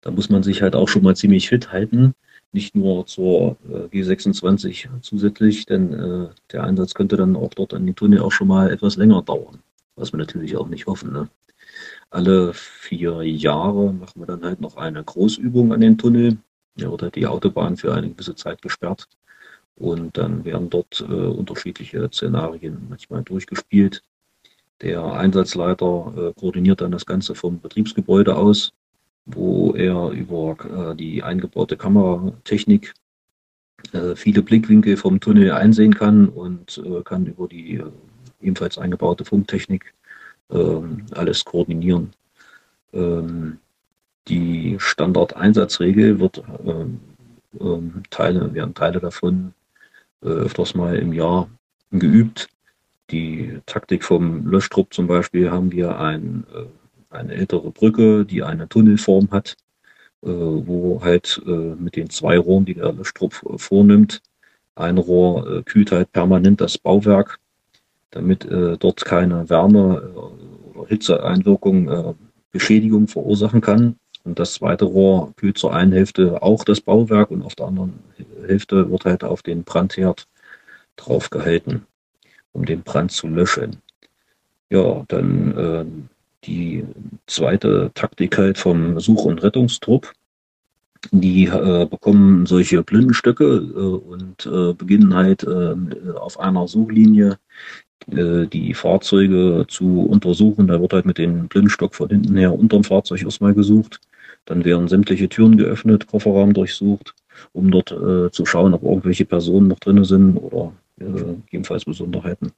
Da 0.01 0.11
muss 0.11 0.29
man 0.29 0.43
sich 0.43 0.61
halt 0.61 0.75
auch 0.75 0.87
schon 0.87 1.03
mal 1.03 1.15
ziemlich 1.15 1.49
fit 1.49 1.71
halten 1.71 2.15
nicht 2.53 2.75
nur 2.75 3.05
zur 3.05 3.57
äh, 3.69 3.87
G26 3.95 4.89
zusätzlich, 5.01 5.65
denn 5.65 5.93
äh, 5.93 6.27
der 6.51 6.63
Einsatz 6.63 6.93
könnte 6.93 7.17
dann 7.17 7.35
auch 7.35 7.53
dort 7.53 7.73
an 7.73 7.85
den 7.85 7.95
Tunnel 7.95 8.19
auch 8.21 8.31
schon 8.31 8.47
mal 8.47 8.71
etwas 8.71 8.97
länger 8.97 9.21
dauern, 9.21 9.59
was 9.95 10.11
wir 10.11 10.17
natürlich 10.17 10.57
auch 10.57 10.67
nicht 10.67 10.85
hoffen. 10.87 11.13
Ne? 11.13 11.29
Alle 12.09 12.53
vier 12.53 13.21
Jahre 13.23 13.93
machen 13.93 14.19
wir 14.21 14.25
dann 14.25 14.43
halt 14.43 14.59
noch 14.59 14.75
eine 14.77 15.03
Großübung 15.03 15.73
an 15.73 15.81
den 15.81 15.97
Tunnel. 15.97 16.37
Ja, 16.75 16.89
wird 16.91 17.01
halt 17.01 17.15
die 17.15 17.27
Autobahn 17.27 17.77
für 17.77 17.93
eine 17.93 18.09
gewisse 18.09 18.35
Zeit 18.35 18.61
gesperrt. 18.61 19.07
Und 19.75 20.17
dann 20.17 20.45
werden 20.45 20.69
dort 20.69 21.01
äh, 21.01 21.13
unterschiedliche 21.13 22.09
Szenarien 22.11 22.87
manchmal 22.89 23.23
durchgespielt. 23.23 24.03
Der 24.81 25.03
Einsatzleiter 25.03 26.33
koordiniert 26.39 26.81
dann 26.81 26.91
das 26.91 27.05
Ganze 27.05 27.35
vom 27.35 27.61
Betriebsgebäude 27.61 28.35
aus 28.35 28.73
wo 29.25 29.73
er 29.73 30.09
über 30.09 30.91
äh, 30.91 30.95
die 30.95 31.23
eingebaute 31.23 31.77
Kameratechnik 31.77 32.93
äh, 33.93 34.15
viele 34.15 34.41
Blickwinkel 34.41 34.97
vom 34.97 35.19
Tunnel 35.19 35.51
einsehen 35.51 35.93
kann 35.93 36.29
und 36.29 36.81
äh, 36.85 37.01
kann 37.03 37.25
über 37.25 37.47
die 37.47 37.75
äh, 37.75 37.91
ebenfalls 38.41 38.77
eingebaute 38.77 39.25
Funktechnik 39.25 39.93
ähm, 40.51 41.05
alles 41.11 41.45
koordinieren. 41.45 42.11
Ähm, 42.93 43.59
die 44.27 44.77
Standardeinsatzregel 44.79 46.19
wird 46.19 46.43
ähm, 46.65 46.99
ähm, 47.59 48.03
Teile, 48.09 48.53
werden 48.53 48.73
Teile 48.73 48.99
davon 48.99 49.53
äh, 50.21 50.27
öfters 50.27 50.75
mal 50.75 50.95
im 50.95 51.13
Jahr 51.13 51.49
geübt. 51.91 52.49
Die 53.09 53.59
Taktik 53.65 54.03
vom 54.03 54.47
Löschtrupp 54.47 54.93
zum 54.93 55.07
Beispiel 55.07 55.51
haben 55.51 55.71
wir 55.71 55.99
ein 55.99 56.45
äh, 56.53 56.65
eine 57.11 57.33
ältere 57.33 57.71
Brücke, 57.71 58.25
die 58.25 58.43
eine 58.43 58.67
Tunnelform 58.67 59.29
hat, 59.31 59.55
äh, 60.23 60.27
wo 60.27 61.01
halt 61.03 61.41
äh, 61.45 61.49
mit 61.49 61.95
den 61.95 62.09
zwei 62.09 62.37
Rohren, 62.37 62.65
die 62.65 62.75
der 62.75 62.93
Löschtrupp 62.93 63.33
vornimmt, 63.57 64.21
ein 64.75 64.97
Rohr 64.97 65.49
äh, 65.49 65.63
kühlt 65.63 65.91
halt 65.91 66.11
permanent 66.11 66.61
das 66.61 66.77
Bauwerk, 66.77 67.39
damit 68.11 68.45
äh, 68.45 68.77
dort 68.77 69.03
keine 69.05 69.49
Wärme 69.49 70.13
äh, 70.15 70.77
oder 70.77 70.87
Hitzeeinwirkung 70.87 71.89
äh, 71.89 72.13
Beschädigung 72.51 73.07
verursachen 73.07 73.61
kann. 73.61 73.97
Und 74.23 74.37
das 74.37 74.53
zweite 74.53 74.85
Rohr 74.85 75.33
kühlt 75.35 75.57
zur 75.57 75.73
einen 75.73 75.93
Hälfte 75.93 76.41
auch 76.43 76.63
das 76.63 76.81
Bauwerk 76.81 77.31
und 77.31 77.41
auf 77.41 77.55
der 77.55 77.67
anderen 77.67 77.93
Hälfte 78.45 78.89
wird 78.91 79.05
halt 79.05 79.23
auf 79.23 79.41
den 79.41 79.63
Brandherd 79.63 80.27
draufgehalten, 80.95 81.87
um 82.51 82.65
den 82.65 82.83
Brand 82.83 83.11
zu 83.11 83.27
löschen. 83.27 83.77
Ja, 84.69 85.03
dann 85.07 85.57
äh, 85.57 85.85
die 86.43 86.85
zweite 87.27 87.91
Taktik 87.93 88.37
halt 88.37 88.57
vom 88.57 88.99
Such- 88.99 89.25
und 89.25 89.43
Rettungstrupp. 89.43 90.11
Die 91.11 91.45
äh, 91.45 91.87
bekommen 91.87 92.45
solche 92.45 92.83
Blindenstöcke 92.83 93.43
äh, 93.43 93.79
und 93.79 94.45
äh, 94.45 94.73
beginnen 94.73 95.15
halt 95.15 95.43
äh, 95.43 95.75
auf 96.15 96.39
einer 96.39 96.67
Suchlinie 96.67 97.37
die 98.07 98.73
Fahrzeuge 98.73 99.65
zu 99.67 100.01
untersuchen. 100.01 100.65
Da 100.65 100.81
wird 100.81 100.91
halt 100.91 101.05
mit 101.05 101.19
dem 101.19 101.47
Blindenstock 101.47 101.93
von 101.93 102.09
hinten 102.09 102.35
her 102.35 102.51
unterm 102.51 102.83
Fahrzeug 102.83 103.21
erstmal 103.21 103.53
gesucht. 103.53 104.01
Dann 104.45 104.65
werden 104.65 104.87
sämtliche 104.87 105.29
Türen 105.29 105.55
geöffnet, 105.55 106.07
Kofferraum 106.07 106.53
durchsucht, 106.53 107.13
um 107.53 107.69
dort 107.69 107.91
äh, 107.91 108.31
zu 108.31 108.45
schauen, 108.47 108.73
ob 108.73 108.81
irgendwelche 108.81 109.25
Personen 109.25 109.67
noch 109.67 109.79
drin 109.79 110.03
sind 110.03 110.35
oder 110.35 110.73
äh, 111.01 111.35
gegebenenfalls 111.45 111.85
Besonderheiten. 111.85 112.51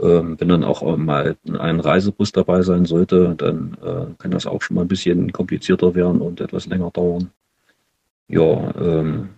Ähm, 0.00 0.36
wenn 0.40 0.48
dann 0.48 0.64
auch 0.64 0.96
mal 0.96 1.36
ein 1.58 1.80
Reisebus 1.80 2.32
dabei 2.32 2.62
sein 2.62 2.84
sollte, 2.86 3.34
dann 3.36 3.76
äh, 3.82 4.06
kann 4.18 4.30
das 4.32 4.46
auch 4.46 4.62
schon 4.62 4.76
mal 4.76 4.82
ein 4.82 4.88
bisschen 4.88 5.32
komplizierter 5.32 5.94
werden 5.94 6.20
und 6.20 6.40
etwas 6.40 6.66
länger 6.66 6.90
dauern. 6.90 7.30
Ja, 8.28 8.74
ähm, 8.80 9.28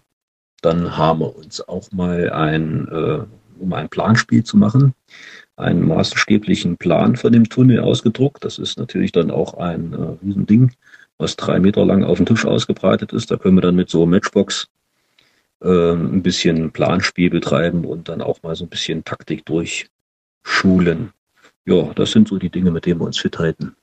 Dann 0.62 0.96
haben 0.96 1.20
wir 1.20 1.36
uns 1.36 1.60
auch 1.68 1.90
mal 1.92 2.30
ein, 2.30 2.88
äh, 2.88 3.20
um 3.60 3.72
ein 3.72 3.88
Planspiel 3.88 4.44
zu 4.44 4.56
machen, 4.56 4.94
einen 5.56 5.86
maßstäblichen 5.86 6.76
Plan 6.78 7.16
von 7.16 7.32
dem 7.32 7.48
Tunnel 7.48 7.80
ausgedruckt. 7.80 8.44
Das 8.44 8.58
ist 8.58 8.78
natürlich 8.78 9.12
dann 9.12 9.30
auch 9.30 9.54
ein 9.54 9.92
äh, 9.92 10.24
Riesending, 10.24 10.72
was 11.18 11.36
drei 11.36 11.60
Meter 11.60 11.84
lang 11.84 12.04
auf 12.04 12.16
dem 12.18 12.26
Tisch 12.26 12.44
ausgebreitet 12.46 13.12
ist. 13.12 13.30
Da 13.30 13.36
können 13.36 13.56
wir 13.56 13.62
dann 13.62 13.76
mit 13.76 13.90
so 13.90 14.06
Matchbox 14.06 14.64
äh, 14.64 14.77
ein 15.60 16.22
bisschen 16.22 16.70
Planspiel 16.70 17.30
betreiben 17.30 17.84
und 17.84 18.08
dann 18.08 18.22
auch 18.22 18.42
mal 18.42 18.54
so 18.54 18.64
ein 18.64 18.68
bisschen 18.68 19.04
Taktik 19.04 19.44
durchschulen. 19.44 21.12
Ja, 21.66 21.92
das 21.94 22.12
sind 22.12 22.28
so 22.28 22.38
die 22.38 22.50
Dinge, 22.50 22.70
mit 22.70 22.86
denen 22.86 23.00
wir 23.00 23.06
uns 23.06 23.18
fit 23.18 23.38
halten. 23.38 23.74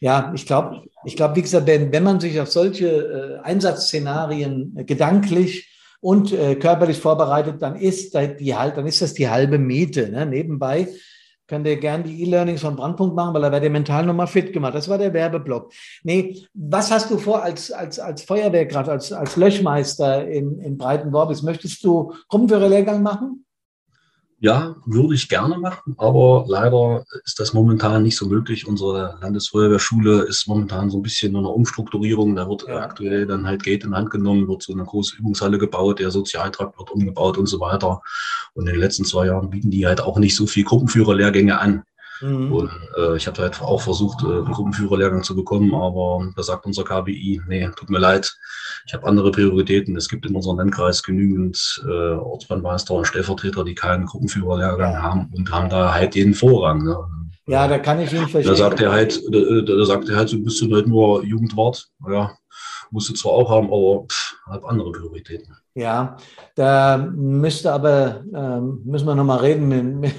Ja, 0.00 0.32
ich 0.34 0.46
glaube, 0.46 0.82
ich 1.04 1.14
glaube, 1.14 1.36
wie 1.36 1.42
gesagt, 1.42 1.66
wenn, 1.66 1.92
wenn 1.92 2.02
man 2.02 2.20
sich 2.20 2.40
auf 2.40 2.50
solche 2.50 2.88
äh, 2.88 3.46
Einsatzszenarien 3.46 4.74
äh, 4.76 4.84
gedanklich 4.84 5.68
und 6.00 6.32
äh, 6.32 6.54
körperlich 6.54 6.98
vorbereitet, 6.98 7.60
dann 7.60 7.76
ist, 7.76 8.14
die, 8.14 8.50
dann 8.50 8.86
ist 8.86 9.02
das 9.02 9.12
die 9.12 9.28
halbe 9.28 9.58
Miete. 9.58 10.08
Ne? 10.08 10.24
Nebenbei 10.24 10.88
könnt 11.50 11.66
ihr 11.66 11.76
gerne 11.76 12.04
die 12.04 12.22
E-Learnings 12.22 12.60
von 12.60 12.76
Brandpunkt 12.76 13.16
machen, 13.16 13.34
weil 13.34 13.42
da 13.42 13.50
werdet 13.50 13.64
ihr 13.64 13.72
mental 13.72 14.06
nochmal 14.06 14.28
fit 14.28 14.52
gemacht. 14.52 14.72
Das 14.72 14.88
war 14.88 14.98
der 14.98 15.12
Werbeblock. 15.12 15.72
Nee, 16.04 16.46
was 16.54 16.92
hast 16.92 17.10
du 17.10 17.18
vor 17.18 17.42
als, 17.42 17.72
als, 17.72 17.98
als 17.98 18.22
Feuerwehrkraft, 18.22 18.88
als, 18.88 19.12
als 19.12 19.34
Löschmeister 19.34 20.28
in, 20.28 20.60
in 20.60 20.78
Breitenworbis? 20.78 21.42
Möchtest 21.42 21.82
du 21.84 22.12
Gruppenführerlehrgang 22.28 23.02
machen? 23.02 23.44
Ja, 24.42 24.74
würde 24.86 25.14
ich 25.14 25.28
gerne 25.28 25.58
machen, 25.58 25.94
aber 25.98 26.46
leider 26.48 27.04
ist 27.26 27.38
das 27.38 27.52
momentan 27.52 28.02
nicht 28.02 28.16
so 28.16 28.26
möglich. 28.26 28.66
Unsere 28.66 29.18
Landesfeuerwehrschule 29.20 30.22
ist 30.22 30.48
momentan 30.48 30.88
so 30.88 30.98
ein 30.98 31.02
bisschen 31.02 31.32
in 31.32 31.36
einer 31.36 31.54
Umstrukturierung. 31.54 32.34
Da 32.34 32.48
wird 32.48 32.66
ja. 32.66 32.80
aktuell 32.80 33.26
dann 33.26 33.46
halt 33.46 33.62
Geld 33.62 33.84
in 33.84 33.94
Hand 33.94 34.10
genommen, 34.10 34.48
wird 34.48 34.62
so 34.62 34.72
eine 34.72 34.84
große 34.84 35.16
Übungshalle 35.18 35.58
gebaut, 35.58 35.98
der 35.98 36.10
Sozialtrakt 36.10 36.78
wird 36.78 36.90
umgebaut 36.90 37.36
und 37.36 37.48
so 37.48 37.60
weiter. 37.60 38.00
Und 38.54 38.66
in 38.66 38.72
den 38.72 38.80
letzten 38.80 39.04
zwei 39.04 39.26
Jahren 39.26 39.50
bieten 39.50 39.70
die 39.70 39.86
halt 39.86 40.00
auch 40.00 40.18
nicht 40.18 40.34
so 40.34 40.46
viel 40.46 40.64
Gruppenführerlehrgänge 40.64 41.60
an. 41.60 41.82
Mhm. 42.20 42.52
Und 42.52 42.70
äh, 42.96 43.16
ich 43.16 43.26
habe 43.26 43.40
halt 43.42 43.60
auch 43.60 43.80
versucht, 43.80 44.22
äh, 44.22 44.26
einen 44.26 44.52
Gruppenführerlehrgang 44.52 45.22
zu 45.22 45.34
bekommen, 45.34 45.74
aber 45.74 46.30
da 46.36 46.42
sagt 46.42 46.66
unser 46.66 46.84
KBI, 46.84 47.40
nee, 47.46 47.68
tut 47.76 47.90
mir 47.90 47.98
leid, 47.98 48.36
ich 48.86 48.94
habe 48.94 49.06
andere 49.06 49.30
Prioritäten. 49.30 49.96
Es 49.96 50.08
gibt 50.08 50.26
in 50.26 50.34
unserem 50.34 50.58
Landkreis 50.58 51.02
genügend 51.02 51.82
äh, 51.86 52.12
Ortsbrandmeister 52.14 52.94
und 52.94 53.06
Stellvertreter, 53.06 53.64
die 53.64 53.74
keinen 53.74 54.06
Gruppenführerlehrgang 54.06 54.92
ja. 54.92 55.02
haben 55.02 55.30
und 55.34 55.50
haben 55.50 55.68
da 55.68 55.94
halt 55.94 56.14
den 56.14 56.34
Vorrang. 56.34 56.84
Ne? 56.84 56.96
Ja, 57.46 57.66
da 57.66 57.78
kann 57.78 58.00
ich 58.00 58.12
ihn 58.12 58.28
verstehen. 58.28 58.52
Da 58.52 58.54
sagt 58.54 58.80
er 58.80 58.92
halt, 58.92 59.20
da, 59.32 59.60
da 59.62 59.84
sagt 59.84 60.08
er 60.08 60.16
halt, 60.16 60.32
du 60.32 60.42
bist 60.42 60.62
halt 60.62 60.86
nur 60.86 61.24
Jugendwart. 61.24 61.88
Ja, 62.08 62.32
musst 62.90 63.08
du 63.08 63.14
zwar 63.14 63.32
auch 63.32 63.50
haben, 63.50 63.66
aber 63.66 64.06
pff, 64.08 64.36
hab 64.46 64.64
andere 64.64 64.92
Prioritäten. 64.92 65.56
Ja, 65.74 66.16
da 66.56 66.96
müsste 66.96 67.72
aber, 67.72 68.24
ähm, 68.34 68.82
müssen 68.84 69.06
wir 69.06 69.14
nochmal 69.14 69.38
reden 69.38 69.68
mit, 69.68 69.84
mit 69.84 70.14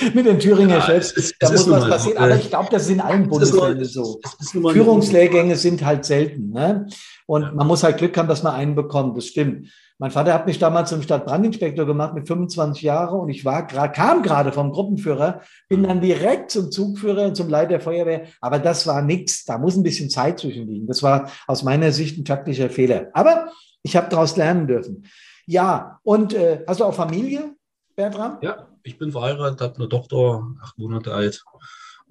den 0.14 0.38
Thüringer 0.38 0.76
ja, 0.76 0.82
Chefs. 0.82 1.12
Ist, 1.12 1.34
da 1.40 1.50
muss 1.50 1.68
was 1.68 1.88
passieren. 1.88 2.18
Aber 2.18 2.36
ich 2.36 2.48
glaube, 2.48 2.68
das 2.70 2.82
ist 2.82 2.90
in 2.90 3.00
allen 3.00 3.28
Bundesländern 3.28 3.84
so. 3.84 4.20
Führungslehrgänge 4.52 5.56
sind 5.56 5.84
halt 5.84 6.04
selten. 6.04 6.50
Ne? 6.50 6.86
Und 7.26 7.42
ja. 7.42 7.52
man 7.52 7.66
muss 7.66 7.82
halt 7.82 7.98
Glück 7.98 8.16
haben, 8.16 8.28
dass 8.28 8.42
man 8.42 8.54
einen 8.54 8.74
bekommt. 8.74 9.16
Das 9.16 9.26
stimmt. 9.26 9.68
Mein 9.98 10.10
Vater 10.10 10.34
hat 10.34 10.46
mich 10.46 10.58
damals 10.58 10.90
zum 10.90 11.02
Stadtbrandinspektor 11.02 11.86
gemacht 11.86 12.14
mit 12.14 12.26
25 12.26 12.82
Jahren 12.82 13.20
und 13.20 13.28
ich 13.28 13.44
war 13.44 13.64
kam 13.66 14.22
gerade 14.22 14.50
vom 14.50 14.72
Gruppenführer, 14.72 15.40
bin 15.68 15.84
dann 15.84 16.00
direkt 16.00 16.50
zum 16.50 16.72
Zugführer 16.72 17.26
und 17.26 17.36
zum 17.36 17.48
Leiter 17.48 17.68
der 17.68 17.80
Feuerwehr. 17.80 18.24
Aber 18.40 18.58
das 18.58 18.88
war 18.88 19.02
nichts. 19.02 19.44
Da 19.44 19.56
muss 19.56 19.76
ein 19.76 19.84
bisschen 19.84 20.10
Zeit 20.10 20.40
zwischenliegen. 20.40 20.88
Das 20.88 21.04
war 21.04 21.30
aus 21.46 21.62
meiner 21.62 21.92
Sicht 21.92 22.18
ein 22.18 22.24
taktischer 22.24 22.70
Fehler. 22.70 23.08
Aber 23.12 23.52
ich 23.82 23.96
habe 23.96 24.08
daraus 24.10 24.36
lernen 24.36 24.66
dürfen. 24.66 25.04
Ja, 25.46 26.00
und 26.02 26.34
äh, 26.34 26.64
hast 26.66 26.80
du 26.80 26.84
auch 26.84 26.94
Familie, 26.94 27.54
Bertram? 27.94 28.38
Ja, 28.42 28.68
ich 28.82 28.98
bin 28.98 29.12
verheiratet, 29.12 29.60
habe 29.60 29.76
eine 29.76 29.88
Tochter, 29.88 30.42
acht 30.62 30.78
Monate 30.78 31.12
alt. 31.12 31.44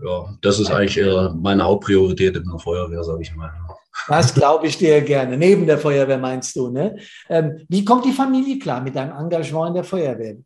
Ja, 0.04 0.36
das 0.42 0.60
ist 0.60 0.72
eigentlich 0.72 0.98
äh, 0.98 1.30
meine 1.36 1.64
Hauptpriorität 1.64 2.36
in 2.36 2.50
der 2.50 2.60
Feuerwehr, 2.60 3.04
sage 3.04 3.22
ich 3.22 3.36
mal. 3.36 3.52
Das 4.08 4.34
glaube 4.34 4.68
ich 4.68 4.78
dir 4.78 5.02
gerne. 5.02 5.38
Neben 5.38 5.68
der 5.68 5.78
Feuerwehr 5.78 6.18
meinst 6.18 6.56
du, 6.56 6.70
ne? 6.70 6.98
Ähm, 7.30 7.64
wie 7.70 7.86
kommt 7.86 8.06
die 8.06 8.12
Familie 8.12 8.58
klar 8.60 8.82
mit 8.82 8.96
deinem 8.96 9.16
Engagement 9.16 9.70
in 9.70 9.74
der 9.76 9.84
Feuerwehr? 9.84 10.38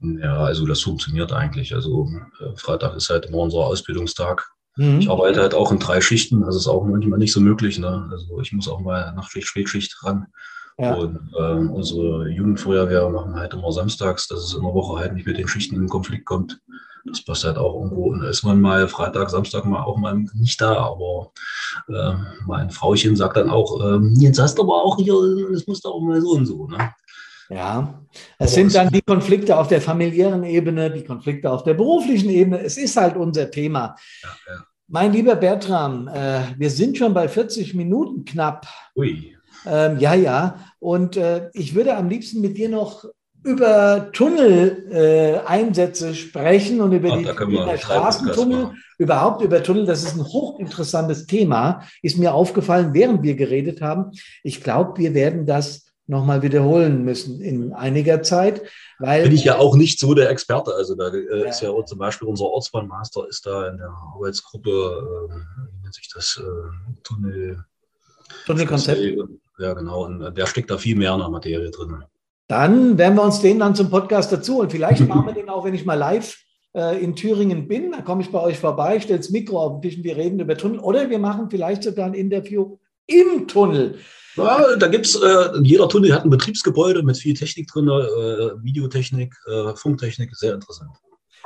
Ja, 0.00 0.38
also 0.38 0.66
das 0.66 0.80
funktioniert 0.80 1.32
eigentlich. 1.32 1.74
Also 1.74 2.08
äh, 2.40 2.56
Freitag 2.56 2.96
ist 2.96 3.10
halt 3.10 3.26
immer 3.26 3.38
unser 3.38 3.58
Ausbildungstag. 3.58 4.48
Mhm. 4.76 5.00
Ich 5.00 5.10
arbeite 5.10 5.40
halt 5.40 5.54
auch 5.54 5.72
in 5.72 5.78
drei 5.78 6.00
Schichten. 6.00 6.40
Das 6.42 6.56
ist 6.56 6.68
auch 6.68 6.84
manchmal 6.84 7.18
nicht 7.18 7.32
so 7.32 7.40
möglich. 7.40 7.78
Ne? 7.78 8.08
Also 8.10 8.40
ich 8.40 8.52
muss 8.52 8.68
auch 8.68 8.80
mal 8.80 9.12
Nachtschicht, 9.14 9.48
Spätschicht 9.48 10.02
ran. 10.04 10.26
Ja. 10.78 10.94
Und 10.94 11.30
äh, 11.36 11.52
unsere 11.52 12.28
Jugendfeuerwehr 12.28 13.08
machen 13.10 13.34
halt 13.34 13.54
immer 13.54 13.72
samstags, 13.72 14.28
dass 14.28 14.40
es 14.40 14.54
in 14.54 14.62
der 14.62 14.74
Woche 14.74 14.98
halt 14.98 15.14
nicht 15.14 15.26
mit 15.26 15.38
den 15.38 15.48
Schichten 15.48 15.76
in 15.76 15.88
Konflikt 15.88 16.24
kommt. 16.24 16.60
Das 17.04 17.24
passt 17.24 17.44
halt 17.44 17.58
auch 17.58 17.74
irgendwo. 17.74 18.12
Und 18.12 18.20
da 18.20 18.28
ist 18.28 18.44
man 18.44 18.60
mal 18.60 18.86
Freitag, 18.88 19.28
Samstag 19.30 19.64
mal 19.64 19.82
auch 19.82 19.96
mal 19.96 20.24
nicht 20.34 20.60
da. 20.60 20.76
Aber 20.76 21.32
äh, 21.88 22.14
mein 22.46 22.70
Frauchen 22.70 23.16
sagt 23.16 23.36
dann 23.36 23.50
auch, 23.50 23.80
äh, 23.80 23.98
jetzt 24.14 24.40
hast 24.40 24.56
du 24.56 24.62
aber 24.62 24.82
auch 24.82 24.96
hier, 24.96 25.14
das 25.52 25.66
muss 25.66 25.80
doch 25.80 26.00
mal 26.00 26.20
so 26.20 26.30
und 26.30 26.46
so. 26.46 26.68
Ne? 26.68 26.92
Ja, 27.50 28.02
es 28.38 28.54
sind 28.54 28.74
dann 28.74 28.88
die 28.88 29.02
Konflikte 29.02 29.58
auf 29.58 29.68
der 29.68 29.80
familiären 29.80 30.44
Ebene, 30.44 30.90
die 30.90 31.04
Konflikte 31.04 31.50
auf 31.50 31.64
der 31.64 31.74
beruflichen 31.74 32.30
Ebene. 32.30 32.60
Es 32.62 32.76
ist 32.78 32.96
halt 32.96 33.16
unser 33.16 33.50
Thema. 33.50 33.96
Ja, 34.22 34.28
ja. 34.46 34.64
Mein 34.88 35.12
lieber 35.12 35.36
Bertram, 35.36 36.08
äh, 36.08 36.42
wir 36.56 36.70
sind 36.70 36.96
schon 36.96 37.14
bei 37.14 37.28
40 37.28 37.74
Minuten 37.74 38.24
knapp. 38.24 38.66
Ui. 38.96 39.36
Ähm, 39.66 39.98
ja, 39.98 40.14
ja. 40.14 40.58
Und 40.78 41.16
äh, 41.16 41.50
ich 41.52 41.74
würde 41.74 41.96
am 41.96 42.08
liebsten 42.08 42.40
mit 42.40 42.56
dir 42.56 42.68
noch 42.68 43.04
über 43.44 44.10
Tunneleinsätze 44.12 46.10
äh, 46.10 46.14
sprechen 46.14 46.80
und 46.80 46.92
über 46.92 47.12
Ach, 47.12 47.18
die 47.18 47.54
über 47.54 47.76
Straßentunnel, 47.76 48.70
überhaupt 48.98 49.42
über 49.42 49.62
Tunnel. 49.62 49.84
Das 49.84 50.02
ist 50.04 50.14
ein 50.14 50.24
hochinteressantes 50.24 51.26
Thema. 51.26 51.82
Ist 52.02 52.18
mir 52.18 52.34
aufgefallen, 52.34 52.94
während 52.94 53.22
wir 53.22 53.34
geredet 53.34 53.80
haben. 53.80 54.12
Ich 54.44 54.62
glaube, 54.62 54.98
wir 54.98 55.14
werden 55.14 55.44
das 55.46 55.86
nochmal 56.06 56.42
wiederholen 56.42 57.04
müssen 57.04 57.40
in 57.40 57.72
einiger 57.72 58.22
Zeit. 58.22 58.62
Weil 58.98 59.24
Bin 59.24 59.32
ich 59.32 59.44
ja 59.44 59.58
auch 59.58 59.76
nicht 59.76 59.98
so 59.98 60.14
der 60.14 60.30
Experte. 60.30 60.74
Also 60.74 60.94
da 60.94 61.08
äh, 61.08 61.48
ist 61.48 61.62
ja 61.62 61.72
zum 61.84 61.98
Beispiel 61.98 62.28
unser 62.28 62.44
Ortsbahnmaster 62.44 63.26
ist 63.28 63.46
da 63.46 63.68
in 63.68 63.78
der 63.78 63.88
Arbeitsgruppe, 63.88 64.70
äh, 64.70 65.34
wie 65.72 65.82
nennt 65.82 65.94
sich 65.94 66.08
das, 66.14 66.40
äh, 66.40 67.02
Tunnel. 67.02 67.64
Tunnelkonzept. 68.46 69.00
Ja, 69.62 69.74
genau. 69.74 70.04
Und 70.04 70.36
der 70.36 70.46
steckt 70.46 70.70
da 70.70 70.76
viel 70.76 70.96
mehr 70.96 71.12
in 71.14 71.20
der 71.20 71.28
Materie 71.28 71.70
drin. 71.70 72.04
Dann 72.48 72.98
werden 72.98 73.14
wir 73.14 73.22
uns 73.22 73.40
den 73.40 73.60
dann 73.60 73.76
zum 73.76 73.90
Podcast 73.90 74.32
dazu 74.32 74.58
und 74.58 74.72
vielleicht 74.72 75.00
machen 75.08 75.26
wir 75.26 75.32
den 75.34 75.48
auch, 75.48 75.64
wenn 75.64 75.74
ich 75.74 75.84
mal 75.84 75.94
live 75.94 76.36
äh, 76.74 77.02
in 77.02 77.14
Thüringen 77.14 77.68
bin. 77.68 77.92
Da 77.92 78.02
komme 78.02 78.22
ich 78.22 78.30
bei 78.30 78.40
euch 78.40 78.58
vorbei, 78.58 78.98
stelle 78.98 79.20
das 79.20 79.30
Mikro 79.30 79.60
auf 79.60 79.80
den 79.80 79.82
Tisch 79.82 79.98
und 79.98 80.04
wir 80.04 80.16
reden 80.16 80.40
über 80.40 80.56
Tunnel. 80.56 80.80
Oder 80.80 81.08
wir 81.08 81.18
machen 81.18 81.48
vielleicht 81.48 81.84
sogar 81.84 82.06
ein 82.06 82.14
Interview 82.14 82.76
im 83.06 83.46
Tunnel. 83.46 83.98
Ja, 84.34 84.76
da 84.76 84.88
gibt 84.88 85.06
es, 85.06 85.14
äh, 85.14 85.48
jeder 85.62 85.88
Tunnel 85.88 86.12
hat 86.12 86.24
ein 86.24 86.30
Betriebsgebäude 86.30 87.02
mit 87.02 87.18
viel 87.18 87.34
Technik 87.34 87.68
drin, 87.68 87.86
äh, 87.86 88.62
Videotechnik, 88.62 89.34
äh, 89.46 89.76
Funktechnik, 89.76 90.34
sehr 90.34 90.54
interessant. 90.54 90.90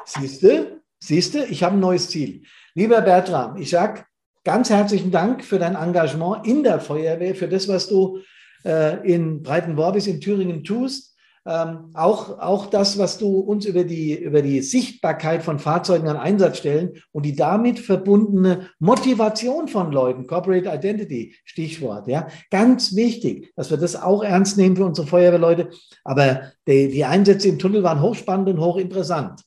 Siehst 0.04 0.42
du, 0.42 0.80
siehst 1.00 1.34
du, 1.34 1.44
ich 1.44 1.62
habe 1.62 1.76
ein 1.76 1.80
neues 1.80 2.08
Ziel. 2.08 2.42
Lieber 2.74 3.00
Bertram, 3.00 3.56
ich 3.56 3.70
sage 3.70 4.04
ganz 4.46 4.70
herzlichen 4.70 5.10
Dank 5.10 5.44
für 5.44 5.58
dein 5.58 5.74
Engagement 5.74 6.46
in 6.46 6.62
der 6.62 6.78
Feuerwehr, 6.78 7.34
für 7.34 7.48
das, 7.48 7.66
was 7.66 7.88
du 7.88 8.20
äh, 8.64 9.04
in 9.04 9.42
Breitenworbis 9.42 10.06
in 10.06 10.20
Thüringen 10.20 10.62
tust. 10.62 11.16
Ähm, 11.44 11.90
auch, 11.94 12.38
auch 12.38 12.66
das, 12.66 12.96
was 12.96 13.18
du 13.18 13.40
uns 13.40 13.66
über 13.66 13.82
die, 13.82 14.14
über 14.14 14.42
die 14.42 14.62
Sichtbarkeit 14.62 15.42
von 15.42 15.58
Fahrzeugen 15.58 16.08
an 16.08 16.16
Einsatzstellen 16.16 16.94
und 17.10 17.26
die 17.26 17.34
damit 17.34 17.80
verbundene 17.80 18.68
Motivation 18.78 19.66
von 19.66 19.90
Leuten, 19.90 20.28
Corporate 20.28 20.68
Identity, 20.68 21.34
Stichwort, 21.44 22.06
ja, 22.06 22.28
ganz 22.50 22.94
wichtig, 22.94 23.52
dass 23.56 23.70
wir 23.70 23.78
das 23.78 24.00
auch 24.00 24.22
ernst 24.22 24.58
nehmen 24.58 24.76
für 24.76 24.84
unsere 24.84 25.08
Feuerwehrleute. 25.08 25.70
Aber 26.04 26.52
die, 26.68 26.88
die 26.88 27.04
Einsätze 27.04 27.48
im 27.48 27.58
Tunnel 27.58 27.82
waren 27.82 28.00
hochspannend 28.00 28.48
und 28.48 28.60
hochinteressant. 28.60 29.45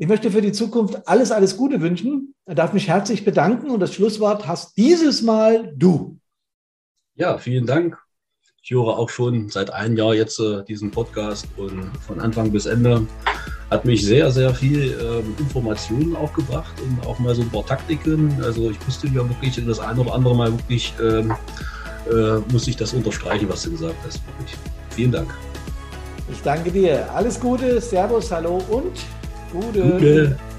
Ich 0.00 0.08
möchte 0.08 0.30
für 0.30 0.40
die 0.40 0.52
Zukunft 0.52 1.06
alles, 1.06 1.30
alles 1.30 1.58
Gute 1.58 1.82
wünschen. 1.82 2.34
Ich 2.48 2.54
darf 2.54 2.72
mich 2.72 2.88
herzlich 2.88 3.22
bedanken 3.22 3.68
und 3.68 3.80
das 3.80 3.92
Schlusswort 3.92 4.46
hast 4.46 4.78
dieses 4.78 5.20
Mal 5.20 5.74
du. 5.76 6.18
Ja, 7.16 7.36
vielen 7.36 7.66
Dank. 7.66 7.98
Ich 8.62 8.70
höre 8.70 8.98
auch 8.98 9.10
schon 9.10 9.50
seit 9.50 9.70
einem 9.70 9.98
Jahr 9.98 10.14
jetzt 10.14 10.40
äh, 10.40 10.64
diesen 10.64 10.90
Podcast 10.90 11.46
und 11.58 11.94
von 11.98 12.18
Anfang 12.18 12.50
bis 12.50 12.64
Ende 12.64 13.06
hat 13.70 13.84
mich 13.84 14.02
sehr, 14.02 14.30
sehr 14.30 14.54
viel 14.54 14.98
ähm, 15.02 15.34
Informationen 15.38 16.16
auch 16.16 16.32
gebracht 16.32 16.72
und 16.80 17.06
auch 17.06 17.18
mal 17.18 17.34
so 17.34 17.42
ein 17.42 17.50
paar 17.50 17.66
Taktiken. 17.66 18.42
Also 18.42 18.70
ich 18.70 18.78
musste 18.86 19.06
ja 19.08 19.16
wirklich 19.16 19.62
das 19.66 19.80
eine 19.80 20.00
oder 20.00 20.14
andere 20.14 20.34
Mal 20.34 20.50
wirklich, 20.50 20.94
ähm, 20.98 21.34
äh, 22.10 22.38
muss 22.50 22.66
ich 22.66 22.76
das 22.78 22.94
unterstreichen, 22.94 23.50
was 23.50 23.64
du 23.64 23.72
gesagt 23.72 23.96
hast. 24.06 24.22
Wirklich. 24.38 24.56
Vielen 24.88 25.12
Dank. 25.12 25.34
Ich 26.32 26.40
danke 26.40 26.70
dir. 26.70 27.12
Alles 27.12 27.38
Gute, 27.38 27.82
Servus, 27.82 28.32
hallo 28.32 28.62
und 28.70 28.98
Gute. 29.52 29.82
Gute. 29.98 30.49